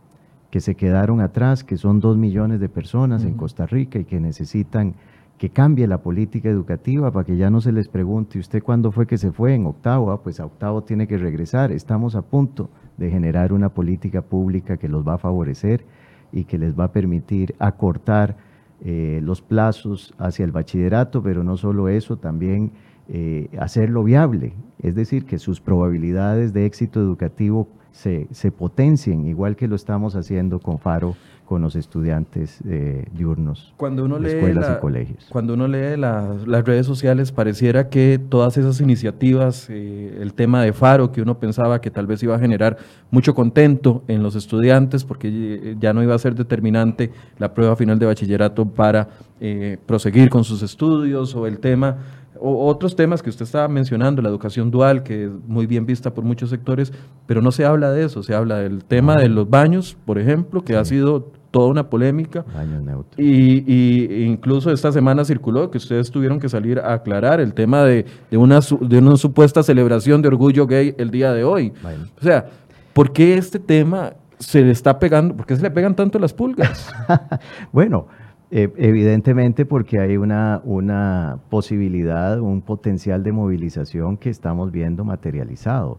que 0.50 0.60
se 0.60 0.74
quedaron 0.74 1.22
atrás, 1.22 1.64
que 1.64 1.78
son 1.78 2.00
dos 2.00 2.18
millones 2.18 2.60
de 2.60 2.68
personas 2.68 3.24
en 3.24 3.32
Costa 3.32 3.64
Rica 3.64 3.98
y 3.98 4.04
que 4.04 4.20
necesitan 4.20 4.96
que 5.38 5.48
cambie 5.48 5.86
la 5.86 6.02
política 6.02 6.50
educativa 6.50 7.10
para 7.10 7.24
que 7.24 7.38
ya 7.38 7.48
no 7.48 7.62
se 7.62 7.72
les 7.72 7.88
pregunte, 7.88 8.38
¿usted 8.38 8.62
cuándo 8.62 8.92
fue 8.92 9.06
que 9.06 9.16
se 9.16 9.32
fue? 9.32 9.54
En 9.54 9.64
octavo, 9.64 10.12
ah, 10.12 10.22
pues 10.22 10.40
a 10.40 10.44
octavo 10.44 10.82
tiene 10.82 11.08
que 11.08 11.16
regresar. 11.16 11.72
Estamos 11.72 12.14
a 12.14 12.20
punto 12.20 12.68
de 12.98 13.10
generar 13.10 13.54
una 13.54 13.70
política 13.70 14.20
pública 14.20 14.76
que 14.76 14.88
los 14.90 15.02
va 15.02 15.14
a 15.14 15.18
favorecer 15.18 15.86
y 16.30 16.44
que 16.44 16.58
les 16.58 16.78
va 16.78 16.84
a 16.84 16.92
permitir 16.92 17.54
acortar 17.58 18.36
eh, 18.84 19.20
los 19.22 19.40
plazos 19.40 20.14
hacia 20.18 20.44
el 20.44 20.52
bachillerato, 20.52 21.22
pero 21.22 21.42
no 21.42 21.56
solo 21.56 21.88
eso, 21.88 22.18
también 22.18 22.72
eh, 23.08 23.48
hacerlo 23.58 24.04
viable, 24.04 24.54
es 24.78 24.94
decir, 24.94 25.24
que 25.24 25.38
sus 25.38 25.60
probabilidades 25.60 26.52
de 26.52 26.66
éxito 26.66 27.00
educativo 27.00 27.68
se, 27.94 28.26
se 28.32 28.50
potencien, 28.50 29.26
igual 29.26 29.54
que 29.54 29.68
lo 29.68 29.76
estamos 29.76 30.16
haciendo 30.16 30.58
con 30.58 30.78
Faro 30.78 31.14
con 31.44 31.62
los 31.62 31.76
estudiantes 31.76 32.60
eh, 32.66 33.04
diurnos 33.12 33.74
cuando 33.76 34.04
uno 34.04 34.18
de 34.18 34.28
lee 34.28 34.34
escuelas 34.34 34.76
y 34.76 34.80
colegios. 34.80 35.26
Cuando 35.28 35.54
uno 35.54 35.68
lee 35.68 35.96
las 35.96 36.64
redes 36.64 36.86
sociales, 36.86 37.32
pareciera 37.32 37.90
que 37.90 38.18
todas 38.18 38.56
esas 38.56 38.80
iniciativas, 38.80 39.68
eh, 39.68 40.18
el 40.20 40.32
tema 40.32 40.62
de 40.62 40.72
Faro, 40.72 41.12
que 41.12 41.20
uno 41.20 41.38
pensaba 41.38 41.80
que 41.80 41.90
tal 41.90 42.06
vez 42.06 42.22
iba 42.22 42.34
a 42.34 42.38
generar 42.38 42.78
mucho 43.10 43.34
contento 43.34 44.02
en 44.08 44.22
los 44.22 44.36
estudiantes, 44.36 45.04
porque 45.04 45.76
ya 45.78 45.92
no 45.92 46.02
iba 46.02 46.14
a 46.14 46.18
ser 46.18 46.34
determinante 46.34 47.12
la 47.38 47.52
prueba 47.52 47.76
final 47.76 47.98
de 47.98 48.06
bachillerato 48.06 48.64
para 48.64 49.08
eh, 49.40 49.76
proseguir 49.84 50.30
con 50.30 50.44
sus 50.44 50.62
estudios, 50.62 51.34
o 51.36 51.46
el 51.46 51.58
tema 51.58 51.98
o 52.40 52.66
otros 52.66 52.96
temas 52.96 53.22
que 53.22 53.30
usted 53.30 53.44
estaba 53.44 53.68
mencionando, 53.68 54.22
la 54.22 54.28
educación 54.28 54.70
dual, 54.70 55.02
que 55.02 55.24
es 55.24 55.30
muy 55.46 55.66
bien 55.66 55.86
vista 55.86 56.14
por 56.14 56.24
muchos 56.24 56.50
sectores, 56.50 56.92
pero 57.26 57.42
no 57.42 57.52
se 57.52 57.64
habla 57.64 57.90
de 57.90 58.04
eso, 58.04 58.22
se 58.22 58.34
habla 58.34 58.58
del 58.58 58.84
tema 58.84 59.16
de 59.16 59.28
los 59.28 59.48
baños, 59.48 59.96
por 60.04 60.18
ejemplo, 60.18 60.62
que 60.62 60.76
ha 60.76 60.84
sido 60.84 61.32
toda 61.54 61.68
una 61.68 61.88
polémica. 61.88 62.44
Baños 62.52 62.82
neutros. 62.82 63.14
Y, 63.16 64.24
incluso 64.24 64.72
esta 64.72 64.90
semana 64.90 65.24
circuló 65.24 65.70
que 65.70 65.78
ustedes 65.78 66.10
tuvieron 66.10 66.40
que 66.40 66.48
salir 66.48 66.80
a 66.80 66.94
aclarar 66.94 67.38
el 67.38 67.54
tema 67.54 67.84
de, 67.84 68.06
una, 68.32 68.58
de 68.80 68.98
una 68.98 69.16
supuesta 69.16 69.62
celebración 69.62 70.20
de 70.20 70.28
orgullo 70.28 70.66
gay 70.66 70.96
el 70.98 71.12
día 71.12 71.32
de 71.32 71.44
hoy. 71.44 71.72
O 72.20 72.24
sea, 72.24 72.46
¿por 72.92 73.12
qué 73.12 73.36
este 73.36 73.60
tema 73.60 74.14
se 74.40 74.62
le 74.62 74.72
está 74.72 74.98
pegando, 74.98 75.36
por 75.36 75.46
qué 75.46 75.54
se 75.54 75.62
le 75.62 75.70
pegan 75.70 75.94
tanto 75.94 76.18
las 76.18 76.32
pulgas? 76.32 76.92
bueno, 77.72 78.08
eh, 78.56 78.72
evidentemente 78.76 79.66
porque 79.66 79.98
hay 79.98 80.16
una, 80.16 80.60
una 80.62 81.40
posibilidad, 81.50 82.38
un 82.38 82.62
potencial 82.62 83.24
de 83.24 83.32
movilización 83.32 84.16
que 84.16 84.30
estamos 84.30 84.70
viendo 84.70 85.04
materializado. 85.04 85.98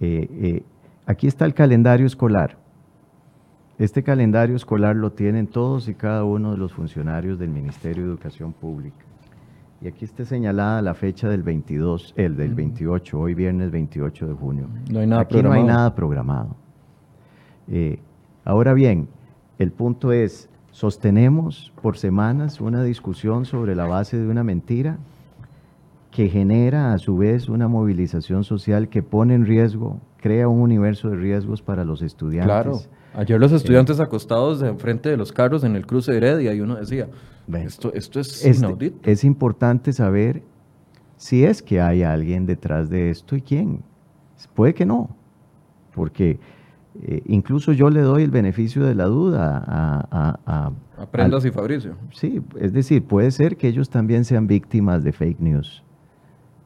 Eh, 0.00 0.26
eh, 0.32 0.62
aquí 1.04 1.26
está 1.26 1.44
el 1.44 1.52
calendario 1.52 2.06
escolar. 2.06 2.56
Este 3.78 4.02
calendario 4.02 4.56
escolar 4.56 4.96
lo 4.96 5.12
tienen 5.12 5.46
todos 5.46 5.90
y 5.90 5.94
cada 5.94 6.24
uno 6.24 6.52
de 6.52 6.56
los 6.56 6.72
funcionarios 6.72 7.38
del 7.38 7.50
Ministerio 7.50 8.04
de 8.04 8.08
Educación 8.08 8.54
Pública. 8.54 9.04
Y 9.82 9.88
aquí 9.88 10.06
está 10.06 10.24
señalada 10.24 10.80
la 10.80 10.94
fecha 10.94 11.28
del 11.28 11.42
22, 11.42 12.14
el 12.16 12.34
del 12.34 12.54
28, 12.54 13.20
hoy 13.20 13.34
viernes 13.34 13.70
28 13.70 14.26
de 14.26 14.32
junio. 14.32 14.68
No 14.90 15.00
hay 15.00 15.06
nada 15.06 15.20
aquí 15.20 15.42
no 15.42 15.52
hay 15.52 15.64
nada 15.64 15.94
programado. 15.94 16.56
ahora 18.46 18.72
bien, 18.72 19.06
el 19.58 19.70
punto 19.70 20.12
es, 20.12 20.48
Sostenemos 20.72 21.72
por 21.82 21.98
semanas 21.98 22.60
una 22.60 22.82
discusión 22.82 23.44
sobre 23.44 23.74
la 23.74 23.86
base 23.86 24.16
de 24.18 24.28
una 24.28 24.44
mentira 24.44 24.98
que 26.10 26.28
genera 26.28 26.92
a 26.92 26.98
su 26.98 27.16
vez 27.16 27.48
una 27.48 27.68
movilización 27.68 28.44
social 28.44 28.88
que 28.88 29.02
pone 29.02 29.34
en 29.34 29.46
riesgo, 29.46 30.00
crea 30.18 30.48
un 30.48 30.60
universo 30.60 31.10
de 31.10 31.16
riesgos 31.16 31.62
para 31.62 31.84
los 31.84 32.02
estudiantes. 32.02 32.46
Claro. 32.46 32.80
Ayer 33.14 33.40
los 33.40 33.52
estudiantes 33.52 33.98
acostados 33.98 34.62
enfrente 34.62 35.08
de 35.08 35.16
los 35.16 35.32
carros 35.32 35.64
en 35.64 35.74
el 35.74 35.86
cruce 35.86 36.12
de 36.12 36.18
Heredia 36.18 36.54
y 36.54 36.60
uno 36.60 36.76
decía, 36.76 37.08
esto, 37.52 37.92
esto 37.92 38.20
es 38.20 38.44
este, 38.44 38.58
inaudito. 38.58 39.10
Es 39.10 39.24
importante 39.24 39.92
saber 39.92 40.42
si 41.16 41.44
es 41.44 41.62
que 41.62 41.80
hay 41.80 42.02
alguien 42.02 42.46
detrás 42.46 42.88
de 42.88 43.10
esto 43.10 43.34
y 43.36 43.42
quién. 43.42 43.82
Puede 44.54 44.74
que 44.74 44.86
no, 44.86 45.10
porque 45.94 46.38
eh, 47.02 47.22
incluso 47.26 47.72
yo 47.72 47.88
le 47.88 48.00
doy 48.00 48.24
el 48.24 48.30
beneficio 48.30 48.84
de 48.84 48.94
la 48.94 49.04
duda 49.04 49.64
a... 49.66 50.38
a, 50.46 51.06
Prendas 51.10 51.44
y 51.44 51.50
Fabricio. 51.50 51.96
Sí, 52.12 52.42
es 52.58 52.72
decir, 52.72 53.04
puede 53.04 53.30
ser 53.30 53.56
que 53.56 53.68
ellos 53.68 53.88
también 53.88 54.24
sean 54.24 54.46
víctimas 54.46 55.02
de 55.02 55.12
fake 55.12 55.40
news. 55.40 55.82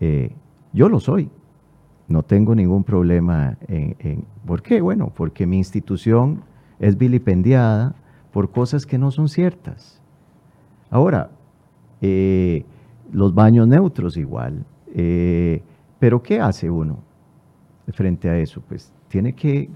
Eh, 0.00 0.34
yo 0.72 0.88
lo 0.88 0.98
soy. 0.98 1.30
No 2.08 2.22
tengo 2.22 2.54
ningún 2.54 2.84
problema 2.84 3.56
en, 3.68 4.24
¿Por 4.44 4.60
qué? 4.60 4.80
Bueno, 4.80 5.12
porque 5.14 5.46
mi 5.46 5.56
institución 5.58 6.42
es 6.78 6.98
vilipendiada 6.98 7.94
por 8.32 8.50
cosas 8.50 8.84
que 8.84 8.98
no 8.98 9.10
son 9.10 9.28
ciertas. 9.28 10.02
Ahora, 10.90 11.30
eh, 12.02 12.64
los 13.12 13.34
baños 13.34 13.68
neutros 13.68 14.16
igual. 14.16 14.64
pero 15.98 16.22
¿qué 16.22 16.40
hace 16.40 16.68
uno 16.68 16.98
frente 17.92 18.28
a 18.28 18.36
eso? 18.36 18.60
Pues 18.68 18.92
tiene 19.08 19.32
que 19.32 19.70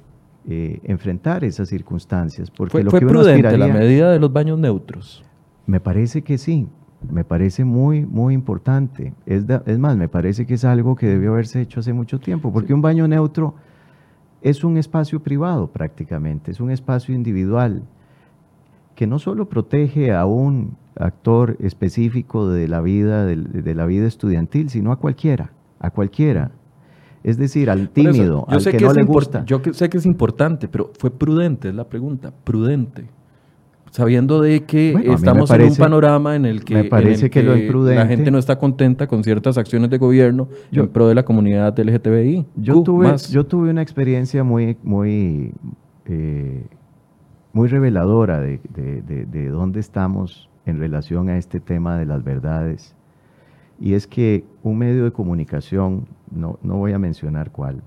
eh, 0.51 0.81
enfrentar 0.85 1.45
esas 1.45 1.69
circunstancias. 1.69 2.51
Porque 2.51 2.73
¿Fue, 2.73 2.83
lo 2.83 2.91
que 2.91 3.01
prudente 3.05 3.59
la 3.59 3.69
medida 3.69 4.11
de 4.11 4.19
los 4.19 4.33
baños 4.33 4.59
neutros? 4.59 5.23
Me 5.67 5.79
parece 5.79 6.23
que 6.23 6.39
sí, 6.39 6.67
me 7.07 7.23
parece 7.23 7.67
muy, 7.67 8.07
muy 8.07 8.33
importante. 8.33 9.13
Es, 9.27 9.45
es 9.67 9.79
más, 9.79 9.99
me 9.99 10.09
parece 10.09 10.47
que 10.47 10.55
es 10.55 10.65
algo 10.65 10.97
que 10.97 11.07
debió 11.07 11.33
haberse 11.33 11.61
hecho 11.61 11.81
hace 11.81 11.93
mucho 11.93 12.19
tiempo, 12.19 12.51
porque 12.51 12.73
un 12.73 12.81
baño 12.81 13.07
neutro 13.07 13.57
es 14.41 14.65
un 14.65 14.79
espacio 14.79 15.21
privado 15.21 15.67
prácticamente, 15.67 16.51
es 16.51 16.61
un 16.61 16.71
espacio 16.71 17.15
individual 17.15 17.83
que 18.95 19.07
no 19.07 19.19
solo 19.19 19.51
protege 19.51 20.15
a 20.15 20.25
un 20.25 20.79
actor 20.97 21.59
específico 21.61 22.49
de 22.49 22.69
la 22.69 22.81
vida, 22.81 23.27
de, 23.27 23.37
de 23.37 23.75
la 23.75 23.85
vida 23.85 24.07
estudiantil, 24.07 24.71
sino 24.71 24.93
a 24.93 24.97
cualquiera, 24.97 25.53
a 25.79 25.91
cualquiera. 25.91 26.53
Es 27.23 27.37
decir, 27.37 27.71
al 27.71 27.91
tímido, 27.91 28.45
al 28.49 28.63
que, 28.63 28.79
no 28.79 28.93
le 28.93 29.03
gusta. 29.05 29.45
Yo 29.45 29.61
sé 29.73 29.89
que 29.89 29.99
es 29.99 30.07
importante, 30.07 30.69
pero 30.69 30.93
fue 30.99 31.11
prudente, 31.11 31.69
es 31.69 31.75
la 31.75 31.89
pregunta, 31.89 32.33
prudente. 32.45 33.07
Sabiendo 33.91 34.41
de 34.41 34.65
que 34.65 34.93
estamos 35.13 35.51
en 35.51 35.63
un 35.63 35.77
panorama 35.77 36.37
en 36.37 36.45
el 36.45 36.63
que, 36.63 36.75
me 36.75 36.85
parece 36.85 37.31
que, 37.31 37.43
la 37.43 38.07
gente 38.07 38.31
no 38.31 38.39
está 38.39 38.59
contenta 38.59 39.07
con 39.07 39.25
ciertas 39.25 39.57
acciones 39.57 39.89
de 39.91 39.99
gobierno 39.99 40.49
en 40.71 40.89
pro 40.89 41.09
de 41.09 41.15
la 41.15 41.25
comunidad 41.25 41.79
LGTBI. 41.79 42.47
Yo, 42.57 42.83
tuve, 42.83 43.17
yo 43.31 43.47
tuve 43.47 43.71
una 43.71 43.81
experiencia 43.81 44.45
muy, 44.45 44.77
muy, 44.83 45.53
eh, 46.05 46.67
muy 47.53 47.69
reveladora 47.69 48.41
de, 48.41 48.61
de 48.75 49.49
dónde 49.49 49.81
estamos 49.81 50.51
en 50.67 50.79
relación 50.79 51.31
a 51.31 51.39
este 51.39 51.61
tema 51.61 51.97
de 51.97 52.05
las 52.05 52.23
verdades 52.23 52.95
y 53.81 53.95
es 53.95 54.07
que 54.07 54.45
un 54.63 54.79
medio 54.79 55.05
de 55.05 55.13
comunicación, 55.13 56.07
no, 56.31 56.59
no 56.63 56.77
voy 56.77 56.93
a 56.93 56.99
mencionar 56.99 57.53
cuál, 57.53 57.83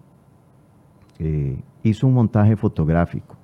eh, 1.19 1.62
hizo 1.84 2.08
un 2.08 2.13
montaje 2.13 2.56
fotográfico 2.56 3.36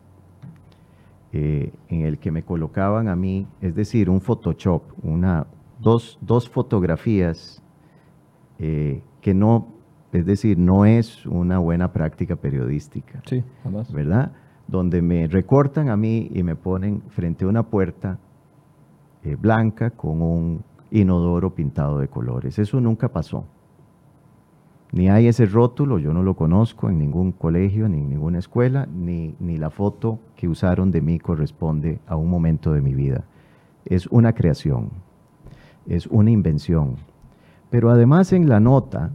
eh, 1.33 1.71
en 1.89 2.01
el 2.01 2.17
que 2.17 2.31
me 2.31 2.43
colocaban 2.43 3.07
a 3.07 3.15
mí, 3.15 3.47
es 3.61 3.75
decir, 3.75 4.09
un 4.09 4.21
Photoshop, 4.21 4.83
una, 5.03 5.45
dos, 5.79 6.17
dos 6.21 6.49
fotografías 6.49 7.61
eh, 8.59 9.01
que 9.21 9.33
no, 9.33 9.67
es 10.13 10.25
decir, 10.25 10.57
no 10.57 10.85
es 10.85 11.25
una 11.25 11.59
buena 11.59 11.91
práctica 11.91 12.35
periodística. 12.37 13.21
Sí, 13.25 13.43
jamás. 13.63 13.91
¿Verdad? 13.91 14.31
Donde 14.67 15.01
me 15.01 15.27
recortan 15.27 15.89
a 15.89 15.97
mí 15.97 16.31
y 16.33 16.43
me 16.43 16.55
ponen 16.55 17.01
frente 17.09 17.45
a 17.45 17.47
una 17.49 17.63
puerta 17.63 18.19
blanca 19.41 19.89
con 19.89 20.21
un 20.21 20.63
inodoro 20.91 21.53
pintado 21.53 21.99
de 21.99 22.07
colores. 22.07 22.59
Eso 22.59 22.79
nunca 22.79 23.09
pasó. 23.09 23.45
Ni 24.91 25.09
hay 25.09 25.27
ese 25.27 25.45
rótulo, 25.45 25.99
yo 25.99 26.13
no 26.13 26.23
lo 26.23 26.35
conozco 26.35 26.89
en 26.89 26.97
ningún 26.97 27.33
colegio, 27.33 27.89
ni 27.89 27.97
en 27.99 28.09
ninguna 28.09 28.39
escuela, 28.39 28.87
ni, 28.87 29.35
ni 29.39 29.57
la 29.57 29.69
foto 29.69 30.19
que 30.35 30.47
usaron 30.47 30.91
de 30.91 31.01
mí 31.01 31.19
corresponde 31.19 31.99
a 32.07 32.15
un 32.15 32.29
momento 32.29 32.71
de 32.71 32.81
mi 32.81 32.93
vida. 32.93 33.25
Es 33.85 34.07
una 34.07 34.33
creación, 34.33 34.91
es 35.87 36.07
una 36.07 36.31
invención. 36.31 36.95
Pero 37.69 37.89
además 37.89 38.31
en 38.31 38.47
la 38.47 38.61
nota 38.61 39.11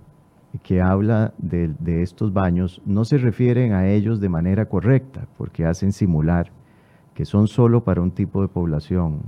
que 0.62 0.82
habla 0.82 1.32
de, 1.38 1.68
de, 1.78 2.02
estos 2.02 2.34
baños 2.34 2.82
no 2.84 3.06
se 3.06 3.16
refieren 3.16 3.72
a 3.72 3.88
ellos 3.88 4.20
de 4.20 4.28
manera 4.28 4.66
correcta, 4.66 5.26
porque 5.38 5.64
hacen 5.64 5.92
simular 5.92 6.52
que 7.14 7.24
son 7.24 7.48
solo 7.48 7.82
para 7.84 8.02
un 8.02 8.10
tipo 8.10 8.42
de 8.42 8.48
población 8.48 9.22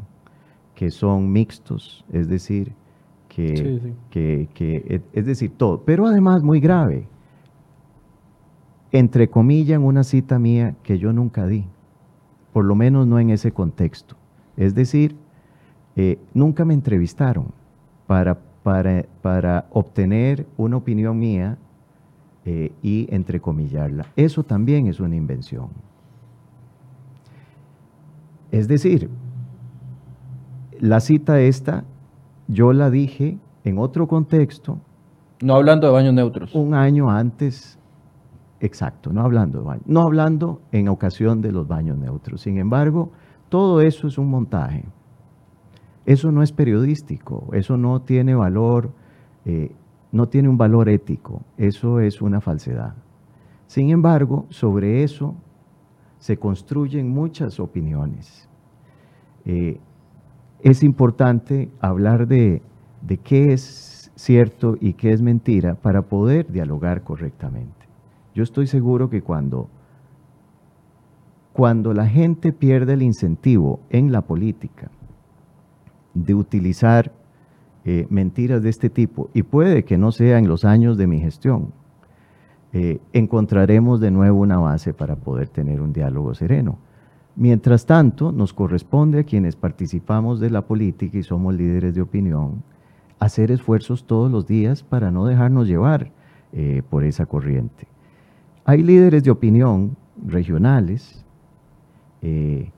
que 0.75 0.91
son 0.91 1.33
mixtos, 1.33 2.05
es 2.13 2.29
decir, 2.29 2.73
que, 3.29 3.81
que, 4.11 5.03
es 5.13 5.27
decir, 5.27 5.53
todo. 5.57 5.83
Pero 5.85 6.07
además 6.07 6.43
muy 6.43 6.61
grave, 6.61 7.09
entre 8.93 9.29
comillas, 9.29 9.77
en 9.77 9.85
una 9.85 10.05
cita 10.05 10.39
mía 10.39 10.77
que 10.83 10.99
yo 10.99 11.13
nunca 11.13 11.47
di, 11.47 11.65
por 12.53 12.65
lo 12.65 12.75
menos 12.75 13.07
no 13.07 13.19
en 13.19 13.31
ese 13.31 13.53
contexto. 13.53 14.17
Es 14.57 14.75
decir, 14.75 15.17
eh, 15.97 16.19
nunca 16.33 16.65
me 16.65 16.75
entrevistaron 16.75 17.47
para, 18.07 18.39
para, 18.63 19.05
para, 19.23 19.67
obtener 19.71 20.47
una 20.57 20.77
opinión 20.77 21.19
mía 21.19 21.59
eh, 22.45 22.73
y 22.83 23.09
entrecomillarla. 23.13 24.07
Eso 24.17 24.45
también 24.45 24.87
es 24.87 25.01
una 25.01 25.17
invención. 25.17 25.69
Es 28.53 28.69
decir, 28.69 29.11
la 30.85 31.01
cita 31.01 31.41
esta, 31.41 31.85
yo 32.47 32.75
la 32.75 32.91
dije 32.91 33.39
en 33.65 33.79
otro 33.79 34.07
contexto. 34.07 34.81
No 35.41 35.55
hablando 35.55 35.87
de 35.87 35.95
baños 35.95 36.13
neutros. 36.13 36.55
Un 36.55 36.75
año 36.75 37.11
antes, 37.11 37.79
exacto, 38.61 39.11
no 39.11 39.23
hablando 39.23 39.61
de 39.61 39.65
baños, 39.65 39.87
no 39.87 40.03
hablando 40.03 40.61
en 40.73 40.89
ocasión 40.89 41.41
de 41.41 41.53
los 41.53 41.67
baños 41.67 41.97
neutros. 41.97 42.43
Sin 42.43 42.59
embargo, 42.59 43.13
todo 43.49 43.81
eso 43.81 44.09
es 44.09 44.19
un 44.19 44.29
montaje. 44.29 44.85
Eso 46.05 46.31
no 46.31 46.43
es 46.43 46.53
periodístico, 46.53 47.49
eso 47.55 47.79
no 47.79 48.03
tiene 48.03 48.35
valor, 48.35 48.91
eh, 49.47 49.75
no 50.13 50.29
tiene 50.29 50.51
un 50.51 50.59
valor 50.59 50.91
ético, 50.91 51.41
eso 51.57 51.99
es 52.01 52.21
una 52.21 52.43
falsedad. 52.43 52.93
Sin 53.69 53.89
embargo, 53.89 54.45
sobre 54.51 55.03
eso 55.03 55.35
se 56.19 56.37
construyen 56.37 57.09
muchas 57.09 57.59
opiniones. 57.59 58.51
Eh, 59.47 59.81
es 60.65 60.83
importante 60.83 61.71
hablar 61.79 62.27
de, 62.27 62.63
qué 63.23 63.53
es 63.53 64.11
cierto 64.17 64.79
y 64.81 64.95
qué 64.95 65.13
es 65.13 65.21
mentira 65.21 65.75
para 65.75 66.01
poder 66.03 66.51
dialogar 66.51 67.03
correctamente. 67.03 67.87
Yo 68.35 68.43
estoy 68.43 68.67
seguro 68.67 69.11
que 69.11 69.21
cuando, 69.21 69.69
cuando 71.53 71.93
la 71.93 72.07
gente 72.07 72.55
pierde 72.55 72.95
el 72.95 73.03
incentivo 73.03 73.81
en 73.91 74.11
la 74.11 74.23
política 74.23 74.91
de 76.15 76.35
utilizar 76.35 77.13
eh, 77.85 78.07
mentiras 78.09 78.63
de 78.63 78.71
este 78.71 78.89
tipo, 78.89 79.29
y 79.35 79.43
puede 79.43 79.85
que 79.85 79.99
no 79.99 80.13
sea 80.13 80.39
en 80.39 80.49
los 80.49 80.65
años 80.65 80.97
de 80.97 81.07
mi 81.07 81.21
gestión, 81.21 81.75
eh, 82.73 83.01
encontraremos 83.13 84.01
de 84.01 84.11
nuevo 84.11 84.41
una 84.41 84.57
base 84.57 84.95
para 84.95 85.17
poder 85.17 85.51
tener 85.51 85.83
un 85.83 85.93
diálogo 85.93 86.33
sereno. 86.33 86.79
Mientras 87.37 87.85
tanto, 87.85 88.31
nos 88.31 88.53
corresponde 88.53 89.19
a 89.19 89.25
quienes 89.25 89.57
participamos 89.57 90.39
de 90.39 90.51
la 90.51 90.63
política 90.63 91.19
y 91.19 91.23
somos 91.25 91.55
líderes 91.55 91.95
de 91.95 92.01
opinión 92.01 92.63
hacer 93.19 93.51
esfuerzos 93.51 94.05
todos 94.05 94.31
los 94.31 94.47
días 94.47 94.83
para 94.83 95.11
no 95.11 95.27
dejarnos 95.27 95.67
llevar 95.67 96.13
eh, 96.53 96.83
por 96.89 97.03
esa 97.03 97.27
corriente. 97.27 97.89
Hay 98.65 98.83
líderes 98.83 99.25
de 99.25 99.33
opinión 99.33 99.97
regionales, 100.25 101.25
eh, 102.23 102.71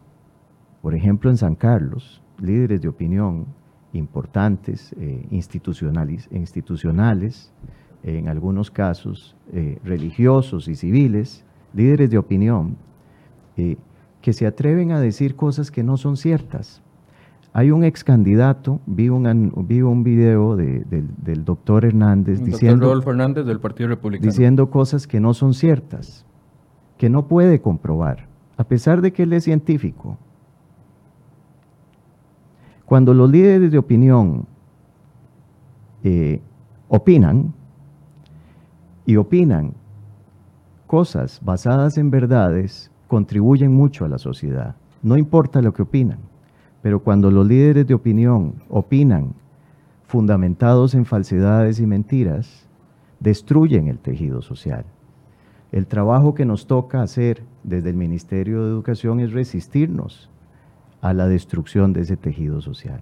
por 0.80 0.94
ejemplo 0.94 1.28
en 1.28 1.36
San 1.36 1.54
Carlos, 1.54 2.22
líderes 2.38 2.80
de 2.80 2.88
opinión 2.88 3.46
importantes, 3.92 4.94
eh, 4.98 5.26
institucionales, 5.30 6.28
institucionales, 6.30 7.52
en 8.02 8.28
algunos 8.28 8.70
casos 8.70 9.34
religiosos 9.82 10.68
y 10.68 10.76
civiles, 10.76 11.44
líderes 11.74 12.08
de 12.08 12.18
opinión 12.18 12.76
que 14.26 14.32
se 14.32 14.44
atreven 14.44 14.90
a 14.90 14.98
decir 14.98 15.36
cosas 15.36 15.70
que 15.70 15.84
no 15.84 15.96
son 15.96 16.16
ciertas. 16.16 16.82
Hay 17.52 17.70
un 17.70 17.84
ex 17.84 18.02
candidato, 18.02 18.80
vi 18.84 19.08
un, 19.08 19.52
vi 19.68 19.82
un 19.82 20.02
video 20.02 20.56
del 20.56 21.44
doctor 21.44 21.84
Hernández 21.84 22.42
diciendo, 22.42 22.92
Hernández 22.92 23.46
del 23.46 23.60
Partido 23.60 23.90
Republicano. 23.90 24.28
diciendo 24.28 24.68
cosas 24.68 25.06
que 25.06 25.20
no 25.20 25.32
son 25.32 25.54
ciertas, 25.54 26.26
que 26.98 27.08
no 27.08 27.28
puede 27.28 27.60
comprobar, 27.60 28.26
a 28.56 28.64
pesar 28.64 29.00
de 29.00 29.12
que 29.12 29.22
él 29.22 29.32
es 29.32 29.44
científico. 29.44 30.18
Cuando 32.84 33.14
los 33.14 33.30
líderes 33.30 33.70
de 33.70 33.78
opinión 33.78 34.46
eh, 36.02 36.40
opinan 36.88 37.54
y 39.04 39.14
opinan 39.18 39.74
cosas 40.88 41.40
basadas 41.44 41.96
en 41.96 42.10
verdades 42.10 42.90
contribuyen 43.06 43.72
mucho 43.72 44.04
a 44.04 44.08
la 44.08 44.18
sociedad. 44.18 44.76
No 45.02 45.16
importa 45.16 45.62
lo 45.62 45.72
que 45.72 45.82
opinan, 45.82 46.18
pero 46.82 47.00
cuando 47.00 47.30
los 47.30 47.46
líderes 47.46 47.86
de 47.86 47.94
opinión 47.94 48.54
opinan 48.68 49.34
fundamentados 50.06 50.94
en 50.94 51.04
falsedades 51.04 51.80
y 51.80 51.86
mentiras, 51.86 52.66
destruyen 53.20 53.88
el 53.88 53.98
tejido 53.98 54.42
social. 54.42 54.84
El 55.72 55.86
trabajo 55.86 56.34
que 56.34 56.44
nos 56.44 56.66
toca 56.66 57.02
hacer 57.02 57.42
desde 57.64 57.90
el 57.90 57.96
Ministerio 57.96 58.64
de 58.64 58.70
Educación 58.70 59.20
es 59.20 59.32
resistirnos 59.32 60.30
a 61.00 61.12
la 61.12 61.28
destrucción 61.28 61.92
de 61.92 62.02
ese 62.02 62.16
tejido 62.16 62.60
social. 62.60 63.00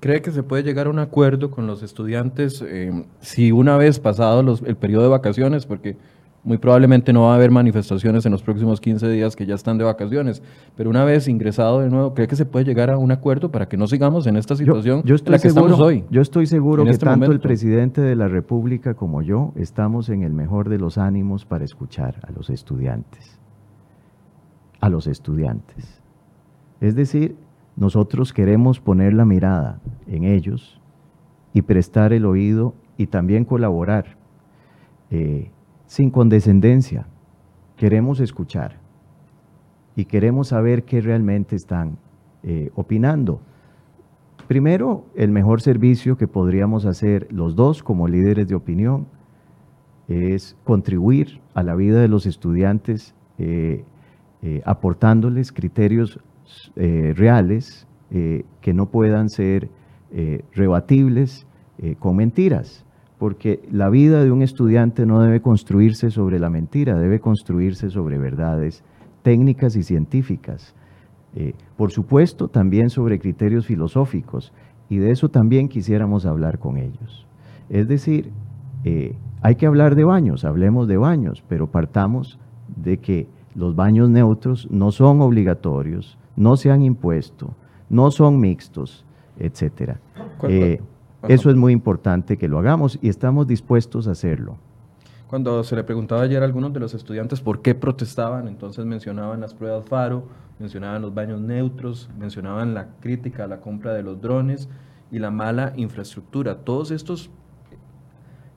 ¿Cree 0.00 0.22
que 0.22 0.32
se 0.32 0.42
puede 0.42 0.64
llegar 0.64 0.86
a 0.86 0.90
un 0.90 0.98
acuerdo 0.98 1.50
con 1.50 1.66
los 1.66 1.82
estudiantes 1.82 2.62
eh, 2.66 3.04
si 3.20 3.52
una 3.52 3.76
vez 3.76 4.00
pasado 4.00 4.40
el 4.64 4.76
periodo 4.76 5.04
de 5.04 5.08
vacaciones, 5.10 5.66
porque 5.66 5.96
muy 6.44 6.58
probablemente 6.58 7.12
no 7.12 7.22
va 7.22 7.32
a 7.32 7.34
haber 7.36 7.50
manifestaciones 7.50 8.26
en 8.26 8.32
los 8.32 8.42
próximos 8.42 8.80
15 8.80 9.08
días 9.08 9.36
que 9.36 9.46
ya 9.46 9.54
están 9.54 9.78
de 9.78 9.84
vacaciones, 9.84 10.42
pero 10.76 10.90
una 10.90 11.04
vez 11.04 11.28
ingresado 11.28 11.80
de 11.80 11.88
nuevo, 11.88 12.14
¿cree 12.14 12.26
que 12.26 12.36
se 12.36 12.46
puede 12.46 12.64
llegar 12.64 12.90
a 12.90 12.98
un 12.98 13.12
acuerdo 13.12 13.50
para 13.50 13.68
que 13.68 13.76
no 13.76 13.86
sigamos 13.86 14.26
en 14.26 14.36
esta 14.36 14.56
situación 14.56 15.02
yo, 15.04 15.14
estoy 15.14 15.30
en 15.30 15.32
la 15.32 15.38
que 15.38 15.48
estamos 15.48 15.80
hoy? 15.80 16.04
Yo 16.10 16.20
estoy 16.20 16.46
seguro 16.46 16.84
que 16.84 16.90
este 16.90 17.06
tanto 17.06 17.30
el 17.30 17.40
presidente 17.40 18.00
de 18.00 18.16
la 18.16 18.28
República 18.28 18.94
como 18.94 19.22
yo 19.22 19.52
estamos 19.56 20.08
en 20.08 20.22
el 20.22 20.32
mejor 20.32 20.68
de 20.68 20.78
los 20.78 20.98
ánimos 20.98 21.44
para 21.44 21.64
escuchar 21.64 22.16
a 22.26 22.32
los 22.32 22.50
estudiantes. 22.50 23.38
A 24.80 24.88
los 24.88 25.06
estudiantes. 25.06 26.02
Es 26.80 26.96
decir, 26.96 27.36
nosotros 27.76 28.32
queremos 28.32 28.80
poner 28.80 29.14
la 29.14 29.24
mirada 29.24 29.80
en 30.08 30.24
ellos 30.24 30.80
y 31.54 31.62
prestar 31.62 32.12
el 32.12 32.26
oído 32.26 32.74
y 32.96 33.06
también 33.06 33.44
colaborar. 33.44 34.16
Eh, 35.10 35.50
sin 35.92 36.08
condescendencia. 36.08 37.06
Queremos 37.76 38.18
escuchar 38.20 38.78
y 39.94 40.06
queremos 40.06 40.48
saber 40.48 40.84
qué 40.84 41.02
realmente 41.02 41.54
están 41.54 41.98
eh, 42.42 42.70
opinando. 42.74 43.42
Primero, 44.48 45.04
el 45.14 45.30
mejor 45.30 45.60
servicio 45.60 46.16
que 46.16 46.26
podríamos 46.26 46.86
hacer 46.86 47.28
los 47.30 47.56
dos 47.56 47.82
como 47.82 48.08
líderes 48.08 48.48
de 48.48 48.54
opinión 48.54 49.06
es 50.08 50.56
contribuir 50.64 51.42
a 51.52 51.62
la 51.62 51.74
vida 51.74 52.00
de 52.00 52.08
los 52.08 52.24
estudiantes 52.24 53.14
eh, 53.36 53.84
eh, 54.40 54.62
aportándoles 54.64 55.52
criterios 55.52 56.18
reales 56.74 57.86
que 58.10 58.74
no 58.74 58.86
puedan 58.90 59.30
ser 59.30 59.70
rebatibles 60.52 61.46
con 61.98 62.16
mentiras, 62.16 62.84
porque 63.22 63.60
la 63.70 63.88
vida 63.88 64.24
de 64.24 64.32
un 64.32 64.42
estudiante 64.42 65.06
no 65.06 65.20
debe 65.20 65.40
construirse 65.40 66.10
sobre 66.10 66.40
la 66.40 66.50
mentira, 66.50 66.98
debe 66.98 67.20
construirse 67.20 67.88
sobre 67.88 68.18
verdades 68.18 68.82
técnicas 69.22 69.76
y 69.76 69.84
científicas. 69.84 70.74
por 71.76 71.92
supuesto, 71.92 72.48
también 72.48 72.90
sobre 72.90 73.20
criterios 73.20 73.64
filosóficos, 73.64 74.52
y 74.88 74.98
de 74.98 75.12
eso 75.12 75.28
también 75.28 75.68
quisiéramos 75.68 76.26
hablar 76.26 76.58
con 76.58 76.78
ellos. 76.78 77.28
Es 77.68 77.86
decir, 77.86 78.32
eh, 78.82 79.14
hay 79.40 79.54
que 79.54 79.66
hablar 79.66 79.94
de 79.94 80.02
baños, 80.02 80.44
hablemos 80.44 80.88
de 80.88 80.96
baños, 80.96 81.44
pero 81.48 81.68
partamos 81.68 82.40
de 82.74 82.96
que 82.96 83.28
los 83.54 83.76
baños 83.76 84.10
neutros 84.10 84.66
no 84.68 84.90
son 84.90 85.20
obligatorios, 85.20 86.18
no 86.34 86.56
se 86.56 86.72
han 86.72 86.82
impuesto, 86.82 87.54
no 87.88 88.10
son 88.10 88.40
mixtos, 88.40 89.06
etc. 89.38 89.98
Eh, 90.48 90.80
eso 91.28 91.50
es 91.50 91.56
muy 91.56 91.72
importante 91.72 92.36
que 92.36 92.48
lo 92.48 92.58
hagamos 92.58 92.98
y 93.00 93.08
estamos 93.08 93.46
dispuestos 93.46 94.08
a 94.08 94.12
hacerlo. 94.12 94.56
Cuando 95.28 95.64
se 95.64 95.76
le 95.76 95.84
preguntaba 95.84 96.22
ayer 96.22 96.42
a 96.42 96.44
algunos 96.44 96.72
de 96.72 96.80
los 96.80 96.92
estudiantes 96.94 97.40
por 97.40 97.62
qué 97.62 97.74
protestaban, 97.74 98.48
entonces 98.48 98.84
mencionaban 98.84 99.40
las 99.40 99.54
pruebas 99.54 99.84
FARO, 99.86 100.24
mencionaban 100.58 101.00
los 101.00 101.14
baños 101.14 101.40
neutros, 101.40 102.10
mencionaban 102.18 102.74
la 102.74 102.88
crítica 103.00 103.44
a 103.44 103.46
la 103.46 103.60
compra 103.60 103.94
de 103.94 104.02
los 104.02 104.20
drones 104.20 104.68
y 105.10 105.18
la 105.18 105.30
mala 105.30 105.72
infraestructura. 105.76 106.58
Todos 106.58 106.90
estos 106.90 107.30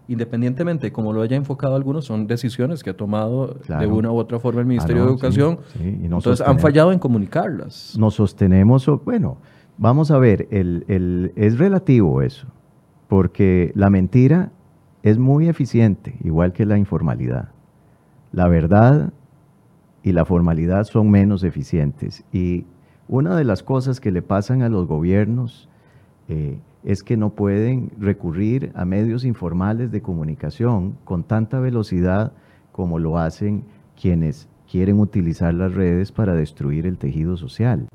independientemente 0.07 0.87
de 0.87 0.91
cómo 0.91 1.13
lo 1.13 1.21
haya 1.21 1.35
enfocado 1.35 1.75
algunos, 1.75 2.05
son 2.05 2.27
decisiones 2.27 2.83
que 2.83 2.91
ha 2.91 2.97
tomado 2.97 3.57
de 3.67 3.87
una 3.87 4.11
u 4.11 4.17
otra 4.17 4.39
forma 4.39 4.61
el 4.61 4.67
Ministerio 4.67 5.03
ah, 5.03 5.05
de 5.05 5.11
Educación. 5.11 5.59
Entonces 5.79 6.45
han 6.45 6.59
fallado 6.59 6.91
en 6.91 6.99
comunicarlas. 6.99 7.95
Nos 7.97 8.15
sostenemos, 8.15 8.85
bueno, 9.03 9.37
vamos 9.77 10.11
a 10.11 10.17
ver, 10.17 10.47
el, 10.51 11.31
es 11.35 11.57
relativo 11.57 12.21
eso, 12.21 12.47
porque 13.07 13.71
la 13.75 13.89
mentira 13.89 14.51
es 15.03 15.17
muy 15.17 15.47
eficiente, 15.47 16.15
igual 16.23 16.53
que 16.53 16.65
la 16.65 16.77
informalidad. 16.77 17.49
La 18.31 18.47
verdad 18.47 19.13
y 20.03 20.11
la 20.11 20.25
formalidad 20.25 20.83
son 20.83 21.09
menos 21.09 21.43
eficientes. 21.43 22.23
Y 22.31 22.65
una 23.07 23.35
de 23.35 23.43
las 23.43 23.63
cosas 23.63 23.99
que 23.99 24.11
le 24.11 24.21
pasan 24.21 24.61
a 24.61 24.69
los 24.69 24.87
gobiernos, 24.87 25.69
eh, 26.27 26.59
es 26.85 27.01
que 27.01 27.17
no 27.17 27.31
pueden 27.31 27.91
recurrir 27.99 28.71
a 28.75 28.85
medios 28.85 29.25
informales 29.25 29.91
de 29.91 30.01
comunicación 30.01 30.97
con 31.03 31.23
tanta 31.23 31.59
velocidad 31.59 32.31
como 32.71 32.99
lo 32.99 33.17
hacen 33.17 33.63
quienes 33.99 34.47
quieren 34.69 34.99
utilizar 34.99 35.53
las 35.53 35.73
redes 35.73 36.11
para 36.11 36.35
destruir 36.35 36.85
el 36.85 36.99
tejido 36.99 37.37
social. 37.37 37.87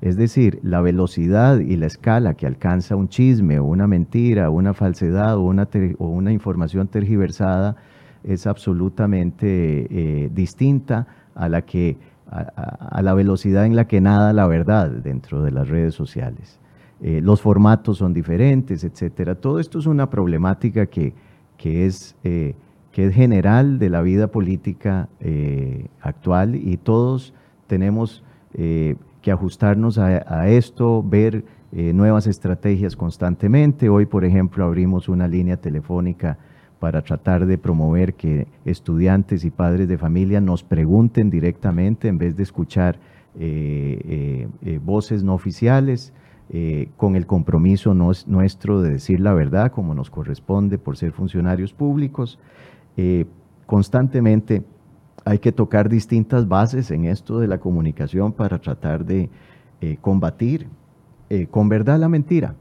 Es 0.00 0.16
decir, 0.16 0.60
la 0.62 0.80
velocidad 0.80 1.58
y 1.58 1.76
la 1.76 1.86
escala 1.86 2.34
que 2.34 2.46
alcanza 2.46 2.94
un 2.94 3.08
chisme 3.08 3.58
una 3.58 3.88
mentira 3.88 4.48
una 4.48 4.72
falsedad 4.72 5.36
o 5.36 5.42
una, 5.42 6.32
información 6.32 6.86
tergiversada 6.86 7.76
es 8.22 8.46
absolutamente 8.46 9.86
eh, 9.90 10.30
distinta 10.32 11.06
a 11.34 11.48
la, 11.48 11.62
que, 11.62 11.96
a 12.30 13.00
la 13.02 13.14
velocidad 13.14 13.66
en 13.66 13.74
la 13.74 13.86
que 13.86 14.00
nada 14.00 14.32
la 14.32 14.46
verdad 14.46 14.90
dentro 14.90 15.42
de 15.42 15.50
las 15.50 15.68
redes 15.68 15.94
sociales. 15.94 16.58
Eh, 17.00 17.20
los 17.22 17.40
formatos 17.40 17.98
son 17.98 18.12
diferentes, 18.12 18.82
etcétera. 18.82 19.36
Todo 19.36 19.60
esto 19.60 19.78
es 19.78 19.86
una 19.86 20.10
problemática 20.10 20.86
que, 20.86 21.14
es, 21.62 22.16
eh, 22.24 22.54
que 22.90 23.06
es 23.06 23.14
general 23.14 23.78
de 23.78 23.88
la 23.88 24.02
vida 24.02 24.28
política 24.28 25.08
actual 26.00 26.56
y 26.56 26.76
todos 26.76 27.34
tenemos 27.68 28.24
ajustarnos 29.30 29.98
a, 29.98 30.48
esto, 30.48 31.02
ver 31.02 31.44
nuevas 31.72 32.26
estrategias 32.26 32.96
constantemente. 32.96 33.88
Hoy, 33.88 34.06
por 34.06 34.24
ejemplo, 34.24 34.64
abrimos 34.64 35.08
una 35.08 35.28
línea 35.28 35.56
telefónica 35.56 36.38
para 36.80 37.02
tratar 37.02 37.46
de 37.46 37.58
promover 37.58 38.14
que 38.14 38.46
estudiantes 38.64 39.44
y 39.44 39.50
padres 39.50 39.88
de 39.88 39.98
familia 39.98 40.40
nos 40.40 40.62
pregunten 40.62 41.28
directamente 41.30 42.08
en 42.08 42.18
vez 42.18 42.36
de 42.36 42.42
escuchar 42.42 42.98
voces 44.84 45.22
no 45.22 45.34
oficiales. 45.34 46.12
Eh, 46.50 46.88
con 46.96 47.14
el 47.14 47.26
compromiso 47.26 47.92
nuestro 47.92 48.80
de 48.80 48.92
decir 48.92 49.20
la 49.20 49.34
verdad 49.34 49.70
como 49.70 49.94
nos 49.94 50.08
corresponde 50.08 50.78
por 50.78 50.96
ser 50.96 51.12
funcionarios 51.12 51.74
públicos. 51.74 52.38
Eh, 52.96 53.26
constantemente 53.66 54.62
hay 55.28 55.38
que 55.38 55.52
tocar 55.52 55.88
distintas 55.88 56.48
bases 56.48 56.90
en 56.90 57.04
esto 57.04 57.38
de 57.38 57.48
la 57.48 57.58
comunicación 57.58 58.32
para 58.32 58.58
tratar 58.58 59.04
de 59.04 59.28
eh, 59.80 59.96
combatir 60.00 60.68
con 61.50 61.68
verdad 61.68 61.98
la 61.98 62.08
mentira. 62.08 62.54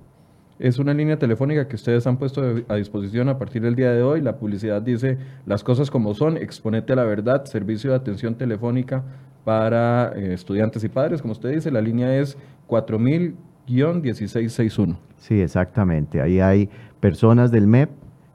Es 0.59 0.77
una 0.77 0.93
línea 0.93 1.17
telefónica 1.17 1.69
que 1.69 1.77
ustedes 1.77 2.05
han 2.05 2.17
puesto 2.17 2.41
a 2.67 2.75
disposición 2.75 3.29
a 3.29 3.37
partir 3.39 3.61
del 3.61 3.75
día 3.75 3.91
de 3.91 4.03
hoy. 4.03 4.19
La 4.21 4.35
publicidad 4.35 4.81
dice 4.81 5.17
las 5.45 5.63
cosas 5.63 5.89
como 5.89 6.13
son, 6.13 6.35
exponete 6.35 6.91
a 6.91 6.97
la 6.97 7.05
verdad, 7.05 7.45
servicio 7.45 7.91
de 7.91 7.95
atención 7.95 8.35
telefónica 8.35 9.05
para 9.45 10.09
estudiantes 10.17 10.83
y 10.83 10.89
padres. 10.89 11.21
Como 11.21 11.31
usted 11.31 11.53
dice, 11.53 11.71
la 11.71 11.79
línea 11.79 12.19
es 12.19 12.37
4000 12.67 13.35
1661. 13.67 14.97
Sí, 15.17 15.41
exactamente. 15.41 16.21
Ahí 16.21 16.39
hay 16.39 16.69
personas 16.99 17.51
del 17.51 17.67
MEP 17.67 17.89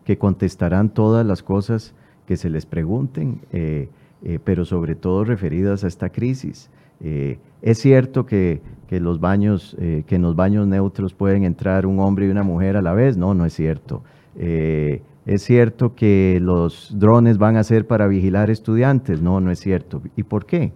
que 0.05 0.19
contestarán 0.19 0.91
todas 0.91 1.25
las 1.25 1.43
cosas 1.43 1.95
que 2.27 2.37
se 2.37 2.51
les 2.51 2.67
pregunten, 2.67 3.41
eh, 3.53 3.89
eh, 4.25 4.39
pero 4.43 4.65
sobre 4.65 4.95
todo 4.95 5.25
referidas 5.25 5.85
a 5.85 5.89
esta 5.89 6.11
crisis. 6.11 6.71
Eh, 7.01 7.39
es 7.63 7.79
cierto 7.79 8.27
que, 8.27 8.61
los 8.91 9.21
baños, 9.21 9.75
que 9.79 10.17
en 10.17 10.21
los 10.21 10.37
baños 10.37 10.67
neutros 10.67 11.15
pueden 11.15 11.45
entrar 11.45 11.87
un 11.87 11.99
hombre 11.99 12.27
y 12.27 12.29
una 12.29 12.43
mujer 12.43 12.77
a 12.77 12.83
la 12.83 12.93
vez. 12.93 13.17
No, 13.17 13.33
no 13.33 13.47
es 13.47 13.55
cierto. 13.55 14.03
es 14.37 15.43
cierto 15.43 15.95
que 15.95 16.39
los 16.43 16.95
drones 16.99 17.39
van 17.39 17.57
a 17.57 17.65
ser 17.65 17.87
para 17.87 18.07
vigilar 18.07 18.51
estudiantes. 18.51 19.23
No, 19.23 19.41
no 19.41 19.51
es 19.51 19.61
cierto. 19.61 20.03
¿Y 20.15 20.25
por 20.25 20.45
qué? 20.45 20.73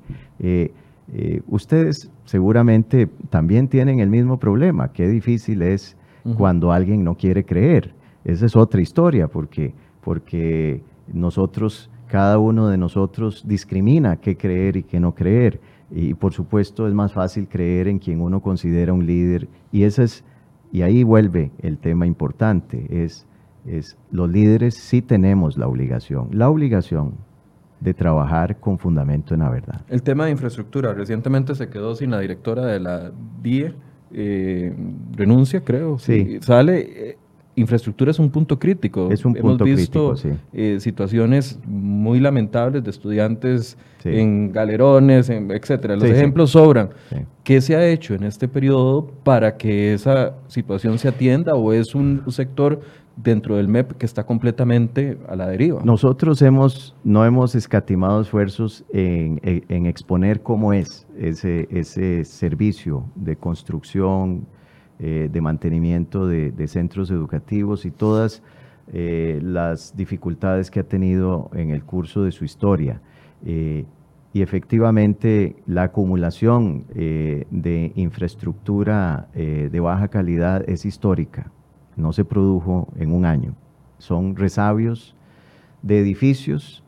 Eh, 1.13 1.41
ustedes 1.47 2.11
seguramente 2.25 3.09
también 3.31 3.69
tienen 3.69 4.01
el 4.01 4.11
mismo 4.11 4.39
problema. 4.39 4.93
Qué 4.93 5.07
difícil 5.09 5.63
es 5.63 5.97
cuando 6.37 6.73
alguien 6.73 7.05
no 7.05 7.15
quiere 7.15 7.45
creer. 7.45 7.95
Esa 8.25 8.47
es 8.47 8.57
otra 8.57 8.81
historia, 8.81 9.29
porque, 9.29 9.73
porque 10.03 10.83
nosotros, 11.13 11.89
cada 12.09 12.39
uno 12.39 12.69
de 12.69 12.77
nosotros 12.77 13.45
discrimina 13.47 14.17
qué 14.17 14.37
creer 14.37 14.77
y 14.77 14.83
qué 14.83 15.01
no 15.01 15.15
creer. 15.15 15.61
Y 15.91 16.15
por 16.15 16.33
supuesto 16.33 16.89
es 16.89 16.95
más 16.95 17.13
fácil 17.13 17.49
creer 17.49 17.89
en 17.89 17.99
quien 17.99 18.21
uno 18.21 18.41
considera 18.41 18.93
un 18.93 19.07
líder. 19.07 19.49
Y 19.73 19.85
esa 19.85 20.03
es, 20.03 20.25
y 20.73 20.83
ahí 20.83 21.03
vuelve 21.03 21.53
el 21.63 21.79
tema 21.79 22.07
importante, 22.07 22.87
es, 23.05 23.27
es 23.67 23.97
los 24.11 24.29
líderes 24.31 24.75
sí 24.75 25.03
tenemos 25.03 25.57
la 25.57 25.69
obligación, 25.69 26.29
la 26.33 26.49
obligación 26.49 27.15
de 27.81 27.95
trabajar 27.95 28.59
con 28.59 28.79
fundamento 28.79 29.35
en 29.35 29.41
la 29.41 29.51
verdad. 29.51 29.83
El 29.89 30.03
tema 30.03 30.27
de 30.27 30.33
infraestructura, 30.33 30.93
recientemente 30.95 31.55
se 31.55 31.69
quedó 31.69 31.95
sin 31.95 32.11
la 32.11 32.21
directora 32.21 32.65
de 32.67 32.81
la 32.81 33.13
DIE, 33.43 33.75
eh, 34.13 34.75
renuncia 35.13 35.63
creo, 35.63 35.99
sí. 35.99 36.39
sale, 36.41 37.11
eh, 37.11 37.19
infraestructura 37.57 38.11
es 38.11 38.19
un 38.19 38.31
punto 38.31 38.59
crítico. 38.59 39.11
Es 39.11 39.25
un 39.25 39.35
punto 39.35 39.65
Hemos 39.65 39.79
visto 39.79 40.15
eh, 40.53 40.79
situaciones 40.81 41.59
muy 41.67 42.21
lamentables 42.21 42.85
de 42.85 42.91
estudiantes 42.91 43.77
en 44.05 44.53
galerones, 44.53 45.29
en, 45.31 45.51
etcétera. 45.51 45.97
Los 45.97 46.05
ejemplos 46.05 46.51
sobran. 46.51 46.91
¿Qué 47.43 47.61
se 47.61 47.75
ha 47.75 47.87
hecho 47.87 48.15
en 48.15 48.23
este 48.23 48.47
periodo 48.47 49.11
para 49.25 49.57
que 49.57 49.95
esa 49.95 50.35
situación 50.47 50.99
se 50.99 51.09
atienda 51.09 51.55
o 51.55 51.73
es 51.73 51.95
un 51.95 52.23
sector 52.29 52.81
dentro 53.17 53.57
del 53.57 53.67
MEP 53.69 53.93
que 53.93 54.07
está 54.07 54.25
completamente 54.25 55.19
a 55.29 55.37
la 55.37 55.49
deriva. 55.49 55.81
Nosotros 55.83 56.43
hemos, 56.43 56.95
no 57.03 57.25
hemos 57.25 57.55
escatimado 57.55 58.21
esfuerzos 58.21 58.85
en, 58.93 59.41
exponer 59.87 60.43
cómo 60.43 60.73
es 60.73 61.07
ese, 61.19 61.67
ese 61.71 62.25
servicio 62.25 63.05
de 63.15 63.37
construcción, 63.37 64.47
eh, 64.99 65.29
de 65.31 65.41
mantenimiento 65.41 66.27
de, 66.27 66.69
centros 66.69 67.11
educativos 67.11 67.85
y 67.85 67.91
todas 67.91 68.43
eh, 68.93 69.41
las 69.43 69.97
dificultades 69.97 70.71
que 70.71 70.81
ha 70.81 70.85
tenido 70.85 71.51
en 71.55 71.71
el 71.71 71.83
curso 71.85 72.23
de 72.23 72.33
su 72.33 72.45
historia. 72.45 73.01
Eh, 73.45 73.85
y 74.33 74.43
efectivamente 74.43 75.57
la 75.67 75.85
acumulación 75.85 76.85
de 76.93 77.93
infraestructura 77.95 79.29
de 79.35 79.81
baja 79.81 80.09
calidad 80.09 80.63
es 80.69 80.85
histórica 80.85 81.51
no 81.97 82.13
se 82.13 82.25
produjo 82.25 82.89
en 82.97 83.13
un 83.13 83.25
año. 83.25 83.55
Son 83.99 84.37
resabios 84.37 85.17
de 85.83 86.01
edificios 86.01 86.85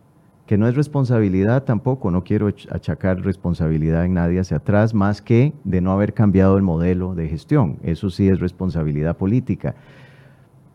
que 0.49 0.57
no 0.57 0.67
es 0.67 0.75
responsabilidad 0.75 1.65
tampoco, 1.65 2.11
no 2.11 2.25
quiero 2.25 2.49
achacar 2.71 3.21
responsabilidad 3.21 4.07
en 4.07 4.15
nadie 4.15 4.41
hacia 4.41 4.57
atrás, 4.57 4.95
más 4.95 5.21
que 5.21 5.53
de 5.65 5.83
no 5.83 5.93
haber 5.93 6.15
cambiado 6.15 6.57
el 6.57 6.63
modelo 6.63 7.15
de 7.15 7.29
gestión. 7.29 7.77
Eso 7.83 8.09
sí 8.09 8.31
es 8.31 8.41
responsabilidad 8.41 9.19
política. 9.19 9.75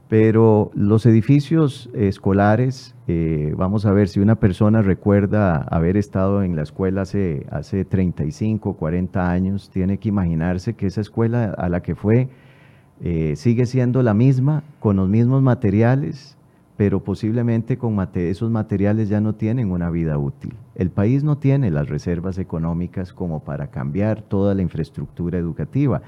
Pero 0.09 0.69
los 0.75 1.07
edificios 1.07 1.89
escolares, 1.95 2.93
eh, 3.07 3.55
vamos 3.57 3.87
a 3.87 3.91
ver 3.93 4.09
si 4.09 4.19
una 4.19 4.35
persona 4.35 4.83
recuerda 4.83 5.63
haber 5.63 5.97
estado 5.97 6.43
en 6.43 6.55
la 6.55 6.61
escuela 6.61 7.01
hace, 7.01 7.47
hace 7.49 7.83
35, 7.83 8.73
40 8.73 9.31
años, 9.31 9.71
tiene 9.71 9.97
que 9.97 10.09
imaginarse 10.09 10.75
que 10.75 10.85
esa 10.85 11.01
escuela 11.01 11.45
a 11.57 11.67
la 11.67 11.81
que 11.81 11.95
fue 11.95 12.29
eh, 13.01 13.33
sigue 13.35 13.65
siendo 13.65 14.03
la 14.03 14.13
misma, 14.13 14.61
con 14.79 14.97
los 14.97 15.09
mismos 15.09 15.41
materiales, 15.41 16.32
pero 16.77 17.03
posiblemente 17.03 17.77
con 17.77 18.07
esos 18.15 18.49
materiales 18.49 19.09
ya 19.09 19.21
no 19.21 19.35
tienen 19.35 19.71
una 19.71 19.89
vida 19.89 20.17
útil. 20.17 20.55
El 20.75 20.89
país 20.89 21.23
no 21.23 21.37
tiene 21.37 21.69
las 21.69 21.87
reservas 21.87 22.39
económicas 22.39 23.13
como 23.13 23.43
para 23.43 23.67
cambiar 23.67 24.21
toda 24.21 24.55
la 24.55 24.63
infraestructura 24.63 25.37
educativa, 25.37 26.01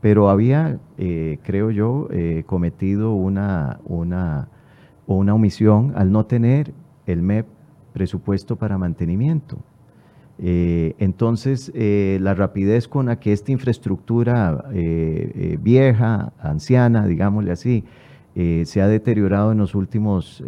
pero 0.00 0.30
había, 0.30 0.78
eh, 0.96 1.38
creo 1.42 1.70
yo, 1.70 2.08
eh, 2.10 2.44
cometido 2.46 3.14
una, 3.14 3.80
una, 3.84 4.48
una 5.06 5.34
omisión 5.34 5.92
al 5.96 6.12
no 6.12 6.26
tener 6.26 6.72
el 7.06 7.22
MEP 7.22 7.46
presupuesto 7.92 8.56
para 8.56 8.78
mantenimiento. 8.78 9.58
Eh, 10.38 10.94
entonces, 10.98 11.70
la 11.74 12.34
rapidez 12.34 12.88
con 12.88 13.06
la 13.06 13.20
que 13.20 13.32
esta 13.32 13.52
infraestructura 13.52 14.64
vieja, 15.60 16.32
anciana, 16.40 17.06
digámosle 17.06 17.52
así, 17.52 17.84
eh, 18.34 18.62
se 18.64 18.80
ha 18.80 18.88
deteriorado 18.88 19.52
en 19.52 19.58
los 19.58 19.74
últimos 19.74 20.42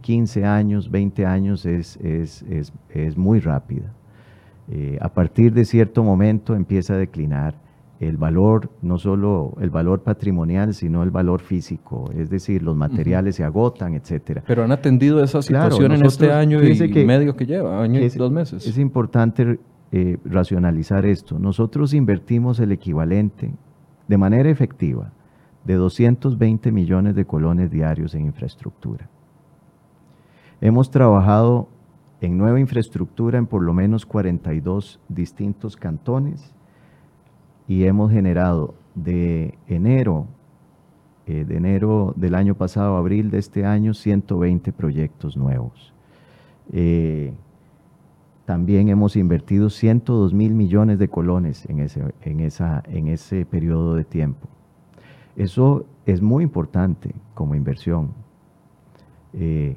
15 0.00 0.40
eh, 0.40 0.44
años, 0.44 0.90
20 0.90 1.26
años, 1.26 1.66
es, 1.66 1.96
es, 1.96 2.42
es, 2.42 2.72
es 2.90 3.16
muy 3.16 3.40
rápida. 3.40 3.92
Eh, 4.70 4.98
a 5.00 5.08
partir 5.08 5.52
de 5.52 5.64
cierto 5.64 6.04
momento 6.04 6.54
empieza 6.54 6.94
a 6.94 6.96
declinar 6.96 7.54
el 7.98 8.16
valor, 8.16 8.70
no 8.82 8.98
solo 8.98 9.56
el 9.60 9.70
valor 9.70 10.04
patrimonial, 10.04 10.74
sino 10.74 11.02
el 11.02 11.10
valor 11.10 11.40
físico, 11.40 12.08
es 12.16 12.30
decir, 12.30 12.62
los 12.62 12.76
materiales 12.76 13.34
se 13.34 13.42
agotan, 13.42 13.94
etcétera. 13.94 14.44
Pero 14.46 14.62
han 14.62 14.70
atendido 14.70 15.24
esa 15.24 15.42
situación 15.42 15.90
en 15.90 16.06
este 16.06 16.30
año 16.30 16.62
y 16.62 17.04
medio 17.04 17.34
que 17.34 17.46
lleva, 17.46 17.82
año 17.82 17.98
y 17.98 18.08
dos 18.10 18.30
meses. 18.30 18.64
Es 18.64 18.78
importante 18.78 19.58
racionalizar 20.24 21.04
esto. 21.06 21.40
Nosotros 21.40 21.92
invertimos 21.92 22.60
el 22.60 22.70
equivalente 22.70 23.50
de 24.06 24.16
manera 24.18 24.48
efectiva 24.48 25.10
de 25.64 25.74
220 25.74 26.72
millones 26.72 27.14
de 27.14 27.24
colones 27.24 27.70
diarios 27.70 28.14
en 28.14 28.26
infraestructura. 28.26 29.08
Hemos 30.60 30.90
trabajado 30.90 31.68
en 32.20 32.36
nueva 32.36 32.58
infraestructura 32.58 33.38
en 33.38 33.46
por 33.46 33.62
lo 33.62 33.72
menos 33.72 34.06
42 34.06 35.00
distintos 35.08 35.76
cantones 35.76 36.52
y 37.68 37.84
hemos 37.84 38.10
generado 38.10 38.74
de 38.94 39.56
enero, 39.68 40.26
eh, 41.26 41.44
de 41.44 41.56
enero 41.56 42.14
del 42.16 42.34
año 42.34 42.54
pasado 42.54 42.96
a 42.96 42.98
abril 42.98 43.30
de 43.30 43.38
este 43.38 43.64
año, 43.64 43.94
120 43.94 44.72
proyectos 44.72 45.36
nuevos. 45.36 45.92
Eh, 46.72 47.34
también 48.46 48.88
hemos 48.88 49.14
invertido 49.14 49.68
102 49.68 50.32
mil 50.32 50.54
millones 50.54 50.98
de 50.98 51.08
colones 51.08 51.66
en 51.66 51.80
ese, 51.80 52.02
en, 52.22 52.40
esa, 52.40 52.82
en 52.88 53.08
ese 53.08 53.44
periodo 53.44 53.94
de 53.94 54.04
tiempo. 54.04 54.48
Eso 55.38 55.86
es 56.04 56.20
muy 56.20 56.42
importante 56.42 57.14
como 57.34 57.54
inversión. 57.54 58.10
Eh, 59.32 59.76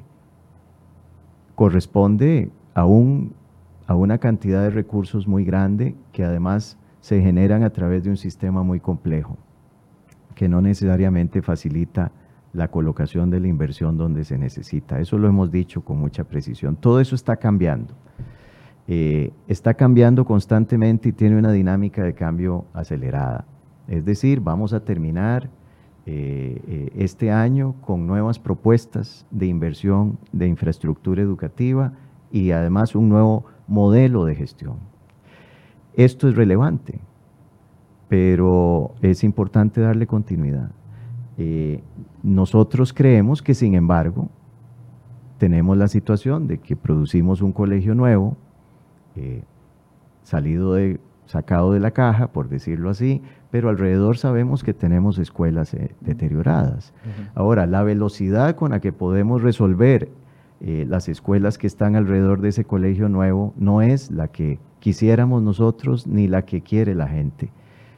corresponde 1.54 2.50
a, 2.74 2.84
un, 2.84 3.32
a 3.86 3.94
una 3.94 4.18
cantidad 4.18 4.60
de 4.60 4.70
recursos 4.70 5.28
muy 5.28 5.44
grande 5.44 5.94
que 6.10 6.24
además 6.24 6.78
se 7.00 7.22
generan 7.22 7.62
a 7.62 7.70
través 7.70 8.02
de 8.02 8.10
un 8.10 8.16
sistema 8.16 8.64
muy 8.64 8.80
complejo, 8.80 9.38
que 10.34 10.48
no 10.48 10.60
necesariamente 10.60 11.42
facilita 11.42 12.10
la 12.52 12.66
colocación 12.66 13.30
de 13.30 13.38
la 13.38 13.46
inversión 13.46 13.96
donde 13.96 14.24
se 14.24 14.38
necesita. 14.38 14.98
Eso 14.98 15.16
lo 15.16 15.28
hemos 15.28 15.52
dicho 15.52 15.82
con 15.82 15.96
mucha 15.98 16.24
precisión. 16.24 16.74
Todo 16.74 16.98
eso 16.98 17.14
está 17.14 17.36
cambiando. 17.36 17.94
Eh, 18.88 19.30
está 19.46 19.74
cambiando 19.74 20.24
constantemente 20.24 21.10
y 21.10 21.12
tiene 21.12 21.38
una 21.38 21.52
dinámica 21.52 22.02
de 22.02 22.14
cambio 22.14 22.64
acelerada. 22.74 23.46
Es 23.92 24.06
decir, 24.06 24.40
vamos 24.40 24.72
a 24.72 24.80
terminar 24.80 25.50
eh, 26.06 26.62
eh, 26.66 26.92
este 26.96 27.30
año 27.30 27.74
con 27.82 28.06
nuevas 28.06 28.38
propuestas 28.38 29.26
de 29.30 29.44
inversión 29.44 30.18
de 30.32 30.46
infraestructura 30.46 31.20
educativa 31.20 31.92
y 32.30 32.52
además 32.52 32.94
un 32.94 33.10
nuevo 33.10 33.44
modelo 33.68 34.24
de 34.24 34.34
gestión. 34.34 34.76
Esto 35.92 36.26
es 36.26 36.36
relevante, 36.36 37.00
pero 38.08 38.94
es 39.02 39.24
importante 39.24 39.82
darle 39.82 40.06
continuidad. 40.06 40.70
Eh, 41.36 41.82
nosotros 42.22 42.94
creemos 42.94 43.42
que, 43.42 43.52
sin 43.52 43.74
embargo, 43.74 44.30
tenemos 45.36 45.76
la 45.76 45.88
situación 45.88 46.48
de 46.48 46.56
que 46.56 46.76
producimos 46.76 47.42
un 47.42 47.52
colegio 47.52 47.94
nuevo, 47.94 48.38
salido 50.22 50.76
sacado 51.26 51.72
de 51.72 51.80
la 51.80 51.90
caja, 51.90 52.28
por 52.28 52.48
decirlo 52.48 52.88
así, 52.88 53.20
pero 53.52 53.68
alrededor 53.68 54.16
sabemos 54.16 54.64
que 54.64 54.72
tenemos 54.72 55.18
escuelas 55.18 55.74
eh, 55.74 55.94
deterioradas. 56.00 56.94
Ahora, 57.34 57.66
la 57.66 57.82
velocidad 57.82 58.56
con 58.56 58.70
la 58.70 58.80
que 58.80 58.92
podemos 58.92 59.42
resolver 59.42 60.08
eh, 60.62 60.86
las 60.88 61.06
escuelas 61.10 61.58
que 61.58 61.66
están 61.66 61.94
alrededor 61.94 62.40
de 62.40 62.48
ese 62.48 62.64
colegio 62.64 63.10
nuevo 63.10 63.52
no 63.58 63.82
es 63.82 64.10
la 64.10 64.28
que 64.28 64.58
quisiéramos 64.80 65.42
nosotros 65.42 66.06
ni 66.06 66.28
la 66.28 66.46
que 66.46 66.62
quiere 66.62 66.94
la 66.94 67.08
gente. 67.08 67.52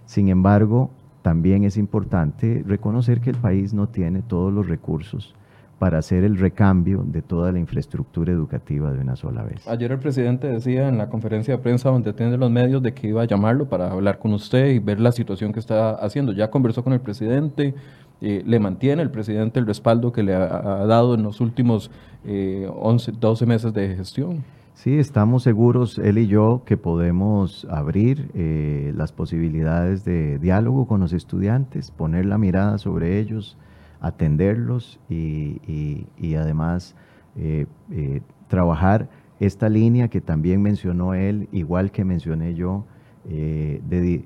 Sin 0.07 0.29
embargo, 0.29 0.91
también 1.23 1.63
es 1.63 1.77
importante 1.77 2.65
reconocer 2.67 3.21
que 3.21 3.31
el 3.31 3.37
país 3.37 3.73
no 3.75 3.89
tiene 3.89 4.23
todos 4.23 4.53
los 4.53 4.67
recursos 4.67 5.37
para 5.85 5.99
hacer 5.99 6.25
el 6.25 6.39
recambio 6.39 7.05
de 7.07 7.21
toda 7.21 7.53
la 7.53 7.59
infraestructura 7.59 8.33
educativa 8.33 8.91
de 8.91 9.01
una 9.01 9.17
sola 9.17 9.43
vez. 9.43 9.69
Ayer 9.69 9.93
el 9.93 9.99
presidente 9.99 10.47
decía 10.47 10.89
en 10.89 10.97
la 10.97 11.11
conferencia 11.11 11.59
de 11.59 11.63
prensa 11.63 11.91
donde 11.91 12.09
atiende 12.09 12.39
los 12.39 12.51
medios 12.51 12.83
de 12.83 12.95
que 12.95 13.09
iba 13.09 13.21
a 13.21 13.27
llamarlo 13.27 13.69
para 13.69 13.93
hablar 13.93 14.19
con 14.19 14.33
usted 14.33 14.69
y 14.69 14.79
ver 14.79 14.99
la 14.99 15.13
situación 15.13 15.53
que 15.53 15.61
está 15.61 15.91
haciendo. 15.91 16.33
Ya 16.33 16.49
conversó 16.49 16.83
con 16.83 16.95
el 16.95 17.01
presidente, 17.01 17.75
eh, 18.23 18.43
le 18.47 18.59
mantiene 18.61 19.03
el 19.03 19.11
presidente 19.11 19.61
el 19.61 19.67
respaldo 19.67 20.11
que 20.11 20.23
le 20.23 20.35
ha, 20.35 20.87
dado 20.87 21.17
en 21.17 21.23
los 21.23 21.43
últimos 21.43 21.91
11, 22.25 23.11
eh, 23.11 23.15
12 23.21 23.45
meses 23.45 23.75
de 23.75 23.95
gestión. 23.95 24.43
Sí, 24.73 24.99
estamos 24.99 25.43
seguros, 25.43 25.99
él 25.99 26.17
y 26.17 26.29
yo, 26.29 26.63
que 26.65 26.79
podemos 26.79 27.67
abrir 27.69 28.31
eh, 28.33 28.95
las 28.97 29.13
posibilidades 29.13 30.03
de 30.07 30.39
diálogo 30.39 30.87
con 30.87 31.01
los 31.01 31.13
estudiantes, 31.13 31.91
poner 31.91 32.25
la 32.25 32.39
mirada 32.39 32.79
sobre 32.79 33.19
ellos, 33.21 33.59
atenderlos 34.05 35.01
y, 35.09 36.35
además 36.37 36.95
eh, 37.37 37.67
eh, 37.91 38.21
trabajar 38.49 39.09
esta 39.41 39.69
línea 39.69 40.09
que 40.09 40.21
también 40.21 40.61
mencionó 40.63 41.15
él, 41.15 41.49
igual 41.53 41.91
que 41.91 42.05
mencioné 42.05 42.55
yo, 42.55 42.85
eh, 43.29 43.81
de, 43.89 44.25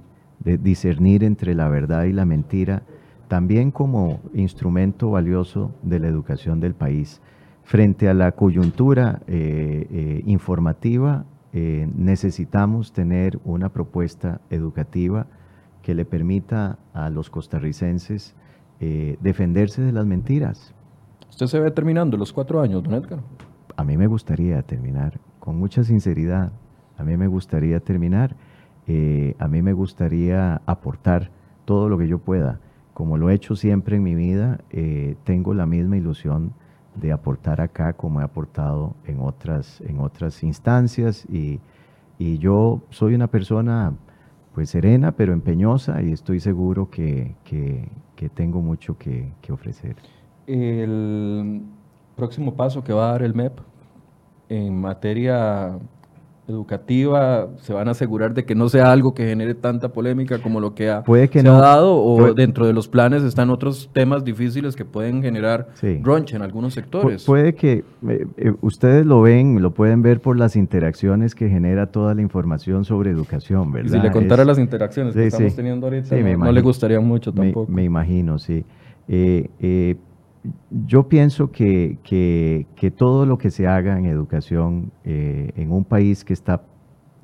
discernir 0.58 1.24
entre 1.24 1.54
la 1.54 1.68
verdad 1.68 2.04
y 2.04 2.12
la 2.12 2.24
mentira, 2.24 2.82
también 3.28 3.70
como 3.70 4.20
instrumento 4.34 5.10
valioso 5.10 5.72
de 5.82 6.00
la 6.00 6.08
educación 6.08 6.60
del 6.60 6.74
país. 6.74 7.20
Frente 7.64 8.08
a 8.08 8.14
la 8.14 8.32
coyuntura 8.32 9.20
informativa, 10.24 11.26
necesitamos 11.52 12.92
tener 12.92 13.38
una 13.44 13.68
propuesta 13.68 14.40
educativa 14.48 15.26
que 15.82 15.94
le 15.94 16.06
permita 16.06 16.78
a 16.94 17.10
los 17.10 17.28
costarricenses 17.28 18.34
eh, 18.80 19.16
defenderse 19.20 19.82
de 19.82 19.92
las 19.92 20.06
mentiras. 20.06 20.74
¿Usted 21.30 21.46
se 21.46 21.60
ve 21.60 21.70
terminando 21.70 22.16
los 22.16 22.32
cuatro 22.32 22.60
años, 22.60 22.82
don 22.82 22.94
Edgar? 22.94 23.20
A 23.76 23.84
mí 23.84 23.96
me 23.96 24.06
gustaría 24.06 24.62
terminar, 24.62 25.18
con 25.38 25.58
mucha 25.58 25.84
sinceridad, 25.84 26.52
a 26.96 27.04
mí 27.04 27.16
me 27.16 27.28
gustaría 27.28 27.80
terminar, 27.80 28.34
eh, 28.86 29.34
a 29.38 29.46
mí 29.46 29.62
me 29.62 29.72
gustaría 29.72 30.60
aportar 30.66 31.30
todo 31.64 31.88
lo 31.88 31.98
que 31.98 32.08
yo 32.08 32.18
pueda. 32.18 32.60
Como 32.94 33.16
lo 33.16 33.30
he 33.30 33.34
hecho 33.34 33.54
siempre 33.54 33.96
en 33.96 34.02
mi 34.02 34.14
vida, 34.14 34.60
eh, 34.70 35.16
tengo 35.24 35.54
la 35.54 35.66
misma 35.66 35.96
ilusión 35.96 36.52
de 36.96 37.12
aportar 37.12 37.60
acá 37.60 37.92
como 37.92 38.20
he 38.20 38.24
aportado 38.24 38.96
en 39.04 39.20
otras, 39.20 39.80
en 39.82 40.00
otras 40.00 40.42
instancias 40.42 41.24
y, 41.30 41.60
y 42.18 42.38
yo 42.38 42.82
soy 42.90 43.14
una 43.14 43.28
persona 43.28 43.92
pues 44.58 44.70
serena 44.70 45.12
pero 45.12 45.32
empeñosa 45.32 46.02
y 46.02 46.10
estoy 46.10 46.40
seguro 46.40 46.90
que, 46.90 47.36
que 47.44 48.28
tengo 48.28 48.60
mucho 48.60 48.98
que, 48.98 49.30
ofrecer. 49.52 49.94
El 50.48 51.62
próximo 52.16 52.56
paso 52.56 52.82
que 52.82 52.92
va 52.92 53.10
a 53.10 53.12
dar 53.12 53.22
el 53.22 53.34
MEP 53.34 53.56
en 54.48 54.80
materia 54.80 55.78
educativa 56.48 57.48
se 57.58 57.72
van 57.72 57.88
a 57.88 57.90
asegurar 57.90 58.32
de 58.32 58.44
que 58.44 58.54
no 58.54 58.68
sea 58.68 58.90
algo 58.90 59.12
que 59.12 59.26
genere 59.26 59.54
tanta 59.54 59.90
polémica 59.90 60.40
como 60.40 60.60
lo 60.60 60.74
que 60.74 60.90
ha, 60.90 61.04
puede 61.04 61.28
que 61.28 61.42
se 61.42 61.48
ha 61.48 61.52
dado 61.52 61.96
o 61.96 62.32
dentro 62.32 62.66
de 62.66 62.72
los 62.72 62.88
planes 62.88 63.22
están 63.22 63.50
otros 63.50 63.90
temas 63.92 64.24
difíciles 64.24 64.74
que 64.74 64.84
pueden 64.84 65.22
generar 65.22 65.68
sí. 65.74 66.00
en 66.32 66.42
algunos 66.42 66.74
sectores. 66.74 67.24
puede 67.24 67.54
que 67.54 67.84
eh, 68.08 68.26
eh, 68.36 68.52
ustedes 68.62 69.04
lo 69.04 69.20
ven, 69.20 69.60
lo 69.60 69.72
pueden 69.72 70.02
ver 70.02 70.20
por 70.20 70.38
las 70.38 70.56
interacciones 70.56 71.34
que 71.34 71.48
genera 71.48 71.86
toda 71.86 72.14
la 72.14 72.22
información 72.22 72.84
sobre 72.84 73.10
educación, 73.10 73.70
¿verdad? 73.70 73.92
si 73.92 73.98
le 73.98 74.10
contara 74.10 74.44
las 74.44 74.58
interacciones 74.58 75.14
que 75.14 75.26
estamos 75.26 75.54
teniendo 75.54 75.86
ahorita, 75.86 76.16
no, 76.16 76.52
le 76.52 76.60
gustaría 76.62 77.00
mucho 77.00 77.32
tampoco. 77.32 77.70
Me, 77.70 77.84
imagino, 77.84 78.38
sí. 78.38 78.64
Eh, 79.06 79.96
yo 80.70 81.08
pienso 81.08 81.50
que, 81.50 81.98
que, 82.02 82.90
todo 82.90 83.26
lo 83.26 83.38
que 83.38 83.50
se 83.50 83.66
haga 83.66 83.98
en 83.98 84.06
educación 84.06 84.92
eh, 85.04 85.52
en 85.56 85.72
un 85.72 85.84
país 85.84 86.24
que 86.24 86.32
está 86.32 86.62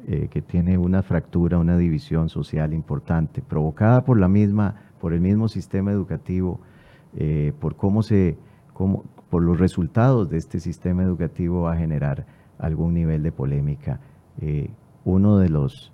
eh, 0.07 0.29
que 0.31 0.43
tiene 0.43 0.77
una 0.77 1.03
fractura, 1.03 1.59
una 1.59 1.79
división 1.79 2.29
social 2.29 2.75
importante, 2.75 3.43
provocada 3.43 4.05
por 4.05 4.18
la 4.18 4.29
misma, 4.29 4.77
por 5.01 5.12
el 5.12 5.20
mismo 5.20 5.49
sistema 5.49 5.93
educativo, 5.93 6.61
por 7.61 7.77
cómo 7.77 8.03
se, 8.03 8.37
cómo, 8.72 9.05
por 9.31 9.43
los 9.43 9.61
resultados 9.61 10.29
de 10.29 10.37
este 10.37 10.59
sistema 10.59 11.05
educativo 11.05 11.62
va 11.62 11.75
a 11.75 11.77
generar 11.77 12.27
algún 12.59 12.93
nivel 12.93 13.22
de 13.22 13.31
polémica. 13.31 14.01
uno 15.05 15.39
de 15.39 15.49
los, 15.49 15.93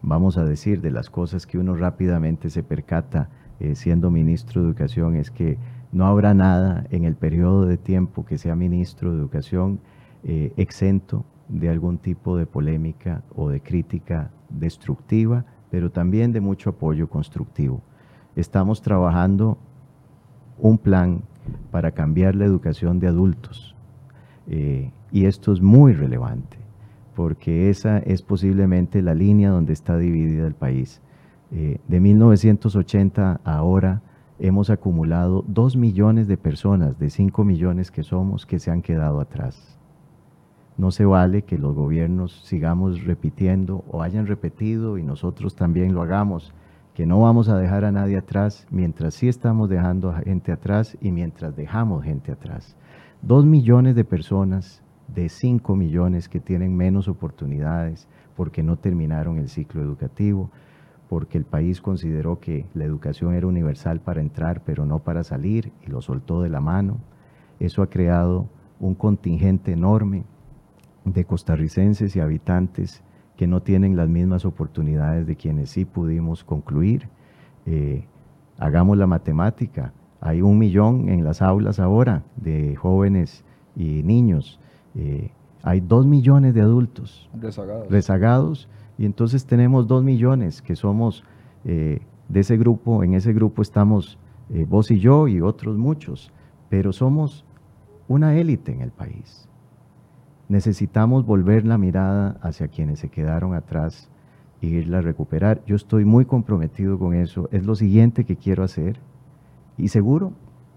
vamos 0.00 0.38
a 0.38 0.44
decir, 0.44 0.80
de 0.80 0.90
las 0.90 1.10
cosas 1.10 1.46
que 1.46 1.58
uno 1.58 1.76
rápidamente 1.76 2.48
se 2.48 2.62
percata 2.62 3.28
siendo 3.74 4.10
ministro 4.10 4.62
de 4.62 4.68
Educación 4.68 5.16
es 5.16 5.30
que 5.30 5.58
no 5.92 6.06
habrá 6.06 6.34
nada 6.34 6.86
en 6.90 7.04
el 7.04 7.14
periodo 7.14 7.66
de 7.66 7.76
tiempo 7.76 8.24
que 8.24 8.38
sea 8.38 8.54
ministro 8.54 9.12
de 9.12 9.18
Educación 9.18 9.80
eh, 10.24 10.52
exento 10.56 11.24
de 11.48 11.70
algún 11.70 11.98
tipo 11.98 12.36
de 12.36 12.46
polémica 12.46 13.22
o 13.34 13.48
de 13.48 13.60
crítica 13.60 14.30
destructiva, 14.50 15.44
pero 15.70 15.90
también 15.90 16.32
de 16.32 16.40
mucho 16.40 16.70
apoyo 16.70 17.08
constructivo. 17.08 17.82
Estamos 18.36 18.82
trabajando 18.82 19.58
un 20.58 20.78
plan 20.78 21.22
para 21.70 21.92
cambiar 21.92 22.34
la 22.34 22.44
educación 22.44 22.98
de 22.98 23.06
adultos 23.06 23.74
eh, 24.46 24.90
y 25.10 25.24
esto 25.24 25.52
es 25.52 25.60
muy 25.60 25.94
relevante 25.94 26.58
porque 27.18 27.68
esa 27.68 27.98
es 27.98 28.22
posiblemente 28.22 29.02
la 29.02 29.12
línea 29.12 29.50
donde 29.50 29.72
está 29.72 29.98
dividida 29.98 30.46
el 30.46 30.54
país. 30.54 31.00
Eh, 31.50 31.80
de 31.88 31.98
1980 31.98 33.40
a 33.42 33.52
ahora, 33.52 34.02
hemos 34.38 34.70
acumulado 34.70 35.44
dos 35.48 35.76
millones 35.76 36.28
de 36.28 36.36
personas 36.36 36.98
de 36.98 37.10
cinco 37.10 37.44
millones 37.44 37.90
que 37.90 38.02
somos 38.02 38.46
que 38.46 38.58
se 38.58 38.70
han 38.70 38.82
quedado 38.82 39.20
atrás. 39.20 39.78
No 40.76 40.92
se 40.92 41.04
vale 41.04 41.42
que 41.42 41.58
los 41.58 41.74
gobiernos 41.74 42.44
sigamos 42.44 43.02
repitiendo 43.04 43.84
o 43.90 44.02
hayan 44.02 44.28
repetido 44.28 44.96
y 44.96 45.02
nosotros 45.02 45.56
también 45.56 45.92
lo 45.92 46.02
hagamos, 46.02 46.54
que 46.94 47.04
no 47.04 47.20
vamos 47.20 47.48
a 47.48 47.58
dejar 47.58 47.84
a 47.84 47.90
nadie 47.90 48.16
atrás 48.16 48.66
mientras 48.70 49.14
sí 49.14 49.28
estamos 49.28 49.68
dejando 49.68 50.10
a 50.10 50.20
gente 50.20 50.52
atrás 50.52 50.96
y 51.00 51.10
mientras 51.10 51.56
dejamos 51.56 52.04
gente 52.04 52.30
atrás. 52.30 52.76
Dos 53.22 53.44
millones 53.44 53.96
de 53.96 54.04
personas 54.04 54.82
de 55.08 55.28
cinco 55.28 55.74
millones 55.74 56.28
que 56.28 56.38
tienen 56.38 56.76
menos 56.76 57.08
oportunidades 57.08 58.06
porque 58.36 58.62
no 58.62 58.76
terminaron 58.76 59.38
el 59.38 59.48
ciclo 59.48 59.82
educativo, 59.82 60.50
porque 61.08 61.38
el 61.38 61.44
país 61.44 61.80
consideró 61.80 62.38
que 62.38 62.66
la 62.74 62.84
educación 62.84 63.34
era 63.34 63.46
universal 63.46 64.00
para 64.00 64.20
entrar, 64.20 64.62
pero 64.64 64.84
no 64.84 64.98
para 64.98 65.24
salir, 65.24 65.72
y 65.86 65.90
lo 65.90 66.02
soltó 66.02 66.42
de 66.42 66.50
la 66.50 66.60
mano. 66.60 66.98
Eso 67.58 67.82
ha 67.82 67.88
creado 67.88 68.46
un 68.78 68.94
contingente 68.94 69.72
enorme 69.72 70.24
de 71.04 71.24
costarricenses 71.24 72.14
y 72.14 72.20
habitantes 72.20 73.02
que 73.36 73.46
no 73.46 73.62
tienen 73.62 73.96
las 73.96 74.08
mismas 74.08 74.44
oportunidades 74.44 75.26
de 75.26 75.36
quienes 75.36 75.70
sí 75.70 75.84
pudimos 75.84 76.44
concluir. 76.44 77.08
Eh, 77.66 78.04
hagamos 78.58 78.98
la 78.98 79.06
matemática, 79.06 79.92
hay 80.20 80.42
un 80.42 80.58
millón 80.58 81.08
en 81.08 81.24
las 81.24 81.40
aulas 81.40 81.78
ahora 81.78 82.24
de 82.36 82.74
jóvenes 82.76 83.44
y 83.76 84.02
niños, 84.02 84.60
eh, 84.94 85.30
hay 85.68 85.80
dos 85.80 86.06
millones 86.06 86.54
de 86.54 86.62
adultos 86.62 87.28
rezagados, 87.38 87.90
rezagados 87.90 88.68
y 88.96 89.04
entonces 89.04 89.44
tenemos 89.44 89.86
dos 89.86 90.02
millones 90.02 90.62
que 90.62 90.74
somos 90.74 91.24
eh, 91.66 92.00
de 92.30 92.40
ese 92.40 92.56
grupo, 92.56 93.04
en 93.04 93.12
ese 93.12 93.34
grupo 93.34 93.60
estamos 93.60 94.18
eh, 94.48 94.64
vos 94.66 94.90
y 94.90 94.98
yo 94.98 95.28
y 95.28 95.42
otros 95.42 95.76
muchos, 95.76 96.32
pero 96.70 96.94
somos 96.94 97.44
una 98.08 98.34
élite 98.34 98.72
en 98.72 98.80
el 98.80 98.92
país. 98.92 99.46
Necesitamos 100.48 101.26
volver 101.26 101.66
la 101.66 101.76
mirada 101.76 102.38
hacia 102.40 102.68
quienes 102.68 103.00
se 103.00 103.10
quedaron 103.10 103.52
atrás 103.52 104.10
e 104.62 104.68
irla 104.68 104.98
a 104.98 105.02
recuperar. 105.02 105.62
Yo 105.66 105.76
estoy 105.76 106.06
muy 106.06 106.24
comprometido 106.24 106.98
con 106.98 107.12
eso. 107.12 107.50
Es 107.52 107.66
lo 107.66 107.74
siguiente 107.74 108.24
que 108.24 108.36
quiero 108.36 108.64
hacer 108.64 109.00
y 109.76 109.88
seguro 109.88 110.32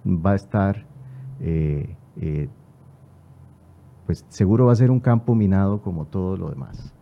va 0.05 0.33
a 0.33 0.35
estar, 0.35 0.85
eh, 1.39 1.95
pues 4.12 4.26
seguro 4.28 4.66
va 4.66 4.74
a 4.74 4.76
ser 4.76 4.91
un 4.91 4.99
campo 4.99 5.36
minado 5.36 5.82
como 5.82 6.03
todo 6.03 6.36
lo 6.36 6.49
demás. 6.49 6.93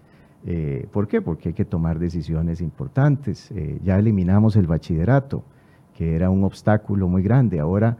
Eh, 0.45 0.87
¿Por 0.91 1.07
qué? 1.07 1.23
Porque 1.23 1.49
hay 1.49 1.55
que 1.55 1.65
tomar 1.65 1.97
decisiones 1.97 2.61
importantes. 2.61 3.49
Eh, 3.49 3.79
ya 3.83 3.97
eliminamos 3.97 4.55
el 4.55 4.67
bachillerato, 4.67 5.43
que 5.95 6.15
era 6.15 6.29
un 6.29 6.43
obstáculo 6.43 7.07
muy 7.07 7.23
grande. 7.23 7.59
Ahora 7.59 7.97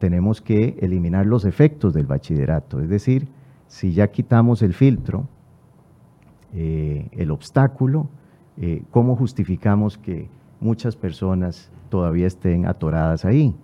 tenemos 0.00 0.40
que 0.40 0.76
eliminar 0.80 1.24
los 1.24 1.44
efectos 1.44 1.94
del 1.94 2.06
bachillerato. 2.06 2.80
Es 2.80 2.88
decir, 2.88 3.28
si 3.68 3.92
ya 3.92 4.08
quitamos 4.08 4.60
el 4.62 4.74
filtro, 4.74 5.28
eh, 6.52 7.06
el 7.12 7.30
obstáculo, 7.30 8.08
¿cómo 8.90 9.14
justificamos 9.14 9.98
que 9.98 10.28
muchas 10.58 10.96
personas 10.96 11.70
todavía 11.90 12.26
estén 12.26 12.66
atoradas 12.66 13.24
ahí? 13.24 13.54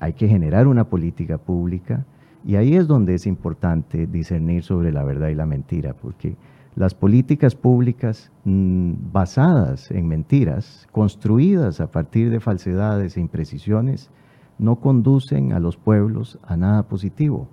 hay 0.00 0.12
que 0.14 0.28
generar 0.28 0.66
una 0.66 0.84
política 0.84 1.38
pública 1.38 2.04
y 2.44 2.56
ahí 2.56 2.74
es 2.74 2.86
donde 2.86 3.14
es 3.14 3.26
importante 3.26 4.06
discernir 4.06 4.62
sobre 4.64 4.92
la 4.92 5.04
verdad 5.04 5.28
y 5.28 5.34
la 5.34 5.46
mentira, 5.46 5.94
porque 5.94 6.36
las 6.74 6.94
políticas 6.94 7.54
públicas 7.54 8.30
mm, 8.44 8.94
basadas 9.12 9.90
en 9.90 10.08
mentiras, 10.08 10.88
construidas 10.90 11.80
a 11.80 11.90
partir 11.90 12.30
de 12.30 12.40
falsedades 12.40 13.16
e 13.16 13.20
imprecisiones, 13.20 14.10
no 14.58 14.76
conducen 14.76 15.52
a 15.52 15.60
los 15.60 15.76
pueblos 15.76 16.38
a 16.42 16.56
nada 16.56 16.84
positivo. 16.84 17.48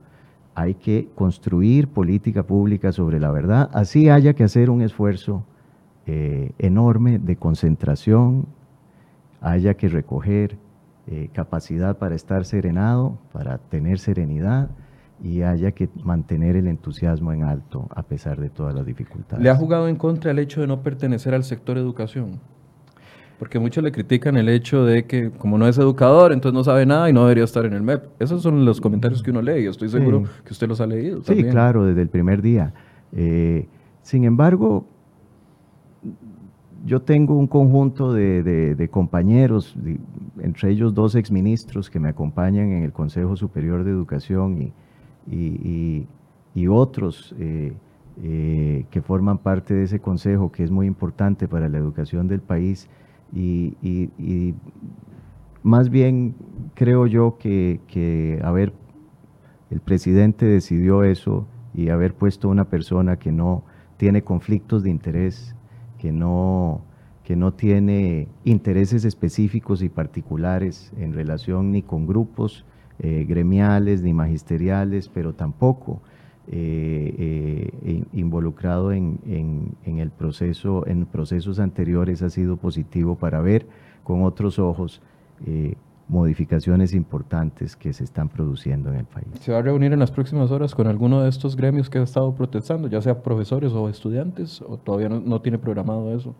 Hay 0.56 0.76
que 0.76 1.10
construir 1.16 1.88
política 1.88 2.44
pública 2.44 2.92
sobre 2.92 3.20
la 3.20 3.32
verdad, 3.32 3.70
así 3.74 4.10
haya 4.10 4.34
que 4.34 4.44
hacer 4.44 4.70
un 4.70 4.82
esfuerzo 4.82 5.44
eh, 6.06 6.54
enorme 6.58 7.20
de 7.20 7.36
concentración, 7.36 8.48
haya 9.42 9.76
que 9.76 9.90
recoger 9.90 10.58
eh, 11.12 11.30
capacidad 11.34 11.98
para 11.98 12.14
estar 12.14 12.46
serenado, 12.46 13.18
para 13.32 13.58
tener 13.58 13.98
serenidad, 13.98 14.70
y 15.24 15.42
haya 15.42 15.72
que 15.72 15.90
mantener 16.04 16.56
el 16.56 16.68
entusiasmo 16.68 17.34
en 17.34 17.44
alto 17.44 17.88
a 17.96 18.04
pesar 18.04 18.40
de 18.40 18.50
todas 18.50 18.76
las 18.76 18.86
dificultades. 18.86 19.44
¿Le 19.44 19.50
ha 19.50 19.56
jugado 19.56 19.88
en 19.88 19.96
contra 19.96 20.32
el 20.32 20.40
hecho 20.40 20.62
de 20.62 20.68
no 20.68 20.82
pertenecer 20.82 21.34
al 21.34 21.44
sector 21.44 21.78
educación? 21.78 22.40
Porque 23.40 23.58
muchos 23.58 23.84
le 23.84 23.92
critican 23.92 24.38
el 24.38 24.50
hecho 24.50 24.86
de 24.86 25.06
que 25.06 25.32
como 25.32 25.58
no 25.58 25.68
es 25.68 25.78
educador, 25.78 26.32
entonces 26.32 26.54
no 26.54 26.64
sabe 26.64 26.86
nada 26.86 27.10
y 27.10 27.14
no 27.14 27.22
debería 27.22 27.46
estar 27.46 27.66
en 27.66 27.74
el 27.74 27.82
MEP. 27.82 28.04
Esos 28.20 28.44
son 28.44 28.66
los 28.66 28.80
comentarios 28.80 29.24
que 29.24 29.32
uno 29.32 29.42
lee 29.42 29.64
y 29.64 29.66
estoy 29.68 29.90
seguro 29.90 30.26
que 30.46 30.54
usted 30.54 30.68
los 30.68 30.80
ha 30.80 30.86
leído. 30.86 31.24
Sí, 31.24 31.44
claro, 31.46 31.86
desde 31.86 32.02
el 32.02 32.10
primer 32.10 32.42
día. 32.42 32.74
Eh, 33.14 33.68
sin 34.02 34.26
embargo, 34.26 34.86
yo 36.86 37.02
tengo 37.02 37.36
un 37.36 37.48
conjunto 37.48 38.14
de, 38.14 38.90
compañeros, 38.92 39.76
entre 40.40 40.72
ellos 40.72 40.94
dos 40.94 41.16
exministros 41.16 41.90
que 41.90 42.00
me 42.00 42.10
acompañan 42.10 42.72
en 42.72 42.84
el 42.84 42.92
Consejo 42.92 43.36
Superior 43.36 43.84
de 43.84 43.92
Educación 43.92 44.74
y, 45.28 46.68
otros 46.68 47.34
eh, 47.40 47.74
eh, 48.22 48.86
que 48.92 49.02
forman 49.02 49.38
parte 49.38 49.74
de 49.74 49.84
ese 49.84 50.00
consejo 50.00 50.52
que 50.52 50.64
es 50.64 50.72
muy 50.72 50.88
importante 50.88 51.48
para 51.48 51.70
la 51.70 51.78
educación 51.78 52.28
del 52.28 52.42
país. 52.42 52.90
Y, 53.34 54.54
más 55.62 55.90
bien 55.90 56.36
creo 56.74 57.06
yo 57.06 57.38
que, 57.38 57.82
que 57.88 58.42
el 59.70 59.82
presidente 59.82 60.46
decidió 60.46 61.04
eso 61.04 61.46
y 61.74 61.90
haber 61.90 62.14
puesto 62.14 62.50
una 62.50 62.66
persona 62.66 63.18
que 63.18 63.32
no 63.32 63.64
tiene 63.98 64.24
conflictos 64.24 64.84
de 64.84 64.90
interés, 64.90 65.56
que 66.00 66.12
no, 66.12 66.82
que 67.24 67.36
no 67.36 67.54
tiene 67.54 68.28
intereses 68.46 69.06
específicos 69.06 69.84
y 69.84 69.90
particulares 69.90 70.92
en 70.98 71.14
relación 71.14 71.72
ni 71.72 71.84
con 71.84 72.08
grupos 72.08 72.66
eh, 72.98 73.26
gremiales 73.30 74.02
ni 74.02 74.14
magisteriales, 74.14 75.10
pero 75.14 75.34
tampoco 75.34 76.02
eh, 76.48 77.72
eh, 77.84 78.04
involucrado 78.14 78.92
en, 78.92 79.20
el 79.86 80.10
proceso, 80.10 80.88
en 80.88 81.06
procesos 81.06 81.60
anteriores 81.60 82.24
ha 82.24 82.30
sido 82.30 82.58
positivo 82.58 83.16
para 83.16 83.42
ver 83.42 83.68
con 84.04 84.24
otros 84.24 84.58
ojos 84.58 85.02
modificaciones 86.10 86.94
importantes 86.94 87.76
que 87.76 87.94
se 87.94 88.04
están 88.04 88.30
produciendo 88.30 88.90
en 88.90 88.98
el 88.98 89.06
país. 89.06 89.28
¿Se 89.40 89.52
va 89.52 89.60
a 89.60 89.62
reunir 89.62 89.94
en 89.94 90.00
las 90.00 90.12
próximas 90.12 90.52
horas 90.52 90.74
con 90.76 90.88
alguno 90.88 91.22
de 91.22 91.30
estos 91.30 91.56
gremios 91.56 91.90
que 91.90 92.00
ha 92.00 92.04
estado 92.04 92.34
protestando, 92.34 92.88
ya 92.88 93.02
sea 93.02 93.22
profesores 93.22 93.72
o 93.72 93.88
estudiantes, 93.88 94.62
o 94.62 94.78
todavía 94.78 95.10
no 95.10 95.40
tiene 95.42 95.60
programado 95.60 96.14
eso 96.14 96.36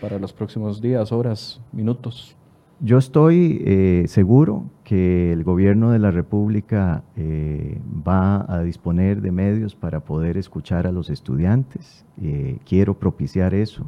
para 0.00 0.18
los 0.18 0.32
próximos 0.32 0.80
días, 0.80 1.12
horas, 1.12 1.60
minutos? 1.72 2.34
Yo 2.80 2.98
estoy 2.98 3.62
eh, 3.64 4.06
seguro 4.08 4.64
que 4.82 5.30
el 5.32 5.44
gobierno 5.44 5.92
de 5.92 6.00
la 6.00 6.10
República 6.10 7.04
eh, 7.16 7.80
va 7.86 8.44
a 8.52 8.62
disponer 8.62 9.20
de 9.20 9.30
medios 9.30 9.76
para 9.76 10.00
poder 10.00 10.36
escuchar 10.36 10.88
a 10.88 10.92
los 10.92 11.08
estudiantes. 11.08 12.04
Eh, 12.20 12.58
quiero 12.66 12.94
propiciar 12.94 13.54
eso. 13.54 13.86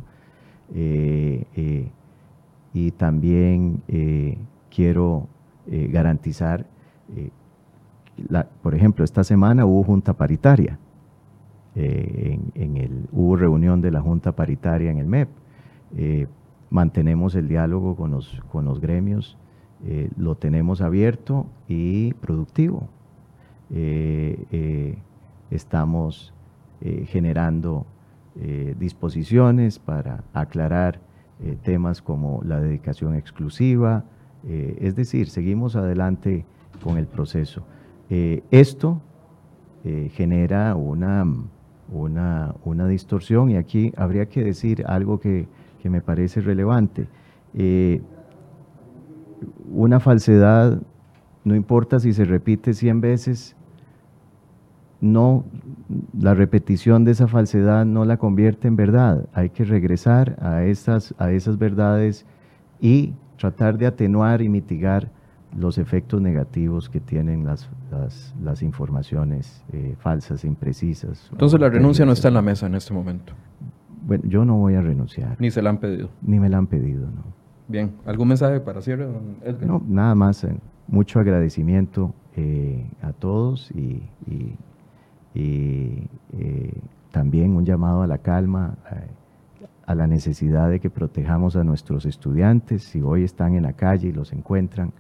y 2.77 2.91
también 2.93 3.83
quiero 4.75 5.29
garantizar 5.67 6.67
por 8.63 8.75
ejemplo, 8.75 9.05
esta 9.05 9.25
semana 9.25 9.67
hubo 9.67 9.83
junta 9.83 10.13
paritaria, 10.13 10.79
en, 11.75 12.77
el, 12.77 13.09
hubo 13.11 13.35
reunión 13.35 13.81
de 13.81 13.91
la 13.91 14.01
junta 14.01 14.33
paritaria 14.33 14.91
en 14.91 14.99
el 14.99 15.07
MEP. 15.07 15.29
mantenemos 16.71 17.35
el 17.35 17.49
diálogo 17.49 17.97
con 17.97 18.13
los, 18.13 18.41
con 18.53 18.65
los 18.65 18.81
gremios, 18.81 19.37
lo 20.17 20.37
tenemos 20.37 20.81
abierto 20.81 21.47
y 21.67 22.13
productivo. 22.15 22.89
estamos 25.51 26.33
generando 27.07 27.87
eh, 28.37 28.75
disposiciones 28.81 29.79
para 29.79 30.25
aclarar 30.33 30.99
eh, 31.41 31.57
temas 31.63 32.03
como 32.03 32.41
la 32.45 32.59
dedicación 32.59 33.15
exclusiva, 33.15 34.03
eh, 34.47 34.77
es 34.81 34.95
decir, 34.95 35.29
seguimos 35.29 35.77
adelante 35.77 36.45
con 36.83 36.99
el 36.99 37.07
proceso. 37.07 37.63
esto 38.51 39.01
genera 40.13 40.77
una, 40.77 41.27
una, 41.93 42.55
una, 42.65 42.87
distorsión 42.87 43.51
y 43.51 43.57
aquí 43.57 43.93
habría 43.97 44.27
que 44.27 44.43
decir 44.43 44.85
algo 44.87 45.21
que, 45.21 45.47
que 45.83 45.91
me 45.91 46.01
parece 46.01 46.41
relevante. 46.41 47.07
una 49.71 50.01
falsedad, 50.01 50.81
no 51.45 51.55
importa 51.55 51.99
si 51.99 52.13
se 52.13 52.25
repite 52.25 52.73
100 52.73 53.01
veces, 53.01 53.57
no, 55.05 55.45
la 56.19 56.33
repetición 56.33 57.05
de 57.05 57.13
esa 57.13 57.29
falsedad 57.29 57.85
no 57.85 58.07
la 58.07 58.17
convierte 58.17 58.69
en 58.69 58.77
verdad. 58.77 59.29
Hay 59.35 59.51
que 59.51 59.65
regresar 59.65 60.37
a 60.41 60.65
esas, 60.65 61.15
a 61.19 61.31
esas 61.31 61.59
verdades 61.59 62.25
y 62.81 63.13
tratar 63.39 63.79
de 63.79 63.87
atenuar 63.87 64.43
y 64.43 64.49
mitigar 64.49 65.11
los 65.57 65.79
efectos 65.79 66.21
negativos 66.21 66.89
que 66.89 67.01
tienen 67.01 67.47
las, 67.47 67.69
las, 68.43 68.63
informaciones 68.63 69.63
eh, 69.73 69.95
falsas, 69.99 70.45
imprecisas. 70.45 71.29
Entonces 71.31 71.61
la 71.61 71.69
renuncia 71.69 72.05
no 72.05 72.13
está 72.13 72.29
en 72.29 72.35
la 72.35 72.43
mesa 72.43 72.67
en 72.67 72.75
este 72.75 72.93
momento. 72.93 73.35
Bueno, 74.07 74.25
yo 74.27 74.45
no 74.45 74.57
voy 74.57 74.75
a 74.75 74.81
renunciar. 74.81 75.37
Ni 75.41 75.51
se 75.51 75.63
la 75.63 75.71
han 75.71 75.79
pedido. 75.79 76.11
Ni 76.23 76.41
me 76.41 76.49
la 76.49 76.59
han 76.59 76.67
pedido, 76.67 77.07
no. 77.07 77.23
Bien, 77.69 77.93
¿algún 78.05 78.29
mensaje 78.29 78.61
para 78.61 78.83
cierre, 78.83 79.05
don 79.05 79.37
Edgar? 79.43 79.67
No, 79.67 79.83
nada 79.87 80.15
más, 80.15 80.45
eh, 80.45 80.57
mucho 80.89 81.21
agradecimiento 81.21 82.13
eh, 82.37 82.85
a 83.01 83.13
todos 83.13 83.71
y 83.71 84.03
y 85.35 86.09
eh, 86.33 86.73
también 87.11 87.57
un 87.57 87.65
llamado 87.65 88.03
a 88.03 88.07
la 88.07 88.19
calma, 88.19 88.77
a 89.87 89.95
la 89.95 90.07
necesidad 90.07 90.71
de 90.71 90.81
que 90.81 90.91
protejamos 90.91 91.57
a 91.57 91.65
nuestros 91.65 92.07
estudiantes. 92.07 92.85
Si 92.85 93.01
hoy 93.01 93.25
están 93.25 93.55
en 93.55 93.65
la 93.65 93.73
calle 93.73 94.09
y 94.09 94.13
los 94.13 94.33
encuentran 94.33 94.93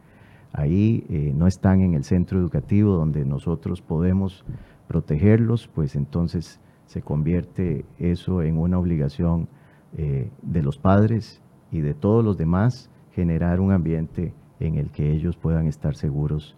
ahí, 0.52 1.04
eh, 1.08 1.32
no 1.34 1.46
están 1.46 1.80
en 1.80 1.94
el 1.94 2.04
centro 2.04 2.38
educativo 2.38 2.92
donde 2.92 3.24
nosotros 3.24 3.80
podemos 3.82 4.44
protegerlos, 4.88 5.68
pues 5.68 5.96
entonces 5.96 6.60
se 6.86 7.02
convierte 7.02 7.84
eso 7.98 8.42
en 8.42 8.58
una 8.58 8.78
obligación 8.78 9.48
de 9.96 10.60
los 10.60 10.76
padres 10.76 11.40
y 11.70 11.80
de 11.80 11.94
todos 11.94 12.24
los 12.24 12.36
demás 12.36 12.90
generar 13.12 13.60
un 13.60 13.70
ambiente 13.70 14.34
en 14.58 14.74
el 14.74 14.90
que 14.90 15.12
ellos 15.12 15.36
puedan 15.36 15.68
estar 15.68 15.94
seguros, 15.94 16.56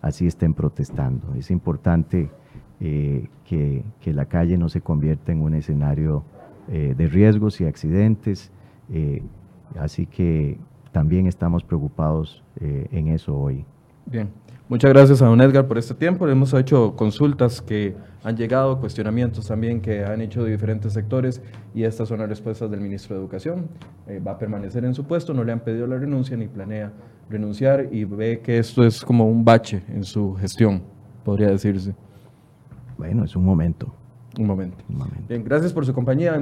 así 0.00 0.28
estén 0.28 0.54
protestando. 0.54 1.34
Es 1.34 1.50
importante 1.50 2.30
eh, 2.80 3.28
que, 3.44 4.12
la 4.12 4.26
calle 4.26 4.58
no 4.58 4.68
se 4.68 4.80
convierta 4.80 5.32
en 5.32 5.42
un 5.42 5.54
escenario 5.54 6.24
eh, 6.68 6.94
de 6.96 7.06
riesgos 7.06 7.60
y 7.60 7.66
accidentes. 7.66 8.50
Eh, 8.92 9.22
así 9.78 10.06
que 10.06 10.58
también 10.92 11.26
estamos 11.26 11.64
preocupados 11.64 12.42
en 12.60 13.08
eso 13.08 13.36
hoy. 13.36 13.64
Bien, 14.06 14.28
muchas 14.68 14.92
gracias 14.92 15.20
a 15.22 15.26
don 15.26 15.40
Edgar 15.40 15.66
por 15.66 15.76
este 15.76 15.94
tiempo. 15.94 16.28
Hemos 16.28 16.54
hecho 16.54 16.94
consultas 16.94 17.60
que 17.60 17.96
han 18.22 18.36
llegado, 18.36 18.78
cuestionamientos 18.78 19.48
también 19.48 19.80
que 19.80 20.04
han 20.04 20.20
hecho 20.20 20.44
de 20.44 20.52
diferentes 20.52 20.92
sectores 20.92 21.42
y 21.74 21.82
estas 21.82 22.08
son 22.08 22.20
las 22.20 22.28
respuestas 22.28 22.70
del 22.70 22.80
ministro 22.80 23.16
de 23.16 23.22
Educación. 23.22 23.68
va 24.24 24.32
a 24.32 24.38
permanecer 24.38 24.84
en 24.84 24.94
su 24.94 25.04
puesto, 25.04 25.34
no 25.34 25.42
le 25.42 25.50
han 25.50 25.60
pedido 25.60 25.88
la 25.88 25.98
renuncia 25.98 26.36
ni 26.36 26.46
planea 26.46 26.92
renunciar 27.28 27.88
y 27.90 28.04
ve 28.04 28.40
que 28.40 28.58
esto 28.58 28.84
es 28.84 29.04
como 29.04 29.28
un 29.28 29.44
bache 29.44 29.82
en 29.88 30.04
su 30.04 30.34
gestión, 30.34 30.82
podría 31.24 31.48
decirse. 31.48 31.94
Bueno, 32.96 33.24
es 33.24 33.34
un 33.34 33.44
momento. 33.44 33.92
Un 34.38 34.46
momento. 34.46 34.84
Un 34.88 34.98
momento. 34.98 35.24
Bien, 35.28 35.44
gracias 35.44 35.72
por 35.72 35.86
su 35.86 35.92
compañía. 35.92 36.36